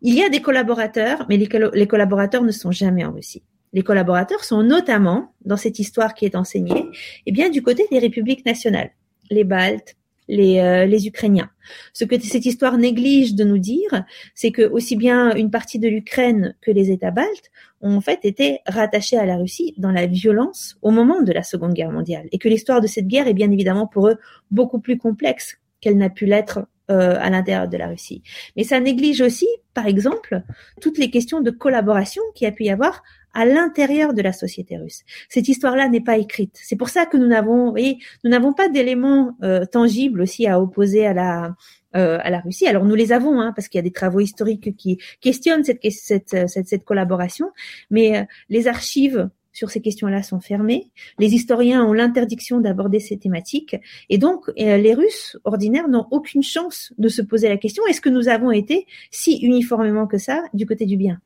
Il 0.02 0.14
y 0.14 0.22
a 0.22 0.28
des 0.28 0.40
collaborateurs, 0.40 1.26
mais 1.28 1.36
les, 1.36 1.86
collaborateurs 1.86 2.42
ne 2.42 2.52
sont 2.52 2.70
jamais 2.70 3.04
en 3.04 3.12
Russie. 3.12 3.42
Les 3.72 3.82
collaborateurs 3.82 4.44
sont 4.44 4.62
notamment, 4.62 5.34
dans 5.44 5.56
cette 5.56 5.78
histoire 5.78 6.14
qui 6.14 6.24
est 6.24 6.34
enseignée, 6.34 6.86
eh 7.26 7.32
bien, 7.32 7.50
du 7.50 7.62
côté 7.62 7.86
des 7.90 7.98
républiques 7.98 8.44
nationales, 8.44 8.90
les 9.30 9.44
Baltes, 9.44 9.96
les, 10.30 10.60
euh, 10.60 10.86
les 10.86 11.06
Ukrainiens. 11.06 11.50
Ce 11.92 12.04
que 12.04 12.18
cette 12.20 12.46
histoire 12.46 12.78
néglige 12.78 13.34
de 13.34 13.44
nous 13.44 13.58
dire, 13.58 14.04
c'est 14.34 14.52
que 14.52 14.62
aussi 14.62 14.96
bien 14.96 15.34
une 15.34 15.50
partie 15.50 15.78
de 15.78 15.88
l'Ukraine 15.88 16.54
que 16.62 16.70
les 16.70 16.90
États 16.90 17.10
baltes 17.10 17.50
ont 17.80 17.96
en 17.96 18.00
fait 18.00 18.20
été 18.24 18.60
rattachés 18.66 19.18
à 19.18 19.26
la 19.26 19.36
Russie 19.36 19.74
dans 19.76 19.90
la 19.90 20.06
violence 20.06 20.76
au 20.82 20.90
moment 20.90 21.20
de 21.22 21.32
la 21.32 21.42
Seconde 21.42 21.74
Guerre 21.74 21.90
mondiale, 21.90 22.28
et 22.32 22.38
que 22.38 22.48
l'histoire 22.48 22.80
de 22.80 22.86
cette 22.86 23.08
guerre 23.08 23.26
est 23.26 23.34
bien 23.34 23.50
évidemment 23.50 23.86
pour 23.86 24.08
eux 24.08 24.18
beaucoup 24.50 24.78
plus 24.78 24.98
complexe 24.98 25.58
qu'elle 25.80 25.96
n'a 25.96 26.10
pu 26.10 26.26
l'être 26.26 26.66
euh, 26.90 27.16
à 27.20 27.30
l'intérieur 27.30 27.68
de 27.68 27.76
la 27.76 27.88
Russie. 27.88 28.22
Mais 28.56 28.64
ça 28.64 28.78
néglige 28.80 29.20
aussi, 29.20 29.48
par 29.74 29.86
exemple, 29.86 30.42
toutes 30.80 30.98
les 30.98 31.10
questions 31.10 31.40
de 31.40 31.50
collaboration 31.50 32.22
qu'il 32.34 32.44
y 32.44 32.48
a 32.48 32.52
pu 32.52 32.64
y 32.64 32.70
avoir 32.70 33.02
à 33.34 33.44
l'intérieur 33.44 34.14
de 34.14 34.22
la 34.22 34.32
société 34.32 34.76
russe. 34.76 35.02
Cette 35.28 35.48
histoire-là 35.48 35.88
n'est 35.88 36.00
pas 36.00 36.18
écrite. 36.18 36.58
C'est 36.62 36.76
pour 36.76 36.88
ça 36.88 37.06
que 37.06 37.16
nous 37.16 37.26
n'avons, 37.26 37.70
voyez, 37.70 37.98
nous 38.24 38.30
n'avons 38.30 38.52
pas 38.52 38.68
d'éléments 38.68 39.36
euh, 39.42 39.64
tangibles 39.64 40.22
aussi 40.22 40.46
à 40.46 40.60
opposer 40.60 41.06
à 41.06 41.14
la 41.14 41.54
euh, 41.96 42.18
à 42.22 42.30
la 42.30 42.38
Russie. 42.38 42.68
Alors 42.68 42.84
nous 42.84 42.94
les 42.94 43.10
avons, 43.10 43.40
hein, 43.40 43.52
parce 43.54 43.66
qu'il 43.66 43.78
y 43.78 43.80
a 43.80 43.82
des 43.82 43.90
travaux 43.90 44.20
historiques 44.20 44.76
qui 44.76 44.98
questionnent 45.20 45.64
cette 45.64 45.80
cette, 45.90 46.48
cette, 46.48 46.68
cette 46.68 46.84
collaboration, 46.84 47.50
mais 47.90 48.28
les 48.48 48.68
archives 48.68 49.28
sur 49.52 49.70
ces 49.70 49.80
questions-là 49.80 50.22
sont 50.22 50.40
fermées. 50.40 50.90
Les 51.18 51.34
historiens 51.34 51.84
ont 51.84 51.92
l'interdiction 51.92 52.60
d'aborder 52.60 53.00
ces 53.00 53.18
thématiques. 53.18 53.76
Et 54.08 54.18
donc, 54.18 54.48
euh, 54.48 54.76
les 54.76 54.94
Russes 54.94 55.38
ordinaires 55.44 55.88
n'ont 55.88 56.06
aucune 56.10 56.42
chance 56.42 56.92
de 56.98 57.08
se 57.08 57.22
poser 57.22 57.48
la 57.48 57.56
question, 57.56 57.84
est-ce 57.86 58.00
que 58.00 58.08
nous 58.08 58.28
avons 58.28 58.50
été 58.50 58.86
si 59.10 59.38
uniformément 59.38 60.06
que 60.06 60.18
ça 60.18 60.44
du 60.54 60.66
côté 60.66 60.86
du 60.86 60.96
bien? 60.96 61.20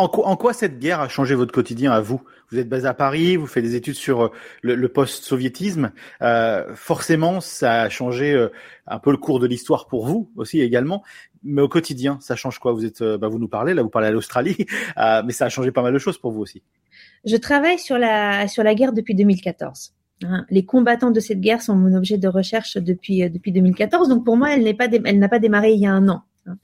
En 0.00 0.36
quoi, 0.36 0.52
cette 0.52 0.78
guerre 0.78 1.00
a 1.00 1.08
changé 1.08 1.34
votre 1.34 1.52
quotidien 1.52 1.92
à 1.92 2.00
vous? 2.00 2.20
Vous 2.50 2.58
êtes 2.58 2.68
basé 2.68 2.86
à 2.86 2.94
Paris, 2.94 3.36
vous 3.36 3.46
faites 3.46 3.62
des 3.62 3.76
études 3.76 3.94
sur 3.94 4.22
euh, 4.24 4.30
le, 4.62 4.88
post-soviétisme. 4.88 5.92
Euh, 6.22 6.74
forcément, 6.74 7.40
ça 7.40 7.82
a 7.82 7.88
changé 7.88 8.48
un 8.86 8.98
peu 8.98 9.10
le 9.10 9.16
cours 9.16 9.40
de 9.40 9.46
l'histoire 9.46 9.86
pour 9.86 10.06
vous 10.06 10.30
aussi 10.36 10.60
également. 10.60 11.02
Mais 11.42 11.62
au 11.62 11.68
quotidien, 11.68 12.18
ça 12.20 12.36
change 12.36 12.58
quoi? 12.58 12.72
Vous 12.72 12.84
êtes, 12.84 13.02
bah, 13.02 13.28
vous 13.28 13.38
nous 13.38 13.48
parlez 13.48 13.72
là, 13.74 13.82
vous 13.82 13.88
parlez 13.88 14.08
à 14.08 14.10
l'Australie, 14.10 14.66
mais 14.96 15.32
ça 15.32 15.46
a 15.46 15.48
changé 15.48 15.70
pas 15.70 15.82
mal 15.82 15.92
de 15.92 15.98
choses 15.98 16.18
pour 16.18 16.32
vous 16.32 16.40
aussi. 16.40 16.62
Je 17.24 17.36
travaille 17.36 17.78
sur 17.78 17.98
la, 17.98 18.48
sur 18.48 18.62
la 18.62 18.74
guerre 18.74 18.92
depuis 18.92 19.14
2014. 19.14 19.94
Hein. 20.24 20.44
Les 20.50 20.64
combattants 20.64 21.10
de 21.10 21.20
cette 21.20 21.40
guerre 21.40 21.62
sont 21.62 21.74
mon 21.74 21.94
objet 21.94 22.18
de 22.18 22.28
recherche 22.28 22.76
depuis, 22.76 23.22
euh, 23.22 23.28
depuis 23.28 23.52
2014. 23.52 24.08
Donc 24.08 24.24
pour 24.24 24.36
moi, 24.36 24.54
elle 24.54 24.62
n'est 24.62 24.74
pas, 24.74 24.88
elle 25.04 25.18
n'a 25.18 25.28
pas 25.28 25.38
démarré 25.38 25.72
il 25.72 25.80
y 25.80 25.86
a 25.86 25.92
un 25.92 26.08
an. 26.08 26.22
Hein. 26.46 26.56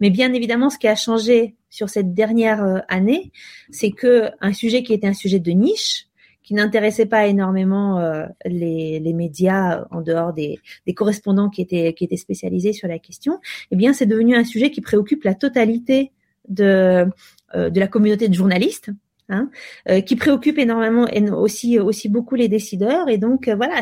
Mais 0.00 0.10
bien 0.10 0.32
évidemment, 0.32 0.70
ce 0.70 0.78
qui 0.78 0.88
a 0.88 0.94
changé 0.94 1.56
sur 1.70 1.88
cette 1.88 2.14
dernière 2.14 2.62
euh, 2.62 2.78
année, 2.88 3.32
c'est 3.70 3.90
que 3.90 4.30
un 4.40 4.52
sujet 4.52 4.82
qui 4.82 4.92
était 4.92 5.06
un 5.06 5.14
sujet 5.14 5.38
de 5.38 5.50
niche, 5.52 6.06
qui 6.42 6.54
n'intéressait 6.54 7.06
pas 7.06 7.26
énormément 7.28 8.00
euh, 8.00 8.26
les, 8.44 9.12
médias 9.14 9.84
en 9.90 10.00
dehors 10.00 10.32
des, 10.32 10.60
correspondants 10.94 11.48
qui 11.48 11.62
étaient, 11.62 12.16
spécialisés 12.16 12.72
sur 12.72 12.88
la 12.88 12.98
question, 12.98 13.38
eh 13.70 13.76
bien, 13.76 13.92
c'est 13.92 14.06
devenu 14.06 14.34
un 14.34 14.44
sujet 14.44 14.70
qui 14.70 14.80
préoccupe 14.80 15.22
la 15.22 15.34
totalité 15.34 16.10
de, 16.48 17.06
de 17.54 17.80
la 17.80 17.86
communauté 17.86 18.28
de 18.28 18.34
journalistes 18.34 18.90
Hein, 19.28 19.50
euh, 19.88 20.00
qui 20.00 20.16
préoccupe 20.16 20.58
énormément 20.58 21.06
aussi 21.36 21.78
aussi 21.78 22.08
beaucoup 22.08 22.34
les 22.34 22.48
décideurs 22.48 23.08
et 23.08 23.18
donc 23.18 23.46
euh, 23.46 23.54
voilà 23.54 23.80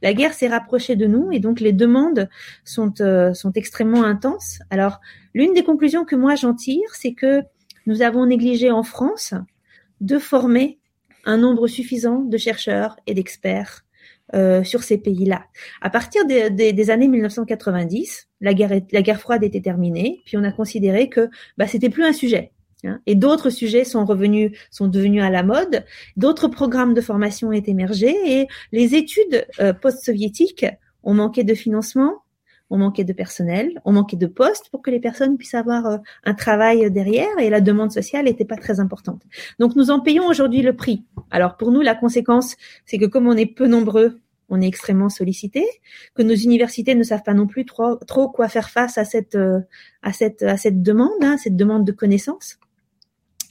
la 0.00 0.14
guerre 0.14 0.32
s'est 0.32 0.48
rapprochée 0.48 0.96
de 0.96 1.06
nous 1.06 1.30
et 1.30 1.40
donc 1.40 1.60
les 1.60 1.72
demandes 1.72 2.30
sont 2.64 2.94
euh, 3.02 3.34
sont 3.34 3.52
extrêmement 3.52 4.02
intenses 4.02 4.60
alors 4.70 4.98
l'une 5.34 5.52
des 5.52 5.62
conclusions 5.62 6.06
que 6.06 6.16
moi 6.16 6.36
j'en 6.36 6.54
tire 6.54 6.88
c'est 6.94 7.12
que 7.12 7.42
nous 7.86 8.00
avons 8.00 8.24
négligé 8.24 8.70
en 8.70 8.82
France 8.82 9.34
de 10.00 10.18
former 10.18 10.78
un 11.26 11.36
nombre 11.36 11.66
suffisant 11.66 12.20
de 12.20 12.36
chercheurs 12.38 12.96
et 13.06 13.12
d'experts 13.12 13.84
euh, 14.34 14.64
sur 14.64 14.82
ces 14.82 14.96
pays-là. 14.96 15.44
À 15.82 15.90
partir 15.90 16.24
des, 16.24 16.90
années 16.90 17.08
1990, 17.08 18.28
la 18.40 18.54
guerre, 18.54 18.80
la 18.90 19.02
guerre 19.02 19.20
froide 19.20 19.44
était 19.44 19.60
terminée, 19.60 20.22
puis 20.24 20.38
on 20.38 20.44
a 20.44 20.52
considéré 20.52 21.10
que 21.10 21.28
bah, 21.58 21.66
c'était 21.66 21.90
plus 21.90 22.04
un 22.04 22.14
sujet. 22.14 22.52
Hein. 22.84 23.00
Et 23.06 23.14
d'autres 23.14 23.50
sujets 23.50 23.84
sont 23.84 24.04
revenus, 24.04 24.52
sont 24.70 24.88
devenus 24.88 25.22
à 25.22 25.30
la 25.30 25.42
mode. 25.42 25.84
D'autres 26.16 26.48
programmes 26.48 26.94
de 26.94 27.00
formation 27.00 27.48
ont 27.48 27.52
émergé 27.52 28.14
et 28.26 28.46
les 28.72 28.94
études 28.94 29.46
euh, 29.60 29.72
post-soviétiques 29.72 30.66
ont 31.02 31.14
manqué 31.14 31.44
de 31.44 31.54
financement, 31.54 32.22
ont 32.70 32.78
manqué 32.78 33.04
de 33.04 33.12
personnel, 33.12 33.80
ont 33.84 33.92
manqué 33.92 34.16
de 34.16 34.26
postes 34.26 34.68
pour 34.70 34.82
que 34.82 34.90
les 34.90 35.00
personnes 35.00 35.36
puissent 35.36 35.54
avoir 35.54 35.86
euh, 35.86 35.98
un 36.24 36.34
travail 36.34 36.90
derrière 36.90 37.38
et 37.38 37.50
la 37.50 37.60
demande 37.60 37.92
sociale 37.92 38.24
n'était 38.24 38.44
pas 38.44 38.56
très 38.56 38.80
importante. 38.80 39.22
Donc 39.58 39.76
nous 39.76 39.90
en 39.90 40.00
payons 40.00 40.26
aujourd'hui 40.26 40.62
le 40.62 40.74
prix. 40.74 41.04
Alors 41.30 41.56
pour 41.56 41.70
nous, 41.70 41.82
la 41.82 41.94
conséquence, 41.94 42.56
c'est 42.86 42.98
que 42.98 43.06
comme 43.06 43.28
on 43.28 43.36
est 43.36 43.46
peu 43.46 43.66
nombreux, 43.66 44.20
on 44.48 44.60
est 44.60 44.66
extrêmement 44.66 45.08
sollicité, 45.08 45.64
que 46.14 46.22
nos 46.22 46.34
universités 46.34 46.94
ne 46.94 47.02
savent 47.02 47.22
pas 47.22 47.32
non 47.32 47.46
plus 47.46 47.64
trop, 47.64 47.96
trop 48.06 48.28
quoi 48.28 48.48
faire 48.48 48.68
face 48.68 48.98
à 48.98 49.04
cette, 49.04 49.34
euh, 49.34 49.60
à 50.02 50.12
cette, 50.12 50.42
à 50.42 50.58
cette 50.58 50.82
demande, 50.82 51.10
hein, 51.22 51.36
cette 51.38 51.56
demande 51.56 51.86
de 51.86 51.92
connaissances 51.92 52.58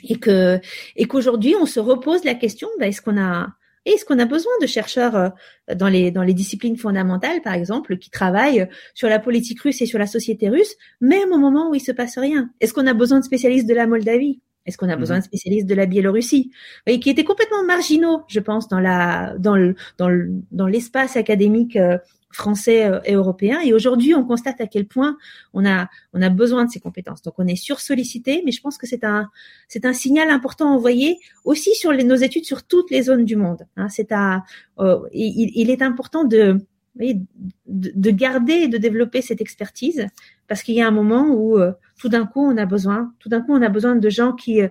et 0.03 0.17
que 0.17 0.59
et 0.95 1.05
qu'aujourd'hui 1.05 1.55
on 1.59 1.65
se 1.65 1.79
repose 1.79 2.23
la 2.23 2.35
question 2.35 2.67
bah, 2.79 2.87
est-ce 2.87 3.01
qu'on 3.01 3.19
a 3.19 3.49
est-ce 3.85 4.05
qu'on 4.05 4.19
a 4.19 4.25
besoin 4.25 4.51
de 4.61 4.67
chercheurs 4.67 5.15
euh, 5.15 5.29
dans 5.75 5.87
les 5.87 6.11
dans 6.11 6.23
les 6.23 6.33
disciplines 6.33 6.77
fondamentales 6.77 7.41
par 7.41 7.53
exemple 7.53 7.97
qui 7.97 8.09
travaillent 8.09 8.67
sur 8.93 9.09
la 9.09 9.19
politique 9.19 9.61
russe 9.61 9.81
et 9.81 9.85
sur 9.85 9.99
la 9.99 10.07
société 10.07 10.49
russe 10.49 10.75
même 10.99 11.31
au 11.31 11.37
moment 11.37 11.69
où 11.69 11.75
il 11.75 11.81
se 11.81 11.91
passe 11.91 12.17
rien? 12.17 12.51
Est-ce 12.59 12.73
qu'on 12.73 12.87
a 12.87 12.93
besoin 12.93 13.19
de 13.19 13.25
spécialistes 13.25 13.67
de 13.67 13.73
la 13.73 13.87
Moldavie? 13.87 14.39
Est-ce 14.67 14.77
qu'on 14.77 14.89
a 14.89 14.95
besoin 14.95 15.15
mhm. 15.15 15.21
de 15.21 15.25
spécialistes 15.25 15.65
de 15.65 15.73
la 15.73 15.87
Biélorussie? 15.87 16.51
Et 16.85 16.99
qui 16.99 17.09
étaient 17.09 17.23
complètement 17.23 17.63
marginaux 17.63 18.21
je 18.27 18.39
pense 18.39 18.67
dans 18.67 18.79
la 18.79 19.35
dans 19.39 19.55
le 19.55 19.75
dans 19.97 20.09
le, 20.09 20.29
dans 20.51 20.67
l'espace 20.67 21.17
académique 21.17 21.75
euh, 21.75 21.97
français 22.33 22.85
euh, 22.85 22.99
et 23.05 23.13
européens. 23.13 23.59
Et 23.63 23.73
aujourd'hui, 23.73 24.13
on 24.13 24.25
constate 24.25 24.61
à 24.61 24.67
quel 24.67 24.85
point 24.85 25.17
on 25.53 25.65
a 25.65 25.89
on 26.13 26.21
a 26.21 26.29
besoin 26.29 26.65
de 26.65 26.71
ces 26.71 26.79
compétences. 26.79 27.21
Donc, 27.21 27.35
on 27.37 27.47
est 27.47 27.55
sursollicité, 27.55 28.41
mais 28.45 28.51
je 28.51 28.61
pense 28.61 28.77
que 28.77 28.87
c'est 28.87 29.03
un 29.03 29.29
c'est 29.67 29.85
un 29.85 29.93
signal 29.93 30.29
important 30.29 30.73
envoyé 30.73 31.19
aussi 31.45 31.73
sur 31.75 31.91
les, 31.91 32.03
nos 32.03 32.15
études 32.15 32.45
sur 32.45 32.63
toutes 32.63 32.91
les 32.91 33.03
zones 33.03 33.25
du 33.25 33.35
monde. 33.35 33.65
Hein. 33.77 33.89
c'est 33.89 34.11
à 34.11 34.43
euh, 34.79 34.99
il, 35.13 35.51
il, 35.55 35.69
est 35.69 35.81
important 35.81 36.23
de, 36.23 36.57
de 36.95 38.11
garder 38.11 38.53
et 38.53 38.67
de 38.67 38.77
développer 38.77 39.21
cette 39.21 39.41
expertise 39.41 40.07
parce 40.47 40.63
qu'il 40.63 40.75
y 40.75 40.81
a 40.81 40.87
un 40.87 40.91
moment 40.91 41.27
où 41.29 41.57
euh, 41.57 41.71
tout 41.99 42.09
d'un 42.09 42.25
coup 42.25 42.45
on 42.45 42.57
a 42.57 42.65
besoin 42.65 43.13
tout 43.19 43.29
d'un 43.29 43.41
coup 43.41 43.53
on 43.53 43.61
a 43.61 43.69
besoin 43.69 43.95
de 43.95 44.09
gens 44.09 44.33
qui 44.33 44.61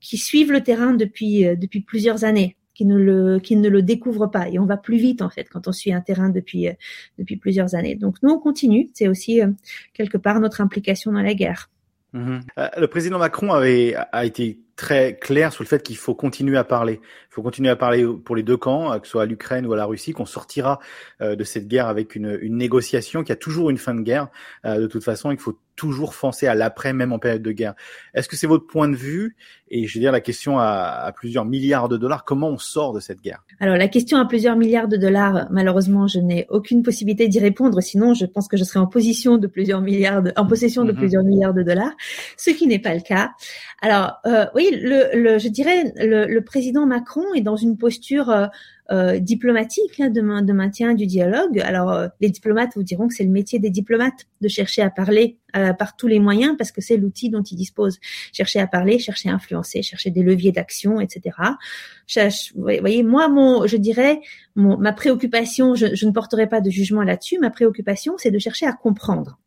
qui 0.00 0.16
suivent 0.16 0.52
le 0.52 0.62
terrain 0.62 0.94
depuis 0.94 1.44
depuis 1.56 1.80
plusieurs 1.80 2.24
années 2.24 2.56
qui 2.80 2.86
ne 2.86 2.96
le 2.96 3.40
qui 3.40 3.56
ne 3.56 3.68
le 3.68 3.82
découvre 3.82 4.26
pas 4.26 4.48
et 4.48 4.58
on 4.58 4.64
va 4.64 4.78
plus 4.78 4.96
vite 4.96 5.20
en 5.20 5.28
fait 5.28 5.46
quand 5.50 5.68
on 5.68 5.72
suit 5.72 5.92
un 5.92 6.00
terrain 6.00 6.30
depuis 6.30 6.66
euh, 6.66 6.72
depuis 7.18 7.36
plusieurs 7.36 7.74
années. 7.74 7.94
Donc 7.94 8.16
nous 8.22 8.30
on 8.30 8.38
continue, 8.38 8.88
c'est 8.94 9.06
aussi 9.06 9.42
euh, 9.42 9.48
quelque 9.92 10.16
part 10.16 10.40
notre 10.40 10.62
implication 10.62 11.12
dans 11.12 11.20
la 11.20 11.34
guerre. 11.34 11.68
Mm-hmm. 12.14 12.40
Euh, 12.56 12.68
le 12.78 12.86
président 12.86 13.18
Macron 13.18 13.52
avait 13.52 13.94
a 14.12 14.24
été 14.24 14.60
très 14.76 15.18
clair 15.18 15.52
sur 15.52 15.62
le 15.62 15.68
fait 15.68 15.82
qu'il 15.82 15.98
faut 15.98 16.14
continuer 16.14 16.56
à 16.56 16.64
parler. 16.64 17.00
Il 17.02 17.34
faut 17.34 17.42
continuer 17.42 17.68
à 17.68 17.76
parler 17.76 18.02
pour 18.24 18.34
les 18.34 18.42
deux 18.42 18.56
camps, 18.56 18.98
que 18.98 19.06
ce 19.06 19.10
soit 19.10 19.24
à 19.24 19.26
l'Ukraine 19.26 19.66
ou 19.66 19.74
à 19.74 19.76
la 19.76 19.84
Russie, 19.84 20.12
qu'on 20.14 20.24
sortira 20.24 20.80
de 21.20 21.44
cette 21.44 21.68
guerre 21.68 21.86
avec 21.86 22.16
une, 22.16 22.38
une 22.40 22.56
négociation, 22.56 23.22
qui 23.22 23.30
a 23.30 23.36
toujours 23.36 23.68
une 23.68 23.76
fin 23.76 23.92
de 23.92 24.00
guerre. 24.00 24.28
de 24.64 24.86
toute 24.86 25.04
façon, 25.04 25.32
il 25.32 25.38
faut 25.38 25.58
toujours 25.80 26.14
penser 26.14 26.46
à 26.46 26.54
l'après, 26.54 26.92
même 26.92 27.10
en 27.10 27.18
période 27.18 27.40
de 27.40 27.52
guerre. 27.52 27.72
Est-ce 28.12 28.28
que 28.28 28.36
c'est 28.36 28.46
votre 28.46 28.66
point 28.66 28.86
de 28.86 28.94
vue? 28.94 29.34
Et 29.70 29.86
je 29.86 29.94
veux 29.94 30.00
dire 30.00 30.12
la 30.12 30.20
question 30.20 30.58
à, 30.58 31.10
plusieurs 31.16 31.46
milliards 31.46 31.88
de 31.88 31.96
dollars, 31.96 32.24
comment 32.24 32.50
on 32.50 32.58
sort 32.58 32.92
de 32.92 33.00
cette 33.00 33.22
guerre? 33.22 33.42
Alors 33.60 33.78
la 33.78 33.88
question 33.88 34.18
à 34.18 34.26
plusieurs 34.26 34.56
milliards 34.56 34.88
de 34.88 34.98
dollars, 34.98 35.46
malheureusement, 35.50 36.06
je 36.06 36.18
n'ai 36.18 36.44
aucune 36.50 36.82
possibilité 36.82 37.28
d'y 37.28 37.40
répondre. 37.40 37.80
Sinon, 37.80 38.12
je 38.12 38.26
pense 38.26 38.46
que 38.46 38.58
je 38.58 38.64
serais 38.64 38.78
en 38.78 38.86
position 38.86 39.38
de 39.38 39.46
plusieurs 39.46 39.80
milliards, 39.80 40.22
en 40.36 40.46
possession 40.46 40.84
de 40.84 40.92
mhm. 40.92 40.98
plusieurs 40.98 41.22
milliards 41.22 41.54
de 41.54 41.62
dollars, 41.62 41.92
ce 42.36 42.50
qui 42.50 42.66
n'est 42.66 42.78
pas 42.78 42.94
le 42.94 43.00
cas. 43.00 43.30
Alors 43.80 44.18
euh, 44.26 44.44
oui, 44.54 44.68
le, 44.72 45.38
je 45.38 45.48
dirais 45.48 45.94
le, 45.96 46.26
le, 46.26 46.44
président 46.44 46.84
Macron 46.84 47.24
est 47.34 47.40
dans 47.40 47.56
une 47.56 47.78
posture 47.78 48.28
euh, 48.28 48.48
diplomatique 49.20 50.00
hein, 50.00 50.10
de, 50.10 50.52
maintien 50.52 50.94
du 50.94 51.06
dialogue. 51.06 51.60
Alors, 51.60 51.92
euh, 51.92 52.08
les 52.20 52.28
diplomates 52.28 52.70
vous 52.74 52.82
diront 52.82 53.06
que 53.06 53.14
c'est 53.14 53.24
le 53.24 53.30
métier 53.30 53.60
des 53.60 53.70
diplomates 53.70 54.26
de 54.40 54.48
chercher 54.48 54.82
à 54.82 54.90
parler 54.90 55.38
euh, 55.56 55.72
par 55.72 55.96
tous 55.96 56.08
les 56.08 56.18
moyens 56.18 56.56
parce 56.58 56.72
que 56.72 56.80
c'est 56.80 56.96
l'outil 56.96 57.30
dont 57.30 57.42
ils 57.42 57.54
disposent. 57.56 58.00
Chercher 58.32 58.58
à 58.58 58.66
parler, 58.66 58.98
chercher 58.98 59.28
à 59.28 59.34
influencer, 59.34 59.82
chercher 59.82 60.10
des 60.10 60.22
leviers 60.22 60.50
d'action, 60.50 61.00
etc. 61.00 61.36
vous 62.56 62.62
voyez, 62.80 63.04
moi, 63.04 63.28
mon, 63.28 63.66
je 63.66 63.76
dirais, 63.76 64.20
mon, 64.56 64.76
ma 64.76 64.92
préoccupation, 64.92 65.76
je, 65.76 65.94
je 65.94 66.06
ne 66.06 66.10
porterai 66.10 66.48
pas 66.48 66.60
de 66.60 66.70
jugement 66.70 67.02
là-dessus. 67.02 67.38
Ma 67.38 67.50
préoccupation, 67.50 68.14
c'est 68.18 68.32
de 68.32 68.38
chercher 68.40 68.66
à 68.66 68.72
comprendre. 68.72 69.38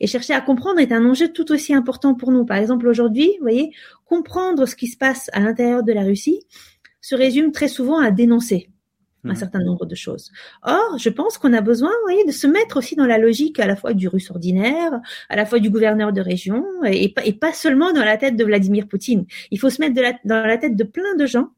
Et 0.00 0.06
chercher 0.06 0.32
à 0.32 0.40
comprendre 0.40 0.78
est 0.80 0.92
un 0.92 1.04
enjeu 1.04 1.28
tout 1.28 1.52
aussi 1.52 1.74
important 1.74 2.14
pour 2.14 2.32
nous. 2.32 2.46
Par 2.46 2.56
exemple, 2.56 2.86
aujourd'hui, 2.88 3.26
vous 3.38 3.42
voyez, 3.42 3.72
comprendre 4.06 4.64
ce 4.64 4.74
qui 4.74 4.86
se 4.86 4.96
passe 4.96 5.28
à 5.34 5.40
l'intérieur 5.40 5.82
de 5.82 5.92
la 5.92 6.02
Russie 6.02 6.40
se 7.02 7.14
résume 7.14 7.52
très 7.52 7.68
souvent 7.68 7.98
à 7.98 8.10
dénoncer 8.10 8.70
un 9.26 9.32
mhm. 9.32 9.36
certain 9.36 9.60
nombre 9.60 9.86
de 9.86 9.94
choses. 9.94 10.32
Or, 10.62 10.98
je 10.98 11.08
pense 11.08 11.38
qu'on 11.38 11.52
a 11.52 11.60
besoin, 11.60 11.88
vous 11.88 12.12
voyez, 12.12 12.24
de 12.24 12.32
se 12.32 12.46
mettre 12.46 12.78
aussi 12.78 12.96
dans 12.96 13.06
la 13.06 13.18
logique 13.18 13.60
à 13.60 13.66
la 13.66 13.76
fois 13.76 13.92
du 13.92 14.08
russe 14.08 14.30
ordinaire, 14.30 14.92
à 15.28 15.36
la 15.36 15.46
fois 15.46 15.58
du 15.58 15.70
gouverneur 15.70 16.12
de 16.12 16.20
région, 16.20 16.64
et, 16.84 17.14
et 17.24 17.32
pas 17.32 17.52
seulement 17.52 17.92
dans 17.92 18.04
la 18.04 18.16
tête 18.16 18.36
de 18.36 18.44
Vladimir 18.44 18.88
Poutine. 18.88 19.26
Il 19.50 19.58
faut 19.58 19.70
se 19.70 19.80
mettre 19.80 19.94
de 19.94 20.02
la, 20.02 20.12
dans 20.24 20.46
la 20.46 20.58
tête 20.58 20.76
de 20.76 20.84
plein 20.84 21.14
de 21.16 21.26
gens 21.26 21.50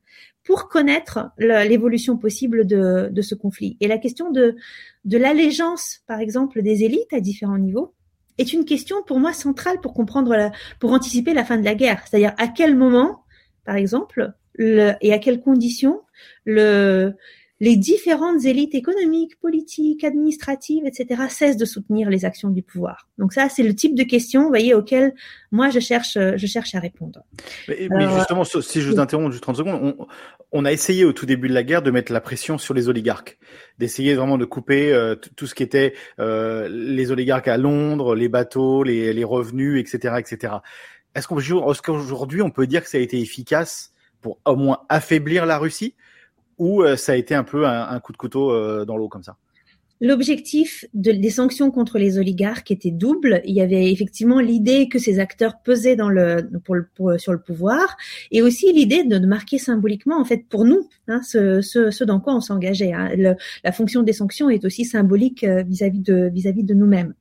pour 0.44 0.68
connaître 0.68 1.30
l'évolution 1.38 2.16
possible 2.16 2.66
de, 2.66 3.10
de, 3.12 3.22
ce 3.22 3.34
conflit. 3.34 3.76
Et 3.80 3.86
la 3.86 3.98
question 3.98 4.30
de, 4.30 4.56
de 5.04 5.18
l'allégeance, 5.18 6.00
par 6.06 6.20
exemple, 6.20 6.62
des 6.62 6.84
élites 6.84 7.12
à 7.12 7.20
différents 7.20 7.58
niveaux, 7.58 7.94
est 8.38 8.52
une 8.52 8.64
question 8.64 9.02
pour 9.02 9.20
moi 9.20 9.32
centrale 9.34 9.80
pour 9.80 9.92
comprendre, 9.92 10.34
la, 10.34 10.52
pour 10.80 10.92
anticiper 10.92 11.34
la 11.34 11.44
fin 11.44 11.58
de 11.58 11.64
la 11.64 11.74
guerre. 11.74 12.02
C'est-à-dire 12.06 12.32
à 12.38 12.48
quel 12.48 12.76
moment, 12.76 13.24
par 13.64 13.76
exemple, 13.76 14.32
le, 14.54 14.92
et 15.02 15.12
à 15.12 15.18
quelles 15.18 15.40
conditions 15.40 16.00
le, 16.46 17.14
les 17.60 17.76
différentes 17.76 18.44
élites 18.44 18.74
économiques, 18.74 19.38
politiques, 19.40 20.04
administratives, 20.04 20.86
etc., 20.86 21.22
cessent 21.28 21.56
de 21.56 21.64
soutenir 21.64 22.08
les 22.08 22.24
actions 22.24 22.50
du 22.50 22.62
pouvoir. 22.62 23.08
Donc 23.18 23.32
ça, 23.32 23.48
c'est 23.48 23.64
le 23.64 23.74
type 23.74 23.96
de 23.96 24.04
question, 24.04 24.42
vous 24.42 24.48
voyez, 24.48 24.74
auquel 24.74 25.14
moi 25.50 25.68
je 25.70 25.80
cherche, 25.80 26.14
je 26.14 26.46
cherche 26.46 26.74
à 26.76 26.80
répondre. 26.80 27.24
Mais, 27.68 27.88
justement, 28.16 28.44
si 28.44 28.80
je 28.80 28.90
vous 28.90 29.00
interromps 29.00 29.32
juste 29.32 29.42
30 29.42 29.56
secondes, 29.56 29.96
on, 29.98 30.06
on, 30.52 30.64
a 30.64 30.72
essayé 30.72 31.04
au 31.04 31.12
tout 31.12 31.26
début 31.26 31.48
de 31.48 31.54
la 31.54 31.64
guerre 31.64 31.82
de 31.82 31.90
mettre 31.90 32.12
la 32.12 32.20
pression 32.20 32.58
sur 32.58 32.74
les 32.74 32.88
oligarques, 32.88 33.38
d'essayer 33.78 34.14
vraiment 34.14 34.38
de 34.38 34.44
couper 34.44 34.92
euh, 34.92 35.16
tout 35.16 35.46
ce 35.46 35.54
qui 35.56 35.64
était 35.64 35.94
euh, 36.20 36.68
les 36.70 37.10
oligarques 37.10 37.48
à 37.48 37.56
Londres, 37.56 38.14
les 38.14 38.28
bateaux, 38.28 38.84
les, 38.84 39.12
les 39.12 39.24
revenus, 39.24 39.80
etc., 39.80 40.14
etc. 40.18 40.54
Est-ce 41.14 41.26
qu'aujourd'hui 41.26 42.42
on 42.42 42.50
peut 42.50 42.68
dire 42.68 42.84
que 42.84 42.88
ça 42.88 42.98
a 42.98 43.00
été 43.00 43.20
efficace 43.20 43.92
pour 44.20 44.38
au 44.44 44.54
moins 44.54 44.82
affaiblir 44.88 45.44
la 45.44 45.58
Russie? 45.58 45.94
Ou 46.58 46.82
euh, 46.82 46.96
ça 46.96 47.12
a 47.12 47.16
été 47.16 47.34
un 47.34 47.44
peu 47.44 47.66
un, 47.66 47.98
coup 48.00 48.12
de 48.12 48.16
couteau 48.16 48.52
euh, 48.52 48.84
dans 48.84 48.96
l'eau 48.96 49.08
comme 49.08 49.22
ça? 49.22 49.36
L'objectif 50.00 50.84
de, 50.94 51.10
des 51.10 51.30
sanctions 51.30 51.72
contre 51.72 51.98
les 51.98 52.18
oligarques 52.18 52.70
était 52.70 52.92
double. 52.92 53.40
Il 53.44 53.54
y 53.54 53.60
avait 53.60 53.90
effectivement 53.90 54.38
l'idée 54.38 54.88
que 54.88 55.00
ces 55.00 55.18
acteurs 55.18 55.60
pesaient 55.64 55.96
dans 55.96 56.08
le, 56.08 56.48
pour 56.64 56.76
le 56.76 56.86
pour, 56.94 57.18
sur 57.18 57.32
le 57.32 57.40
pouvoir, 57.40 57.96
et 58.30 58.40
aussi 58.40 58.72
l'idée 58.72 59.02
de, 59.02 59.18
marquer 59.26 59.58
symboliquement, 59.58 60.20
en 60.20 60.24
fait, 60.24 60.44
pour 60.48 60.64
nous, 60.64 60.88
hein, 61.08 61.20
ce, 61.22 61.62
ce, 61.62 61.90
ce, 61.90 62.04
dans 62.04 62.20
quoi 62.20 62.36
on 62.36 62.40
s'engageait. 62.40 62.92
Hein. 62.92 63.10
la 63.64 63.72
fonction 63.72 64.04
des 64.04 64.12
sanctions 64.12 64.48
est 64.48 64.64
aussi 64.64 64.84
symbolique 64.84 65.42
euh, 65.42 65.64
vis-à-vis 65.64 66.00
de 66.00 66.30
de 66.30 66.74
nous-mêmes. 66.74 67.14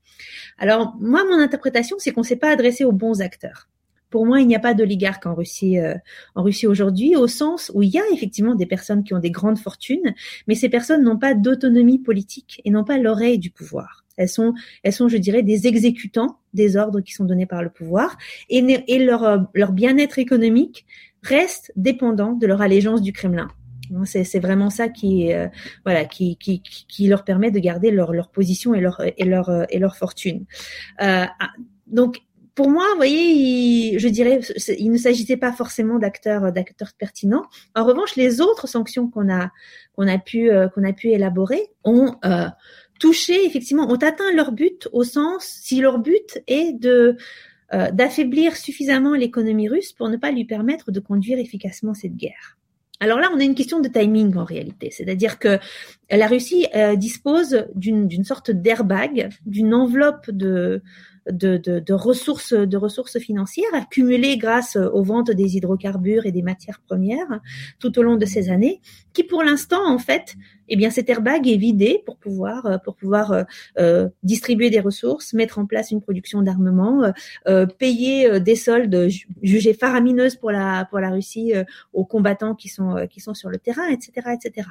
Alors 0.60 0.95
moi, 1.00 1.23
mon 1.23 1.39
interprétation, 1.39 1.97
c'est 2.00 2.12
qu'on 2.12 2.23
s'est 2.23 2.36
pas 2.36 2.50
adressé 2.50 2.84
aux 2.84 2.91
bons 2.91 3.21
acteurs. 3.21 3.67
Pour 4.10 4.26
moi, 4.26 4.39
il 4.41 4.48
n'y 4.48 4.56
a 4.56 4.60
pas 4.60 4.74
d'oligarque 4.74 5.26
en 5.26 5.36
Russie, 5.36 5.80
euh, 5.80 5.96
en 6.36 6.43
Russie 6.43 6.67
aujourd'hui, 6.67 7.15
au 7.15 7.28
sens 7.28 7.72
où 7.74 7.84
il 7.84 7.89
y 7.89 8.00
a 8.00 8.04
effectivement 8.13 8.56
des 8.56 8.65
personnes 8.65 9.04
qui 9.04 9.13
ont 9.13 9.20
des 9.20 9.32
grandes 9.32 9.60
fortunes, 9.60 10.13
mais 10.48 10.56
ces 10.56 10.70
personnes 10.70 11.04
n'ont 11.04 11.17
pas 11.17 11.34
d'autonomie 11.34 12.00
politique 12.00 12.62
et 12.63 12.70
n'ont 12.70 12.86
pas 12.86 12.98
l'oreille 12.98 13.39
du 13.39 13.50
pouvoir. 13.50 14.06
Elles 14.17 14.30
sont, 14.30 14.54
elles 14.84 14.93
sont, 14.93 15.08
je 15.08 15.17
dirais, 15.17 15.43
des 15.43 15.67
exécutants 15.67 16.39
des 16.54 16.76
ordres 16.76 17.02
qui 17.02 17.13
sont 17.13 17.26
donnés 17.26 17.46
par 17.46 17.62
le 17.62 17.70
pouvoir 17.70 18.17
et, 18.50 18.84
et 18.88 19.00
leur, 19.00 19.24
euh, 19.24 19.38
leur 19.54 19.72
bien-être 19.72 20.20
économique 20.20 20.86
reste 21.22 21.72
dépendant 21.76 22.34
de 22.34 22.48
leur 22.48 22.62
allégeance 22.62 23.02
du 23.02 23.13
Kremlin. 23.13 23.48
C'est 24.04 24.39
vraiment 24.39 24.70
ça 24.70 24.89
qui, 24.89 25.32
euh, 25.34 25.48
voilà, 25.86 26.04
qui, 26.04 26.36
qui, 26.38 26.62
qui, 26.62 27.08
leur 27.08 27.24
permet 27.24 27.52
de 27.52 27.60
garder 27.60 27.89
leur, 27.89 28.12
leur 28.12 28.30
position 28.30 28.74
et 28.74 28.82
leur, 28.82 29.02
et 29.02 29.24
leur, 29.24 29.65
et 29.70 29.80
leur 29.80 29.96
fortune. 29.96 30.46
Euh, 31.02 31.26
donc, 31.88 32.17
pour 32.58 32.70
moi, 32.70 32.86
vous 32.91 32.98
voyez, 32.98 33.98
je 34.00 34.08
dirais, 34.10 34.41
il 34.78 34.91
ne 34.91 34.98
s'agissait 34.98 35.38
pas 35.38 35.54
forcément 35.54 36.00
d'acteurs 36.00 36.52
d'acteurs 36.52 36.91
pertinents. 36.98 37.46
En 37.74 37.86
revanche, 37.86 38.17
les 38.17 38.41
autres 38.41 38.67
sanctions 38.67 39.10
qu'on 39.10 39.32
a 39.32 39.52
qu'on 39.96 40.08
a 40.08 40.17
pu 40.17 40.50
qu'on 40.73 40.84
a 40.84 40.92
pu 40.92 41.12
élaborer 41.12 41.62
ont 41.86 42.15
touché 43.00 43.46
effectivement, 43.46 43.90
ont 43.90 43.96
atteint 43.96 44.32
leur 44.34 44.52
but 44.52 44.90
au 44.92 45.04
sens 45.04 45.46
si 45.46 45.79
leur 45.79 46.00
but 46.00 46.42
est 46.48 46.73
de 46.73 47.15
euh, 47.73 47.92
d'affaiblir 47.92 48.56
suffisamment 48.56 49.13
l'économie 49.13 49.67
russe 49.67 49.92
pour 49.92 50.10
ne 50.10 50.17
pas 50.17 50.32
lui 50.32 50.46
permettre 50.46 50.92
de 50.92 51.00
conduire 51.00 51.38
efficacement 51.38 51.94
cette 51.94 52.15
guerre. 52.15 52.58
Alors 53.00 53.19
là, 53.19 53.29
on 53.36 53.40
a 53.40 53.44
une 53.44 53.56
question 53.56 53.79
de 53.79 53.90
timing 53.90 54.36
en 54.38 54.46
réalité, 54.46 54.90
c'est-à-dire 54.90 55.38
que 55.38 55.60
la 56.10 56.27
Russie 56.27 56.65
euh, 56.75 56.96
dispose 56.96 57.67
d'une 57.75 58.23
sorte 58.23 58.50
d'airbag, 58.50 59.29
d'une 59.46 59.73
enveloppe 59.73 60.32
de, 60.32 60.82
de, 61.32 61.58
de, 61.58 61.80
de, 61.80 61.94
ressources, 61.94 62.54
de 62.54 62.78
ressources 62.78 63.19
financières 63.19 63.73
accumulées 63.73 64.38
grâce 64.38 64.75
aux 64.75 65.04
ventes 65.04 65.32
des 65.32 65.58
hydrocarbures 65.58 66.25
et 66.25 66.32
des 66.32 66.42
matières 66.42 66.80
premières 66.80 67.42
tout 67.80 67.98
au 68.00 68.04
long 68.04 68.15
de 68.15 68.25
ces 68.25 68.50
années, 68.50 68.82
qui 69.13 69.23
pour 69.23 69.44
l'instant 69.44 69.86
en 69.86 70.00
fait, 70.00 70.36
eh 70.69 70.75
bien 70.75 70.90
cet 70.90 71.10
airbag 71.10 71.48
est 71.48 71.58
vidé 71.58 72.02
pour 72.06 72.17
pouvoir 72.17 72.65
euh, 72.65 72.78
pour 72.78 72.96
pouvoir 72.96 73.32
euh, 73.32 73.44
euh, 73.80 74.10
distribuer 74.23 74.69
des 74.69 74.80
ressources, 74.80 75.34
mettre 75.34 75.60
en 75.60 75.65
place 75.65 75.92
une 75.92 76.02
production 76.02 76.42
d'armement, 76.42 77.12
euh, 77.48 77.65
payer 77.65 78.40
des 78.40 78.56
soldes 78.56 79.10
jugées 79.42 79.73
faramineuses 79.73 80.36
pour 80.36 80.52
la 80.52 80.86
pour 80.86 81.00
la 81.00 81.10
Russie 81.10 81.54
aux 81.94 82.06
combattants 82.06 82.56
qui 82.56 82.69
sont 82.69 83.08
qui 83.10 83.19
sont 83.19 83.34
sur 83.34 83.50
le 83.50 83.58
terrain, 83.58 83.88
etc., 83.88 84.12
etc. 84.34 84.67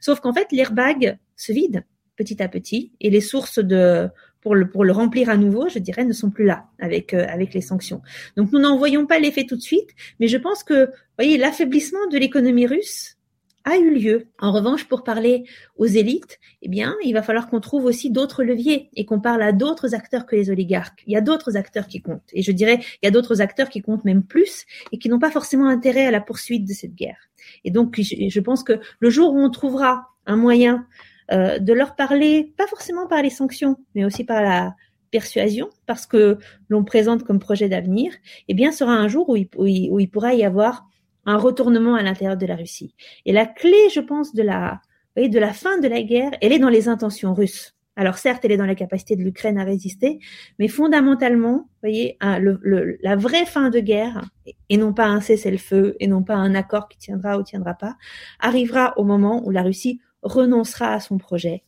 Sauf 0.00 0.20
qu'en 0.20 0.32
fait 0.32 0.48
l'airbag 0.52 1.18
se 1.36 1.52
vide 1.52 1.84
petit 2.16 2.42
à 2.42 2.48
petit 2.48 2.92
et 3.00 3.08
les 3.08 3.22
sources 3.22 3.58
de 3.58 4.08
pour 4.40 4.54
le, 4.54 4.68
pour 4.68 4.84
le 4.84 4.92
remplir 4.92 5.28
à 5.28 5.36
nouveau, 5.36 5.68
je 5.68 5.78
dirais, 5.78 6.04
ne 6.04 6.12
sont 6.12 6.30
plus 6.30 6.46
là 6.46 6.66
avec, 6.78 7.14
euh, 7.14 7.26
avec 7.28 7.54
les 7.54 7.60
sanctions. 7.60 8.02
Donc 8.36 8.52
nous 8.52 8.58
n'en 8.58 8.78
voyons 8.78 9.06
pas 9.06 9.18
l'effet 9.18 9.44
tout 9.44 9.56
de 9.56 9.62
suite, 9.62 9.90
mais 10.18 10.28
je 10.28 10.36
pense 10.36 10.64
que, 10.64 10.90
voyez, 11.18 11.38
l'affaiblissement 11.38 12.06
de 12.10 12.18
l'économie 12.18 12.66
russe 12.66 13.16
a 13.64 13.76
eu 13.76 13.94
lieu. 13.94 14.26
En 14.38 14.52
revanche, 14.52 14.84
pour 14.86 15.04
parler 15.04 15.44
aux 15.76 15.86
élites, 15.86 16.38
eh 16.62 16.68
bien, 16.68 16.96
il 17.04 17.12
va 17.12 17.22
falloir 17.22 17.48
qu'on 17.48 17.60
trouve 17.60 17.84
aussi 17.84 18.10
d'autres 18.10 18.42
leviers 18.42 18.88
et 18.94 19.04
qu'on 19.04 19.20
parle 19.20 19.42
à 19.42 19.52
d'autres 19.52 19.94
acteurs 19.94 20.26
que 20.26 20.34
les 20.34 20.50
oligarques. 20.50 21.02
Il 21.06 21.12
y 21.12 21.16
a 21.16 21.20
d'autres 21.20 21.56
acteurs 21.56 21.86
qui 21.86 22.00
comptent. 22.00 22.30
Et 22.32 22.42
je 22.42 22.52
dirais, 22.52 22.78
il 22.80 23.06
y 23.06 23.08
a 23.08 23.10
d'autres 23.10 23.40
acteurs 23.42 23.68
qui 23.68 23.82
comptent 23.82 24.04
même 24.04 24.22
plus 24.22 24.64
et 24.92 24.98
qui 24.98 25.08
n'ont 25.08 25.18
pas 25.18 25.30
forcément 25.30 25.66
intérêt 25.66 26.06
à 26.06 26.10
la 26.10 26.20
poursuite 26.20 26.66
de 26.66 26.72
cette 26.72 26.94
guerre. 26.94 27.28
Et 27.64 27.70
donc, 27.70 28.00
je 28.00 28.40
pense 28.40 28.64
que 28.64 28.80
le 28.98 29.10
jour 29.10 29.34
où 29.34 29.38
on 29.38 29.50
trouvera 29.50 30.08
un 30.26 30.36
moyen 30.36 30.86
euh, 31.32 31.58
de 31.58 31.72
leur 31.72 31.94
parler, 31.94 32.52
pas 32.56 32.66
forcément 32.66 33.06
par 33.06 33.22
les 33.22 33.30
sanctions, 33.30 33.76
mais 33.94 34.04
aussi 34.04 34.24
par 34.24 34.42
la 34.42 34.74
persuasion, 35.10 35.70
parce 35.86 36.06
que 36.06 36.38
l'on 36.68 36.84
présente 36.84 37.24
comme 37.24 37.38
projet 37.38 37.68
d'avenir, 37.68 38.12
eh 38.48 38.54
bien, 38.54 38.72
sera 38.72 38.92
un 38.92 39.08
jour 39.08 39.28
où 39.28 39.36
il, 39.36 39.48
où, 39.56 39.98
il, 40.00 40.08
pourra 40.08 40.34
y 40.34 40.44
avoir 40.44 40.86
un 41.26 41.36
retournement 41.36 41.94
à 41.94 42.02
l'intérieur 42.02 42.36
de 42.36 42.46
la 42.46 42.56
Russie. 42.56 42.94
Et 43.26 43.32
la 43.32 43.46
clé, 43.46 43.76
je 43.92 44.00
pense, 44.00 44.34
de 44.34 44.42
la, 44.42 44.80
voyez, 45.16 45.28
de 45.28 45.38
la 45.38 45.52
fin 45.52 45.78
de 45.78 45.88
la 45.88 46.02
guerre, 46.02 46.30
elle 46.40 46.52
est 46.52 46.58
dans 46.58 46.68
les 46.68 46.88
intentions 46.88 47.34
russes. 47.34 47.74
Alors 47.96 48.18
certes, 48.18 48.44
elle 48.44 48.52
est 48.52 48.56
dans 48.56 48.66
la 48.66 48.74
capacité 48.74 49.16
de 49.16 49.22
l'Ukraine 49.22 49.58
à 49.58 49.64
résister, 49.64 50.20
mais 50.58 50.68
fondamentalement, 50.68 51.68
voyez, 51.82 52.16
le, 52.22 52.96
la 53.02 53.16
vraie 53.16 53.44
fin 53.44 53.68
de 53.68 53.80
guerre, 53.80 54.24
et 54.68 54.76
non 54.76 54.94
pas 54.94 55.06
un 55.06 55.20
cessez-le-feu, 55.20 55.96
et 56.00 56.06
non 56.06 56.22
pas 56.22 56.36
un 56.36 56.54
accord 56.54 56.88
qui 56.88 56.98
tiendra 56.98 57.38
ou 57.38 57.42
tiendra 57.42 57.74
pas, 57.74 57.96
arrivera 58.38 58.94
au 58.96 59.04
moment 59.04 59.42
où 59.44 59.50
la 59.50 59.62
Russie 59.62 60.00
renoncera 60.22 60.94
à 60.94 61.00
son 61.00 61.18
projet. 61.18 61.62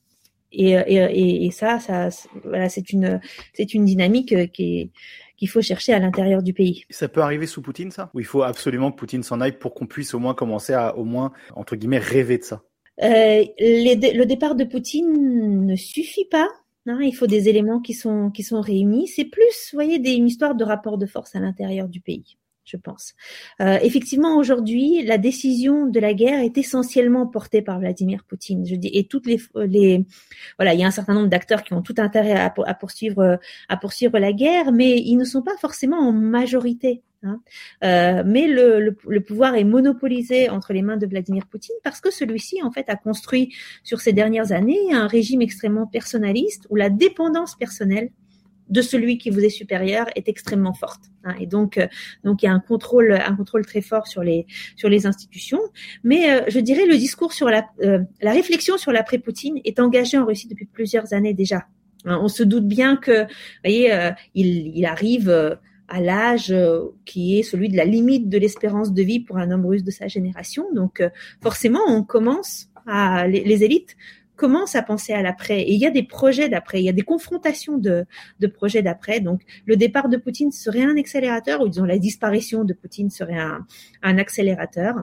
Et, 0.53 0.72
et, 0.72 1.46
et 1.46 1.50
ça, 1.50 1.78
ça, 1.78 2.11
voilà, 2.44 2.68
c'est 2.68 2.92
une, 2.92 3.20
c'est 3.55 3.72
une 3.72 3.84
dynamique 3.86 4.34
qui 4.53 4.90
qu'il 5.38 5.48
faut 5.48 5.62
chercher 5.62 5.92
à 5.92 5.98
l'intérieur 5.98 6.40
du 6.40 6.53
pays. 6.53 6.84
Ça 6.90 7.09
peut 7.09 7.20
arriver 7.20 7.46
sous 7.46 7.62
Poutine, 7.62 7.90
ça? 7.90 8.11
Ou 8.14 8.20
il 8.20 8.26
faut 8.26 8.42
absolument 8.42 8.92
que 8.92 8.96
Poutine 8.96 9.24
s'en 9.24 9.40
aille 9.40 9.59
pour 9.59 9.74
qu'on 9.74 9.86
puisse 9.86 10.14
au 10.14 10.20
moins 10.20 10.34
commencer 10.34 10.72
à, 10.72 10.96
au 10.96 11.05
moins, 11.05 11.32
entre 11.57 11.74
guillemets, 11.74 11.98
rêver 11.98 12.38
de 12.38 12.44
ça? 12.44 12.62
Euh, 13.03 13.44
Le 13.59 14.24
départ 14.24 14.55
de 14.55 14.62
Poutine 14.62 15.66
ne 15.66 15.74
suffit 15.74 16.26
pas. 16.26 16.48
Hein, 16.86 17.00
il 17.03 17.12
faut 17.12 17.26
des 17.26 17.48
éléments 17.48 17.80
qui 17.80 17.94
sont, 17.94 18.30
qui 18.30 18.44
sont 18.44 18.61
réunis. 18.61 19.09
C'est 19.09 19.24
plus, 19.24 19.70
vous 19.72 19.76
voyez, 19.76 19.98
des, 19.98 20.12
une 20.12 20.28
histoire 20.28 20.55
de 20.55 20.62
rapport 20.62 20.96
de 20.98 21.07
force 21.07 21.34
à 21.34 21.40
l'intérieur 21.40 21.88
du 21.88 22.00
pays 22.00 22.36
je 22.65 22.77
pense. 22.77 23.15
Euh, 23.61 23.79
effectivement, 23.83 24.37
aujourd'hui, 24.37 25.03
la 25.03 25.19
décision 25.19 25.87
de 25.87 26.01
la 26.01 26.15
guerre 26.15 26.41
est 26.41 26.57
essentiellement 26.59 27.27
portée 27.27 27.63
par 27.63 27.81
Vladimir 27.81 28.25
Poutine. 28.25 28.67
Je 28.67 28.77
dis, 28.77 28.91
et 28.93 29.05
toutes 29.05 29.27
les, 29.27 29.41
les, 29.67 30.05
voilà, 30.59 30.75
il 30.75 30.81
y 30.81 30.85
a 30.85 30.87
un 30.87 30.93
certain 30.93 31.15
nombre 31.15 31.29
d'acteurs 31.29 31.63
qui 31.65 31.75
ont 31.75 31.83
tout 31.83 31.95
intérêt 31.99 32.35
à, 32.35 32.75
poursuivre, 32.75 33.39
à 33.69 33.77
poursuivre 33.77 34.19
la 34.19 34.33
guerre, 34.33 34.73
mais 34.73 34.99
ils 34.99 35.17
ne 35.17 35.25
sont 35.25 35.43
pas 35.43 35.57
forcément 35.59 35.99
en 35.99 36.13
majorité. 36.13 37.03
Hein. 37.25 37.41
Euh, 37.85 38.23
mais 38.27 38.49
le, 38.49 38.81
le, 38.81 38.97
le, 39.07 39.21
pouvoir 39.21 39.55
est 39.55 39.65
monopolisé 39.65 40.49
entre 40.49 40.73
les 40.73 40.83
mains 40.83 40.97
de 40.97 41.07
Vladimir 41.07 41.47
Poutine 41.47 41.77
parce 41.85 42.01
que 42.01 42.11
celui-ci, 42.11 42.63
en 42.63 42.73
fait, 42.73 42.89
a 42.89 42.97
construit 42.97 43.55
sur 43.85 44.01
ces 44.01 44.13
dernières 44.13 44.51
années 44.51 44.93
un 44.93 45.07
régime 45.07 45.41
extrêmement 45.41 45.87
personnaliste 45.87 46.67
où 46.69 46.75
la 46.75 46.91
dépendance 46.91 47.55
personnelle 47.55 48.11
de 48.73 48.81
celui 48.81 49.18
qui 49.18 49.29
vous 49.31 49.41
est 49.41 49.51
supérieur 49.51 50.07
est 50.16 50.29
extrêmement 50.29 50.73
forte. 50.73 51.03
Hein. 51.25 51.35
et 51.39 51.47
donc, 51.47 51.79
euh, 51.79 51.87
donc 52.25 52.43
il 52.43 52.47
y 52.47 52.49
a 52.49 52.53
un 52.53 52.59
contrôle, 52.59 53.12
un 53.12 53.37
contrôle 53.37 53.64
très 53.64 53.83
fort 53.83 54.07
sur 54.09 54.23
les 54.23 54.47
sur 54.77 54.89
les 54.89 55.07
institutions. 55.07 55.61
Mais 56.03 56.31
euh, 56.31 56.41
je 56.49 56.59
dirais 56.59 56.87
le 56.87 56.97
discours 56.97 57.33
sur 57.33 57.49
la 57.49 57.66
euh, 57.83 58.01
la 58.23 58.33
réflexion 58.33 58.79
sur 58.79 58.91
l'après-Poutine 58.91 59.61
est 59.64 59.79
engagée 59.79 60.16
en 60.16 60.25
Russie 60.25 60.49
depuis 60.49 60.64
plusieurs 60.64 61.12
années 61.12 61.35
déjà. 61.35 61.66
Hein, 62.07 62.18
on 62.23 62.29
se 62.29 62.43
doute 62.43 62.66
bien 62.66 62.97
que, 62.97 63.25
vous 63.25 63.29
voyez, 63.62 64.11
il, 64.35 64.77
il 64.77 64.87
arrive 64.87 65.31
à 65.89 66.01
l'âge 66.01 66.53
qui 67.05 67.39
est 67.39 67.43
celui 67.45 67.68
de 67.68 67.77
la 67.77 67.85
limite 67.85 68.29
de 68.29 68.39
l'espérance 68.39 68.93
de 68.93 69.03
vie 69.03 69.20
pour 69.20 69.37
un 69.37 69.51
homme 69.53 69.66
russe 69.66 69.85
de 69.85 69.93
sa 69.93 70.09
génération. 70.09 70.66
Donc, 70.75 71.01
forcément, 71.43 71.83
on 71.87 72.03
commence 72.03 72.68
à 72.87 73.29
les 73.29 73.62
élites 73.62 73.97
commence 74.43 74.74
à 74.74 74.82
penser 74.82 75.12
à 75.12 75.22
l'après. 75.22 75.61
Et 75.61 75.72
il 75.72 75.78
y 75.78 75.86
a 75.86 75.90
des 75.90 76.03
projets 76.03 76.49
d'après, 76.49 76.80
il 76.80 76.84
y 76.84 76.88
a 76.88 76.93
des 76.93 77.03
confrontations 77.03 77.78
de, 77.78 78.07
de 78.40 78.47
projets 78.49 78.82
d'après. 78.82 79.20
Donc, 79.20 79.40
le 79.66 79.76
départ 79.76 80.09
de 80.09 80.16
Poutine 80.16 80.51
serait 80.51 80.82
un 80.82 80.97
accélérateur, 80.97 81.61
ou 81.61 81.68
disons 81.68 81.84
la 81.84 81.99
disparition 81.99 82.64
de 82.64 82.72
Poutine 82.74 83.09
serait 83.09 83.38
un, 83.38 83.64
un 84.03 84.18
accélérateur. 84.18 84.97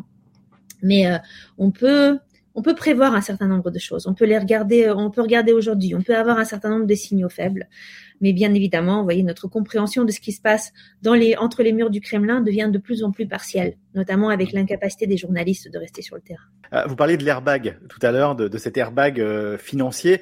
Mais 0.83 1.07
euh, 1.07 1.17
on 1.57 1.71
peut 1.71 2.19
on 2.55 2.61
peut 2.61 2.75
prévoir 2.75 3.15
un 3.15 3.21
certain 3.21 3.47
nombre 3.47 3.71
de 3.71 3.79
choses. 3.79 4.07
On 4.07 4.13
peut 4.13 4.25
les 4.25 4.37
regarder, 4.37 4.89
on 4.89 5.09
peut 5.09 5.21
regarder 5.21 5.53
aujourd'hui. 5.53 5.95
On 5.95 6.01
peut 6.01 6.17
avoir 6.17 6.37
un 6.37 6.43
certain 6.43 6.69
nombre 6.69 6.87
de 6.87 6.95
signaux 6.95 7.29
faibles. 7.29 7.69
Mais 8.21 8.33
bien 8.33 8.53
évidemment, 8.53 8.99
vous 8.99 9.03
voyez, 9.03 9.23
notre 9.23 9.47
compréhension 9.47 10.05
de 10.05 10.11
ce 10.11 10.19
qui 10.19 10.31
se 10.31 10.41
passe 10.41 10.73
dans 11.01 11.13
les, 11.13 11.35
entre 11.35 11.63
les 11.63 11.71
murs 11.71 11.89
du 11.89 12.01
Kremlin 12.01 12.41
devient 12.41 12.69
de 12.71 12.77
plus 12.77 13.03
en 13.03 13.11
plus 13.11 13.27
partielle, 13.27 13.75
notamment 13.95 14.29
avec 14.29 14.51
l'incapacité 14.51 15.07
des 15.07 15.17
journalistes 15.17 15.71
de 15.71 15.77
rester 15.77 16.01
sur 16.01 16.15
le 16.15 16.21
terrain. 16.21 16.43
Euh, 16.73 16.85
vous 16.87 16.95
parliez 16.95 17.17
de 17.17 17.23
l'airbag 17.23 17.77
tout 17.89 17.99
à 18.01 18.11
l'heure, 18.11 18.35
de, 18.35 18.47
de, 18.47 18.57
cet 18.57 18.77
airbag 18.77 19.19
euh, 19.19 19.57
financier. 19.57 20.21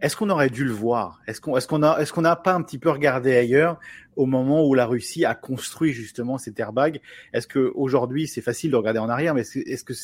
Est-ce 0.00 0.16
qu'on 0.16 0.28
aurait 0.28 0.50
dû 0.50 0.64
le 0.64 0.72
voir? 0.72 1.20
Est-ce 1.26 1.40
qu'on 1.40 1.56
est-ce 1.56 1.72
a 1.82 2.00
est-ce 2.00 2.12
qu'on 2.12 2.22
n'a 2.22 2.36
pas 2.36 2.52
un 2.52 2.62
petit 2.62 2.78
peu 2.78 2.90
regardé 2.90 3.34
ailleurs 3.36 3.78
au 4.16 4.26
moment 4.26 4.66
où 4.66 4.74
la 4.74 4.86
Russie 4.86 5.24
a 5.24 5.34
construit 5.34 5.92
justement 5.92 6.36
cet 6.36 6.58
airbag? 6.58 7.00
Est-ce 7.32 7.46
que 7.46 7.72
aujourd'hui 7.74 8.26
c'est 8.26 8.42
facile 8.42 8.72
de 8.72 8.76
regarder 8.76 8.98
en 8.98 9.08
arrière, 9.08 9.34
mais 9.34 9.42
est-ce 9.42 9.84
que 9.84 9.94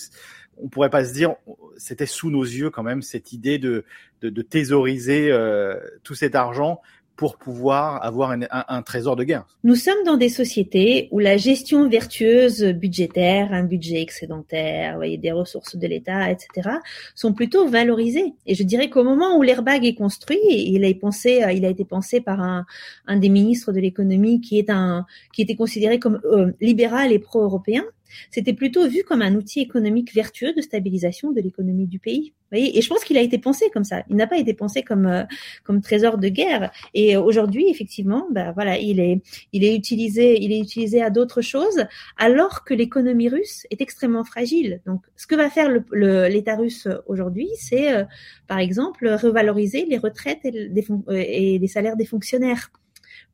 on 0.62 0.68
pourrait 0.68 0.90
pas 0.90 1.04
se 1.04 1.12
dire, 1.12 1.34
c'était 1.76 2.06
sous 2.06 2.30
nos 2.30 2.42
yeux 2.42 2.70
quand 2.70 2.82
même 2.82 3.02
cette 3.02 3.32
idée 3.32 3.58
de, 3.58 3.84
de, 4.20 4.28
de 4.28 4.42
thésauriser 4.42 5.30
euh, 5.32 5.78
tout 6.02 6.14
cet 6.14 6.34
argent 6.34 6.80
pour 7.20 7.36
pouvoir 7.36 8.02
avoir 8.02 8.34
un, 8.50 8.80
trésor 8.82 9.14
de 9.14 9.24
guerre. 9.24 9.44
Nous 9.62 9.74
sommes 9.74 10.02
dans 10.06 10.16
des 10.16 10.30
sociétés 10.30 11.06
où 11.10 11.18
la 11.18 11.36
gestion 11.36 11.86
vertueuse 11.86 12.64
budgétaire, 12.64 13.52
un 13.52 13.64
budget 13.64 14.00
excédentaire, 14.00 14.96
voyez, 14.96 15.18
des 15.18 15.30
ressources 15.30 15.76
de 15.76 15.86
l'État, 15.86 16.30
etc., 16.30 16.70
sont 17.14 17.34
plutôt 17.34 17.68
valorisées. 17.68 18.32
Et 18.46 18.54
je 18.54 18.62
dirais 18.62 18.88
qu'au 18.88 19.04
moment 19.04 19.36
où 19.36 19.42
l'airbag 19.42 19.84
est 19.84 19.96
construit, 19.96 20.38
il 20.48 20.80
il 20.80 21.64
a 21.66 21.68
été 21.68 21.84
pensé 21.84 22.22
par 22.22 22.40
un, 22.40 22.64
des 23.18 23.28
ministres 23.28 23.72
de 23.72 23.80
l'économie 23.80 24.40
qui 24.40 24.58
était 24.58 25.56
considéré 25.56 25.98
comme 25.98 26.22
euh, 26.24 26.52
libéral 26.62 27.12
et 27.12 27.18
pro-européen. 27.18 27.84
C'était 28.30 28.52
plutôt 28.52 28.88
vu 28.88 29.02
comme 29.04 29.22
un 29.22 29.34
outil 29.34 29.60
économique 29.60 30.14
vertueux 30.14 30.52
de 30.54 30.60
stabilisation 30.60 31.32
de 31.32 31.40
l'économie 31.40 31.86
du 31.86 31.98
pays. 31.98 32.32
Vous 32.50 32.58
voyez 32.58 32.76
et 32.76 32.82
je 32.82 32.88
pense 32.88 33.04
qu'il 33.04 33.16
a 33.16 33.20
été 33.20 33.38
pensé 33.38 33.70
comme 33.72 33.84
ça. 33.84 34.02
Il 34.08 34.16
n'a 34.16 34.26
pas 34.26 34.38
été 34.38 34.54
pensé 34.54 34.82
comme 34.82 35.06
euh, 35.06 35.22
comme 35.62 35.80
trésor 35.80 36.18
de 36.18 36.28
guerre. 36.28 36.72
Et 36.94 37.16
aujourd'hui, 37.16 37.68
effectivement, 37.70 38.26
bah 38.30 38.52
voilà, 38.52 38.76
il 38.78 38.98
est 38.98 39.22
il 39.52 39.64
est 39.64 39.74
utilisé 39.74 40.40
il 40.42 40.52
est 40.52 40.58
utilisé 40.58 41.02
à 41.02 41.10
d'autres 41.10 41.42
choses, 41.42 41.86
alors 42.16 42.64
que 42.64 42.74
l'économie 42.74 43.28
russe 43.28 43.66
est 43.70 43.80
extrêmement 43.80 44.24
fragile. 44.24 44.80
Donc, 44.86 45.02
ce 45.16 45.26
que 45.26 45.36
va 45.36 45.48
faire 45.48 45.68
l'État 45.92 46.56
russe 46.56 46.88
aujourd'hui, 47.06 47.48
c'est 47.56 47.94
euh, 47.94 48.04
par 48.48 48.58
exemple 48.58 49.08
revaloriser 49.08 49.86
les 49.86 49.98
retraites 49.98 50.40
et, 50.44 50.72
euh, 50.88 51.00
et 51.08 51.58
les 51.58 51.68
salaires 51.68 51.96
des 51.96 52.06
fonctionnaires 52.06 52.70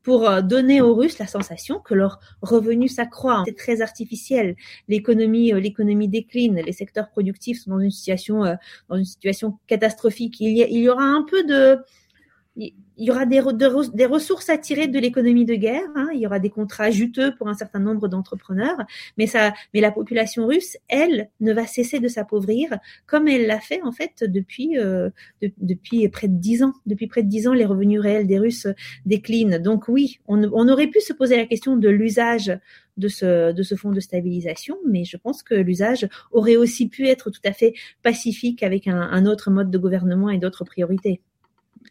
pour 0.07 0.29
euh, 0.29 0.41
donner 0.41 0.79
aux 0.79 0.95
Russes 0.95 1.19
la 1.19 1.27
sensation 1.27 1.81
que 1.81 1.93
leur 1.93 2.21
revenu 2.41 2.87
s'accroît. 2.87 3.43
C'est 3.45 3.57
très 3.57 3.81
artificiel. 3.81 4.55
L'économie, 4.87 5.51
euh, 5.51 5.59
l'économie 5.59 6.07
décline. 6.07 6.61
Les 6.65 6.71
secteurs 6.71 7.09
productifs 7.09 7.63
sont 7.63 7.71
dans 7.71 7.81
une 7.81 7.91
situation, 7.91 8.45
euh, 8.45 8.55
dans 8.87 8.95
une 8.95 9.03
situation 9.03 9.59
catastrophique. 9.67 10.39
Il 10.39 10.57
y, 10.57 10.61
il 10.61 10.79
y 10.79 10.87
aura 10.87 11.03
un 11.03 11.23
peu 11.29 11.43
de 11.43 11.79
il 12.57 13.05
y 13.05 13.11
aura 13.11 13.25
des, 13.25 13.39
ressources 13.39 14.49
à 14.49 14.57
tirer 14.57 14.87
de 14.87 14.99
l'économie 14.99 15.45
de 15.45 15.53
guerre. 15.53 15.87
Hein. 15.95 16.09
il 16.13 16.19
y 16.19 16.25
aura 16.25 16.39
des 16.39 16.49
contrats 16.49 16.89
juteux 16.89 17.33
pour 17.35 17.47
un 17.47 17.53
certain 17.53 17.79
nombre 17.79 18.07
d'entrepreneurs, 18.07 18.77
mais 19.17 19.27
ça, 19.27 19.53
mais 19.73 19.81
la 19.81 19.91
population 19.91 20.47
russe, 20.47 20.77
elle, 20.87 21.29
ne 21.39 21.53
va 21.53 21.67
cesser 21.67 21.99
de 21.99 22.07
s'appauvrir 22.07 22.77
comme 23.05 23.27
elle 23.27 23.45
l'a 23.45 23.59
fait 23.59 23.81
en 23.83 23.91
fait 23.91 24.23
depuis 24.23 24.77
euh, 24.77 25.09
près 26.11 26.27
de 26.27 26.39
dix 26.39 26.63
ans. 26.63 26.73
Depuis 26.85 27.07
près 27.07 27.23
de 27.23 27.29
dix 27.29 27.47
ans, 27.47 27.53
les 27.53 27.65
revenus 27.65 27.99
réels 27.99 28.27
des 28.27 28.39
Russes 28.39 28.67
déclinent. 29.05 29.59
Donc 29.59 29.87
oui, 29.87 30.19
on, 30.27 30.67
aurait 30.67 30.87
pu 30.87 30.99
se 30.99 31.13
poser 31.13 31.37
la 31.37 31.45
question 31.45 31.77
de 31.77 31.89
l'usage 31.89 32.57
de 32.97 33.07
ce, 33.07 33.51
de 33.53 33.63
ce 33.63 33.75
fonds 33.75 33.91
de 33.91 33.99
stabilisation, 33.99 34.77
mais 34.87 35.05
je 35.05 35.17
pense 35.17 35.43
que 35.43 35.53
l'usage 35.53 36.07
aurait 36.31 36.55
aussi 36.55 36.89
pu 36.89 37.07
être 37.07 37.29
tout 37.29 37.41
à 37.45 37.53
fait 37.53 37.73
pacifique 38.01 38.63
avec 38.63 38.87
un 38.87 39.25
autre 39.27 39.51
mode 39.51 39.69
de 39.69 39.77
gouvernement 39.77 40.29
et 40.31 40.39
d'autres 40.39 40.65
priorités. 40.65 41.21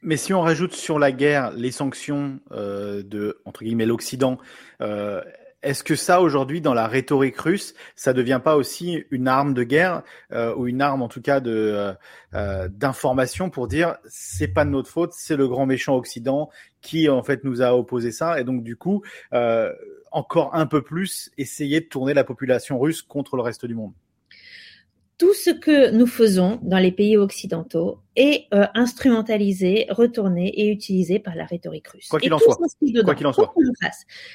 Mais 0.07 0.17
si 0.17 0.33
on 0.33 0.41
rajoute 0.41 0.73
sur 0.73 1.01
la 1.01 1.11
guerre 1.11 1.51
les 1.51 1.73
sanctions 1.73 2.39
euh, 2.53 3.03
de 3.03 3.41
entre 3.45 3.65
guillemets 3.65 3.87
l'Occident, 3.87 4.39
euh, 4.81 5.21
est-ce 5.65 5.83
que 5.83 5.97
ça 5.97 6.21
aujourd'hui 6.21 6.61
dans 6.61 6.75
la 6.75 6.87
rhétorique 6.87 7.37
russe, 7.41 7.75
ça 7.97 8.13
devient 8.13 8.41
pas 8.43 8.55
aussi 8.55 9.05
une 9.11 9.27
arme 9.27 9.53
de 9.53 9.65
guerre 9.65 10.05
euh, 10.31 10.55
ou 10.55 10.69
une 10.69 10.81
arme 10.81 11.03
en 11.03 11.09
tout 11.09 11.21
cas 11.21 11.41
de 11.41 11.93
d'information 12.33 13.51
pour 13.51 13.67
dire 13.67 13.97
c'est 14.07 14.47
pas 14.47 14.65
de 14.65 14.71
notre 14.71 14.91
faute, 14.91 15.13
c'est 15.13 15.37
le 15.37 15.49
grand 15.49 15.67
méchant 15.67 15.97
Occident 15.97 16.51
qui 16.83 17.09
en 17.09 17.25
fait 17.25 17.43
nous 17.43 17.61
a 17.61 17.75
opposé 17.75 18.13
ça. 18.13 18.41
Et 18.41 18.45
donc 18.45 18.63
du 18.63 18.77
coup 18.77 19.03
encore 20.13 20.55
un 20.55 20.67
peu 20.67 20.83
plus 20.83 21.33
essayer 21.37 21.81
de 21.81 21.87
tourner 21.87 22.15
la 22.15 22.23
population 22.23 22.79
russe 22.79 23.03
contre 23.03 23.35
le 23.35 23.43
reste 23.43 23.67
du 23.67 23.75
monde 23.75 23.93
tout 25.19 25.33
ce 25.33 25.51
que 25.51 25.91
nous 25.93 26.07
faisons 26.07 26.61
dans 26.62 26.79
les 26.79 26.93
pays 26.93 27.17
occidentaux 27.17 28.01
est 28.17 28.47
euh, 28.53 28.67
instrumentalisé, 28.75 29.87
retourné 29.89 30.49
et 30.49 30.71
utilisé 30.71 31.19
par 31.19 31.35
la 31.35 31.47
rhétorique 31.47 31.89
russe. 31.89 32.09
Quoi 32.09 32.21
qu'il 32.21 32.35
en, 32.35 32.39
soit. 32.39 32.57
Quoi 33.05 33.14
qu'il 33.14 33.27
en 33.27 33.33
soit. 33.33 33.55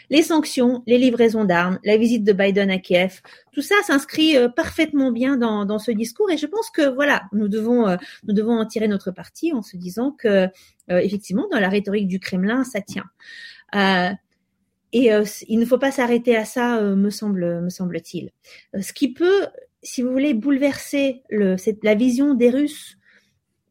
Les 0.09 0.23
sanctions, 0.23 0.81
les 0.87 0.97
livraisons 0.97 1.45
d'armes, 1.45 1.79
la 1.83 1.97
visite 1.97 2.23
de 2.23 2.33
Biden 2.33 2.71
à 2.71 2.79
Kiev, 2.79 3.21
tout 3.51 3.61
ça 3.61 3.75
s'inscrit 3.85 4.35
euh, 4.37 4.49
parfaitement 4.49 5.11
bien 5.11 5.37
dans, 5.37 5.65
dans, 5.65 5.77
ce 5.77 5.91
discours 5.91 6.31
et 6.31 6.37
je 6.37 6.47
pense 6.47 6.71
que 6.71 6.89
voilà, 6.89 7.23
nous 7.31 7.47
devons 7.47 7.87
euh, 7.87 7.97
nous 8.23 8.33
devons 8.33 8.57
en 8.57 8.65
tirer 8.65 8.87
notre 8.87 9.11
parti 9.11 9.53
en 9.53 9.61
se 9.61 9.77
disant 9.77 10.11
que 10.11 10.47
effectivement 10.89 11.47
dans 11.49 11.59
la 11.59 11.69
rhétorique 11.69 12.07
du 12.07 12.19
Kremlin 12.19 12.65
ça 12.65 12.81
tient. 12.81 13.05
et 14.91 15.09
il 15.47 15.59
ne 15.59 15.65
faut 15.65 15.77
pas 15.77 15.91
s'arrêter 15.91 16.35
à 16.35 16.43
ça, 16.43 16.81
me 16.81 17.09
semble 17.09 17.61
me 17.61 17.69
semble-t-il. 17.69 18.31
ce 18.81 18.91
qui 18.91 19.13
peut 19.13 19.47
si 19.83 20.01
vous 20.01 20.11
voulez, 20.11 20.33
bouleverser 20.33 21.23
le, 21.29 21.55
la 21.83 21.95
vision 21.95 22.33
des 22.33 22.49
Russes 22.49 22.97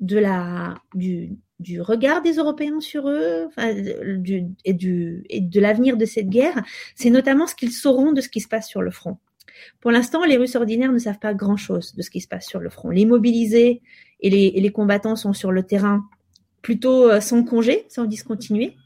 de 0.00 0.18
la, 0.18 0.74
du, 0.94 1.36
du 1.58 1.80
regard 1.80 2.22
des 2.22 2.34
Européens 2.34 2.80
sur 2.80 3.08
eux 3.08 3.44
enfin, 3.46 3.74
du, 3.74 4.46
et, 4.64 4.72
du, 4.72 5.24
et 5.28 5.40
de 5.40 5.60
l'avenir 5.60 5.96
de 5.96 6.06
cette 6.06 6.28
guerre, 6.28 6.62
c'est 6.94 7.10
notamment 7.10 7.46
ce 7.46 7.54
qu'ils 7.54 7.72
sauront 7.72 8.12
de 8.12 8.20
ce 8.20 8.28
qui 8.28 8.40
se 8.40 8.48
passe 8.48 8.66
sur 8.66 8.82
le 8.82 8.90
front. 8.90 9.18
Pour 9.80 9.90
l'instant, 9.90 10.24
les 10.24 10.36
Russes 10.36 10.56
ordinaires 10.56 10.92
ne 10.92 10.98
savent 10.98 11.18
pas 11.18 11.34
grand-chose 11.34 11.94
de 11.94 12.02
ce 12.02 12.10
qui 12.10 12.20
se 12.20 12.28
passe 12.28 12.46
sur 12.46 12.60
le 12.60 12.70
front. 12.70 12.88
Les 12.88 13.04
mobilisés 13.04 13.82
et 14.20 14.30
les, 14.30 14.46
et 14.46 14.60
les 14.60 14.72
combattants 14.72 15.16
sont 15.16 15.32
sur 15.32 15.52
le 15.52 15.62
terrain 15.62 16.04
plutôt 16.62 17.08
euh, 17.08 17.20
sans 17.20 17.44
congé, 17.44 17.84
sans 17.88 18.04
discontinuer. 18.04 18.76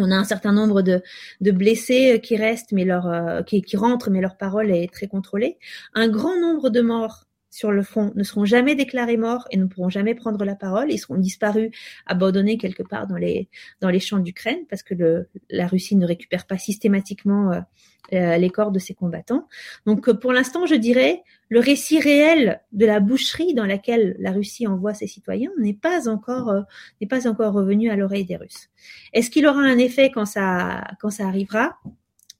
On 0.00 0.10
a 0.10 0.16
un 0.16 0.24
certain 0.24 0.52
nombre 0.52 0.82
de, 0.82 1.02
blessés 1.40 2.14
euh, 2.14 2.18
qui 2.18 2.36
restent, 2.36 2.72
mais 2.72 2.84
leur 2.84 3.06
euh, 3.06 3.42
qui, 3.42 3.62
qui, 3.62 3.76
rentrent, 3.76 4.10
mais 4.10 4.20
leur 4.20 4.36
parole 4.36 4.70
est 4.70 4.92
très 4.92 5.06
contrôlée. 5.06 5.58
Un 5.94 6.08
grand 6.08 6.38
nombre 6.40 6.70
de 6.70 6.80
morts 6.80 7.26
sur 7.50 7.72
le 7.72 7.82
front 7.82 8.12
ne 8.14 8.22
seront 8.22 8.44
jamais 8.44 8.76
déclarés 8.76 9.16
morts 9.16 9.46
et 9.50 9.56
ne 9.56 9.66
pourront 9.66 9.88
jamais 9.88 10.14
prendre 10.14 10.44
la 10.44 10.54
parole. 10.54 10.90
Ils 10.90 10.98
seront 10.98 11.16
disparus, 11.16 11.70
abandonnés 12.06 12.56
quelque 12.56 12.82
part 12.82 13.06
dans 13.06 13.16
les 13.16 13.48
dans 13.80 13.90
les 13.90 14.00
champs 14.00 14.20
d'Ukraine 14.20 14.60
parce 14.68 14.82
que 14.82 15.26
la 15.50 15.66
Russie 15.66 15.96
ne 15.96 16.06
récupère 16.06 16.46
pas 16.46 16.58
systématiquement 16.58 17.52
euh, 17.52 17.60
les 18.10 18.50
corps 18.50 18.72
de 18.72 18.78
ses 18.78 18.94
combattants. 18.94 19.46
Donc 19.86 20.08
euh, 20.08 20.14
pour 20.14 20.32
l'instant, 20.32 20.66
je 20.66 20.74
dirais 20.74 21.22
le 21.48 21.60
récit 21.60 22.00
réel 22.00 22.60
de 22.72 22.86
la 22.86 23.00
boucherie 23.00 23.54
dans 23.54 23.66
laquelle 23.66 24.16
la 24.18 24.32
Russie 24.32 24.66
envoie 24.66 24.94
ses 24.94 25.06
citoyens 25.06 25.50
n'est 25.58 25.74
pas 25.74 26.08
encore 26.08 26.64
n'est 27.00 27.06
pas 27.06 27.28
encore 27.28 27.52
revenu 27.52 27.90
à 27.90 27.96
l'oreille 27.96 28.24
des 28.24 28.36
Russes. 28.36 28.68
Est-ce 29.12 29.30
qu'il 29.30 29.46
aura 29.46 29.60
un 29.60 29.78
effet 29.78 30.10
quand 30.10 30.26
ça 30.26 30.84
quand 31.00 31.10
ça 31.10 31.26
arrivera? 31.26 31.76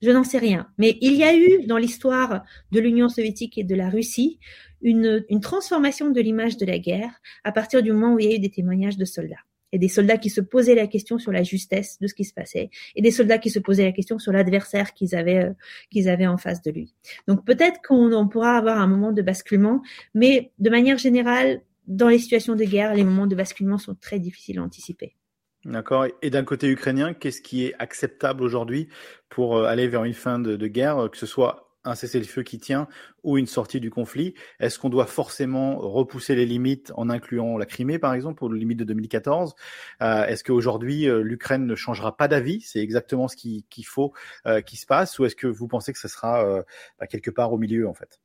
Je 0.03 0.11
n'en 0.11 0.25
sais 0.25 0.39
rien. 0.39 0.69
Mais 0.79 0.97
il 1.03 1.13
y 1.13 1.25
a 1.25 1.37
eu 1.37 1.67
dans 1.67 1.77
l'histoire 1.77 2.45
de 2.73 2.81
l'Union 2.81 3.11
soviétique 3.11 3.59
et 3.59 3.65
de 3.65 3.75
la 3.75 3.91
Russie 3.91 4.39
une, 4.81 5.25
une 5.29 5.41
transformation 5.41 6.09
de 6.11 6.21
l'image 6.23 6.57
de 6.57 6.65
la 6.65 6.79
guerre 6.79 7.11
à 7.45 7.53
partir 7.53 7.83
du 7.83 7.93
moment 7.93 8.15
où 8.15 8.19
il 8.19 8.31
y 8.31 8.33
a 8.33 8.37
eu 8.37 8.39
des 8.39 8.51
témoignages 8.51 8.97
de 8.97 9.05
soldats 9.05 9.45
et 9.73 9.79
des 9.79 9.89
soldats 9.89 10.19
qui 10.19 10.31
se 10.31 10.41
posaient 10.41 10.75
la 10.75 10.87
question 10.87 11.19
sur 11.19 11.33
la 11.33 11.43
justesse 11.43 11.99
de 12.01 12.07
ce 12.07 12.15
qui 12.15 12.25
se 12.25 12.35
passait 12.35 12.71
et 12.95 13.03
des 13.03 13.11
soldats 13.11 13.39
qui 13.39 13.51
se 13.51 13.59
posaient 13.59 13.85
la 13.85 13.93
question 13.93 14.19
sur 14.19 14.33
l'adversaire 14.33 14.95
qu'ils 14.95 15.15
avaient 15.15 15.45
euh, 15.45 16.31
en 16.31 16.37
face 16.37 16.63
de 16.63 16.71
lui. 16.71 16.95
Donc 17.29 17.45
peut-être 17.45 17.81
qu'on 17.87 18.29
pourra 18.29 18.57
avoir 18.57 18.79
un 18.79 18.87
moment 18.87 19.13
de 19.13 19.23
basculement, 19.23 19.83
mais 20.15 20.53
de 20.59 20.71
manière 20.71 20.99
générale, 20.99 21.63
dans 21.87 22.09
les 22.09 22.19
situations 22.19 22.55
de 22.55 22.65
guerre, 22.65 22.95
les 22.95 23.05
moments 23.05 23.27
de 23.27 23.35
basculement 23.35 23.79
sont 23.79 23.95
très 23.95 24.19
difficiles 24.19 24.59
à 24.59 24.63
anticiper. 24.63 25.17
D'accord. 25.65 26.07
Et 26.23 26.31
d'un 26.31 26.45
côté 26.45 26.69
ukrainien, 26.69 27.13
qu'est-ce 27.13 27.43
qui 27.43 27.67
est 27.67 27.75
acceptable 27.79 28.43
aujourd'hui 28.43 28.89
pour 29.29 29.57
euh, 29.57 29.65
aller 29.65 29.89
vers 29.89 30.05
une 30.05 30.15
fin 30.15 30.39
de, 30.39 30.57
de 30.57 30.67
guerre, 30.67 31.09
que 31.11 31.19
ce 31.19 31.27
soit 31.27 31.70
un 31.85 31.95
cessez-le-feu 31.95 32.43
qui 32.43 32.59
tient 32.59 32.89
ou 33.23 33.39
une 33.39 33.47
sortie 33.47 33.81
du 33.81 33.91
conflit 33.91 34.35
Est-ce 34.59 34.79
qu'on 34.79 34.89
doit 34.89 35.07
forcément 35.07 35.77
repousser 35.79 36.35
les 36.35 36.47
limites 36.47 36.93
en 36.97 37.09
incluant 37.09 37.57
la 37.59 37.67
Crimée, 37.67 37.99
par 37.99 38.15
exemple, 38.15 38.45
aux 38.45 38.53
limites 38.53 38.79
de 38.79 38.85
2014 38.85 39.55
euh, 40.03 40.27
Est-ce 40.27 40.45
qu'aujourd'hui, 40.45 41.09
euh, 41.09 41.23
l'Ukraine 41.23 41.67
ne 41.67 41.75
changera 41.75 42.17
pas 42.17 42.29
d'avis? 42.29 42.61
C'est 42.61 42.81
exactement 42.81 43.29
ce 43.29 43.37
qu'il 43.37 43.87
faut 43.87 44.13
euh, 44.47 44.61
qu'il 44.61 44.79
se 44.79 44.87
passe 44.87 45.19
Ou 45.19 45.25
est-ce 45.25 45.37
que 45.37 45.47
vous 45.47 45.69
pensez 45.69 45.93
que 45.93 45.99
ce 45.99 46.09
sera 46.09 46.45
euh, 46.45 46.63
bah, 46.99 47.07
quelque 47.07 47.31
part 47.31 47.53
au 47.53 47.59
milieu, 47.59 47.89
en 47.89 47.95
fait? 47.95 48.21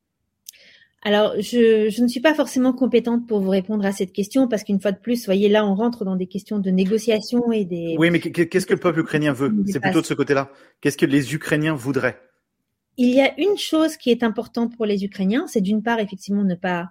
Alors, 1.07 1.35
je, 1.37 1.87
je, 1.91 2.01
ne 2.01 2.07
suis 2.07 2.19
pas 2.19 2.33
forcément 2.33 2.73
compétente 2.73 3.27
pour 3.27 3.39
vous 3.39 3.51
répondre 3.51 3.85
à 3.85 3.91
cette 3.91 4.11
question 4.11 4.47
parce 4.47 4.63
qu'une 4.63 4.81
fois 4.81 4.91
de 4.91 4.97
plus, 4.97 5.25
voyez, 5.25 5.49
là, 5.49 5.63
on 5.63 5.75
rentre 5.75 6.03
dans 6.03 6.15
des 6.15 6.25
questions 6.25 6.57
de 6.57 6.71
négociation 6.71 7.51
et 7.51 7.63
des. 7.63 7.95
Oui, 7.99 8.09
mais 8.09 8.19
qu'est-ce 8.19 8.65
que 8.65 8.73
le 8.73 8.79
peuple 8.79 9.01
ukrainien 9.01 9.31
veut? 9.31 9.53
C'est 9.67 9.79
plutôt 9.79 10.01
de 10.01 10.05
ce 10.07 10.15
côté-là. 10.15 10.49
Qu'est-ce 10.81 10.97
que 10.97 11.05
les 11.05 11.35
Ukrainiens 11.35 11.75
voudraient? 11.75 12.19
Il 12.97 13.09
y 13.09 13.21
a 13.21 13.37
une 13.39 13.57
chose 13.57 13.97
qui 13.97 14.11
est 14.11 14.23
importante 14.23 14.75
pour 14.75 14.85
les 14.85 15.03
Ukrainiens, 15.03 15.45
c'est 15.47 15.61
d'une 15.61 15.83
part 15.83 15.99
effectivement 15.99 16.43
ne 16.43 16.55
pas 16.55 16.89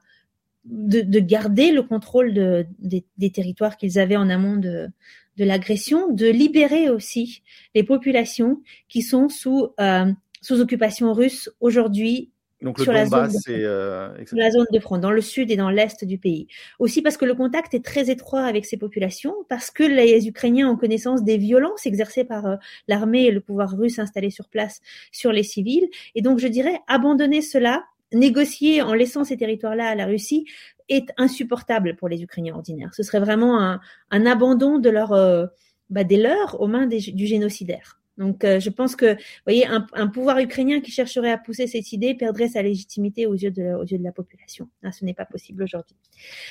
de, 0.64 1.00
de 1.00 1.18
garder 1.18 1.72
le 1.72 1.82
contrôle 1.82 2.32
de, 2.32 2.66
des 2.78 3.30
territoires 3.30 3.76
qu'ils 3.76 3.98
avaient 3.98 4.16
en 4.16 4.30
amont 4.30 4.56
de, 4.56 4.88
de 5.36 5.44
l'agression, 5.44 6.10
de 6.12 6.26
libérer 6.26 6.88
aussi 6.88 7.42
les 7.74 7.82
populations 7.82 8.62
qui 8.88 9.02
sont 9.02 9.28
sous 9.28 9.68
euh, 9.80 10.12
sous 10.40 10.60
occupation 10.60 11.12
russe 11.14 11.50
aujourd'hui 11.60 12.30
donc 12.62 12.78
le 12.78 12.84
sur 12.84 12.92
la, 12.92 13.06
zone 13.06 13.28
de 13.28 13.38
euh, 13.48 14.08
la 14.32 14.50
zone 14.50 14.66
de 14.72 14.78
front, 14.78 14.98
dans 14.98 15.10
le 15.10 15.20
sud 15.20 15.50
et 15.50 15.56
dans 15.56 15.70
l'est 15.70 16.04
du 16.04 16.18
pays. 16.18 16.48
Aussi 16.78 17.02
parce 17.02 17.16
que 17.16 17.24
le 17.24 17.34
contact 17.34 17.74
est 17.74 17.84
très 17.84 18.10
étroit 18.10 18.44
avec 18.44 18.64
ces 18.64 18.76
populations, 18.76 19.34
parce 19.48 19.70
que 19.70 19.82
les 19.82 20.26
Ukrainiens 20.28 20.70
ont 20.70 20.76
connaissance 20.76 21.24
des 21.24 21.36
violences 21.36 21.86
exercées 21.86 22.24
par 22.24 22.46
euh, 22.46 22.56
l'armée 22.88 23.24
et 23.24 23.30
le 23.30 23.40
pouvoir 23.40 23.76
russe 23.76 23.98
installé 23.98 24.30
sur 24.30 24.48
place 24.48 24.80
sur 25.12 25.32
les 25.32 25.42
civils. 25.42 25.88
Et 26.14 26.22
donc 26.22 26.38
je 26.38 26.48
dirais 26.48 26.80
abandonner 26.86 27.42
cela, 27.42 27.84
négocier 28.12 28.82
en 28.82 28.94
laissant 28.94 29.24
ces 29.24 29.36
territoires-là 29.36 29.88
à 29.88 29.94
la 29.94 30.06
Russie 30.06 30.46
est 30.88 31.08
insupportable 31.16 31.96
pour 31.96 32.08
les 32.08 32.22
Ukrainiens 32.22 32.54
ordinaires. 32.54 32.94
Ce 32.94 33.02
serait 33.02 33.20
vraiment 33.20 33.60
un, 33.60 33.80
un 34.10 34.26
abandon 34.26 34.78
de 34.78 34.90
leur, 34.90 35.12
euh, 35.12 35.46
bah, 35.90 36.04
des 36.04 36.16
leurs 36.16 36.60
aux 36.60 36.66
mains 36.66 36.86
des, 36.86 37.00
du 37.00 37.26
génocidaire. 37.26 38.00
Donc, 38.18 38.44
euh, 38.44 38.60
je 38.60 38.70
pense 38.70 38.96
que, 38.96 39.14
vous 39.14 39.20
voyez, 39.46 39.66
un, 39.66 39.86
un, 39.94 40.06
pouvoir 40.06 40.38
ukrainien 40.38 40.80
qui 40.80 40.90
chercherait 40.90 41.32
à 41.32 41.38
pousser 41.38 41.66
cette 41.66 41.92
idée 41.92 42.14
perdrait 42.14 42.48
sa 42.48 42.62
légitimité 42.62 43.26
aux 43.26 43.34
yeux 43.34 43.50
de, 43.50 43.74
aux 43.74 43.84
yeux 43.84 43.98
de 43.98 44.04
la 44.04 44.12
population. 44.12 44.68
Ah, 44.82 44.92
ce 44.92 45.04
n'est 45.04 45.14
pas 45.14 45.24
possible 45.24 45.62
aujourd'hui. 45.62 45.96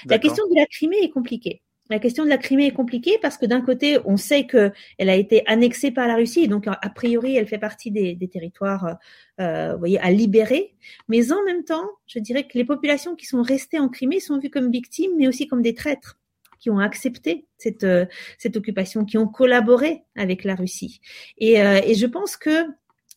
La 0.05 0.19
question 0.19 0.45
de 0.49 0.55
la 0.55 0.65
Crimée 0.65 1.01
est 1.01 1.09
compliquée. 1.09 1.61
La 1.89 1.99
question 1.99 2.23
de 2.23 2.29
la 2.29 2.37
Crimée 2.37 2.67
est 2.67 2.73
compliquée 2.73 3.17
parce 3.21 3.37
que 3.37 3.45
d'un 3.45 3.61
côté, 3.61 3.97
on 4.05 4.15
sait 4.15 4.45
que 4.45 4.71
elle 4.97 5.09
a 5.09 5.15
été 5.15 5.45
annexée 5.47 5.91
par 5.91 6.07
la 6.07 6.15
Russie, 6.15 6.47
donc 6.47 6.65
a 6.65 6.89
priori, 6.89 7.35
elle 7.35 7.45
fait 7.45 7.57
partie 7.57 7.91
des, 7.91 8.15
des 8.15 8.27
territoires, 8.29 8.97
euh, 9.41 9.73
vous 9.73 9.79
voyez, 9.79 9.99
à 9.99 10.09
libérer. 10.09 10.75
Mais 11.09 11.33
en 11.33 11.43
même 11.43 11.65
temps, 11.65 11.85
je 12.07 12.19
dirais 12.19 12.47
que 12.47 12.57
les 12.57 12.63
populations 12.63 13.15
qui 13.15 13.25
sont 13.25 13.41
restées 13.41 13.79
en 13.79 13.89
Crimée 13.89 14.21
sont 14.21 14.39
vues 14.39 14.49
comme 14.49 14.71
victimes, 14.71 15.11
mais 15.17 15.27
aussi 15.27 15.47
comme 15.47 15.61
des 15.61 15.73
traîtres 15.73 16.17
qui 16.63 16.69
ont 16.69 16.79
accepté 16.79 17.45
cette, 17.57 17.83
euh, 17.83 18.05
cette 18.37 18.55
occupation, 18.55 19.03
qui 19.03 19.17
ont 19.17 19.27
collaboré 19.27 20.03
avec 20.15 20.45
la 20.45 20.55
Russie. 20.55 21.01
Et, 21.37 21.61
euh, 21.61 21.81
et 21.83 21.93
je 21.93 22.05
pense 22.05 22.37
que, 22.37 22.65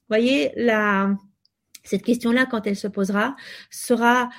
voyez, 0.09 0.51
la, 0.57 1.15
cette 1.85 2.03
question-là, 2.03 2.47
quand 2.47 2.67
elle 2.67 2.75
se 2.75 2.89
posera, 2.89 3.37
sera 3.71 4.31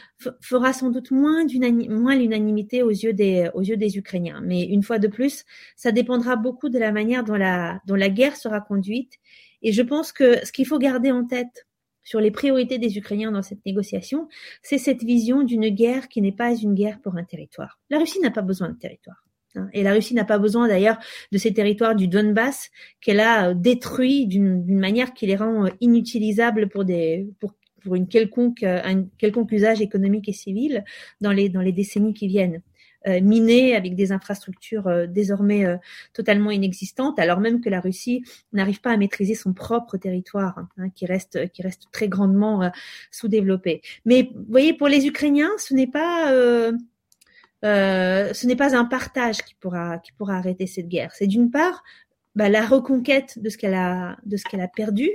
fera 0.41 0.74
sans 0.74 0.89
doute 0.89 1.12
moins 1.12 1.45
moins 1.89 2.16
l'unanimité 2.16 2.84
aux 2.84 2.89
yeux 2.89 3.14
des 3.14 3.49
aux 3.53 3.62
yeux 3.62 3.78
des 3.78 3.97
Ukrainiens. 3.97 4.41
Mais 4.43 4.64
une 4.64 4.84
fois 4.84 4.99
de 4.99 5.08
plus, 5.08 5.45
ça 5.78 5.93
dépendra 5.93 6.36
beaucoup 6.36 6.68
de 6.68 6.78
la 6.78 6.91
manière 6.91 7.24
dont 7.24 7.36
la 7.36 7.80
dont 7.88 7.95
la 7.95 8.10
guerre 8.10 8.36
sera 8.36 8.60
conduite. 8.60 9.14
Et 9.62 9.72
je 9.72 9.82
pense 9.82 10.12
que 10.12 10.45
ce 10.45 10.51
qu'il 10.51 10.68
faut 10.68 10.80
garder 10.80 11.12
en 11.12 11.26
tête 11.26 11.66
sur 12.08 12.22
les 12.22 12.32
priorités 12.32 12.78
des 12.78 12.97
Ukrainiens 12.97 13.34
dans 13.34 13.41
cette 13.41 13.66
négociation, 13.66 14.30
c'est 14.62 14.78
cette 14.78 15.03
vision 15.03 15.43
d'une 15.43 15.68
guerre 15.68 16.08
qui 16.08 16.22
n'est 16.22 16.32
pas 16.32 16.55
une 16.55 16.74
guerre 16.74 17.01
pour 17.01 17.18
un 17.18 17.26
territoire. 17.26 17.82
La 17.89 17.99
Russie 17.99 18.22
n'a 18.22 18.32
pas 18.32 18.41
besoin 18.41 18.70
de 18.70 18.78
territoire. 18.78 19.26
Hein. 19.55 19.68
Et 19.74 19.84
la 19.84 19.91
Russie 19.91 20.14
n'a 20.14 20.24
pas 20.24 20.39
besoin 20.39 20.70
d'ailleurs 20.70 20.97
de 21.34 21.38
ces 21.38 21.53
territoires 21.53 21.95
du 21.95 22.08
Donbass 22.08 22.70
qu'elle 23.01 23.20
a 23.20 23.53
détruits 23.53 24.26
d'une 24.26 24.80
manière 24.80 25.14
qui 25.14 25.28
les 25.28 25.36
rend 25.36 25.66
inutilisables 25.82 26.70
pour 26.70 26.86
une 27.93 28.08
quelconque 28.08 28.64
un 28.64 29.03
quelconque 29.18 29.51
usage 29.51 29.82
économique 29.82 30.30
et 30.30 30.34
civil 30.34 30.86
dans 31.20 31.34
les 31.34 31.74
décennies 31.74 32.14
qui 32.14 32.30
viennent. 32.30 32.62
Euh, 33.06 33.22
minés 33.22 33.76
avec 33.76 33.93
des 33.93 34.12
infrastructures 34.12 34.88
euh, 34.88 35.06
désormais 35.06 35.66
euh, 35.66 35.78
totalement 36.14 36.50
inexistantes, 36.50 37.20
alors 37.20 37.39
même 37.39 37.62
que 37.62 37.70
la 37.70 37.80
Russie 37.80 38.24
n'arrive 38.54 38.82
pas 38.82 38.91
à 38.91 38.98
maîtriser 38.98 39.36
son 39.36 39.54
propre 39.54 39.98
territoire, 39.98 40.66
hein, 40.78 40.89
qui 40.89 41.06
reste 41.06 41.52
qui 41.52 41.62
reste 41.62 41.84
très 41.91 42.10
grandement 42.10 42.72
sous-développé. 43.12 43.82
Mais 44.06 44.32
vous 44.34 44.45
voyez, 44.50 44.74
pour 44.74 44.88
les 44.88 45.06
Ukrainiens, 45.06 45.52
ce 45.60 45.76
n'est 45.76 45.88
pas 45.88 46.32
ce 47.62 48.48
n'est 48.48 48.56
pas 48.56 48.76
un 48.76 48.86
partage 48.86 49.38
qui 49.43 49.54
pourra 49.56 50.00
qui 50.00 50.12
pourra 50.14 50.38
arrêter 50.38 50.66
cette 50.66 50.88
guerre. 50.88 51.12
C'est 51.14 51.28
d'une 51.28 51.52
part 51.52 51.84
bah, 52.36 52.50
la 52.50 52.66
reconquête 52.66 53.39
de 53.39 53.50
ce 53.50 53.58
qu'elle 53.58 53.76
a 53.76 54.18
de 54.26 54.38
ce 54.38 54.43
qu'elle 54.45 54.62
a 54.62 54.68
perdu, 54.68 55.10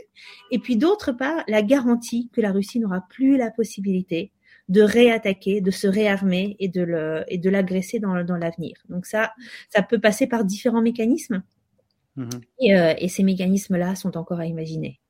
et 0.53 0.61
puis 0.61 0.77
d'autre 0.77 1.11
part 1.13 1.43
la 1.49 1.63
garantie 1.63 2.31
que 2.33 2.41
la 2.41 2.53
Russie 2.53 2.79
n'aura 2.79 3.05
plus 3.09 3.37
la 3.37 3.51
possibilité 3.51 4.31
de 4.73 4.83
réattaquer, 4.83 5.61
de 5.61 5.71
se 5.71 5.87
réarmer 5.87 6.57
et 6.59 6.69
de 6.69 6.83
le 6.83 7.25
et 7.29 7.39
de 7.39 7.51
l'agresser 7.51 7.99
dans, 7.99 8.25
dans 8.25 8.37
l'avenir. 8.37 8.75
Donc 8.89 9.07
ça, 9.07 9.33
ça 9.69 9.83
peut 9.83 10.01
passer 10.01 10.27
par 10.27 10.45
différents 10.45 10.83
mécanismes. 10.83 11.43
Mhm. 12.17 12.29
Et, 12.61 12.77
euh, 12.77 12.95
et, 12.99 13.09
ces 13.09 13.23
mécanismes-là 13.23 13.95
sont 13.95 14.17
encore 14.19 14.41
à 14.41 14.47
imaginer. 14.47 15.01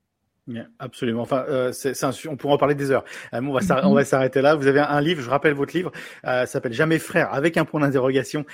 absolument. 0.79 1.23
Enfin, 1.23 1.45
euh, 1.49 1.73
c'est, 1.73 1.95
on 2.29 2.37
pourra 2.37 2.55
en 2.55 2.59
parler 2.59 2.77
des 2.77 2.93
heures. 2.93 3.05
Euh, 3.35 3.41
on, 3.43 3.53
va 3.53 3.89
on 3.89 3.93
va 3.93 4.05
s'arrêter 4.05 4.41
là. 4.41 4.55
Vous 4.55 4.69
avez 4.69 4.79
un, 4.79 5.01
livre, 5.01 5.21
je 5.21 5.29
rappelle 5.29 5.55
votre 5.55 5.77
livre, 5.77 5.91
euh, 6.27 6.47
s'appelle 6.47 6.73
Jamais 6.73 7.01
frère, 7.01 7.35
avec 7.35 7.57
un 7.57 7.65
point 7.65 7.81
d'interrogation. 7.81 8.45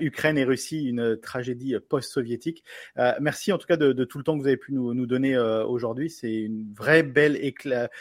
Ukraine 0.00 0.38
et 0.38 0.44
Russie, 0.44 0.84
une 0.84 1.16
tragédie 1.16 1.76
post-soviétique. 1.88 2.64
Merci 3.20 3.52
en 3.52 3.58
tout 3.58 3.66
cas 3.66 3.76
de, 3.76 3.92
de, 3.92 4.04
tout 4.04 4.18
le 4.18 4.24
temps 4.24 4.36
que 4.36 4.42
vous 4.42 4.48
avez 4.48 4.56
pu 4.56 4.72
nous, 4.72 4.94
nous 4.94 5.06
donner 5.06 5.38
aujourd'hui. 5.38 6.10
C'est 6.10 6.34
une 6.34 6.72
vraie 6.72 7.04
belle 7.04 7.36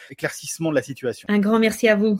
éclaircissement 0.09 0.69
de 0.69 0.75
la 0.75 0.83
situation. 0.83 1.27
Un 1.29 1.39
grand 1.39 1.59
merci 1.59 1.87
à 1.87 1.95
vous. 1.95 2.19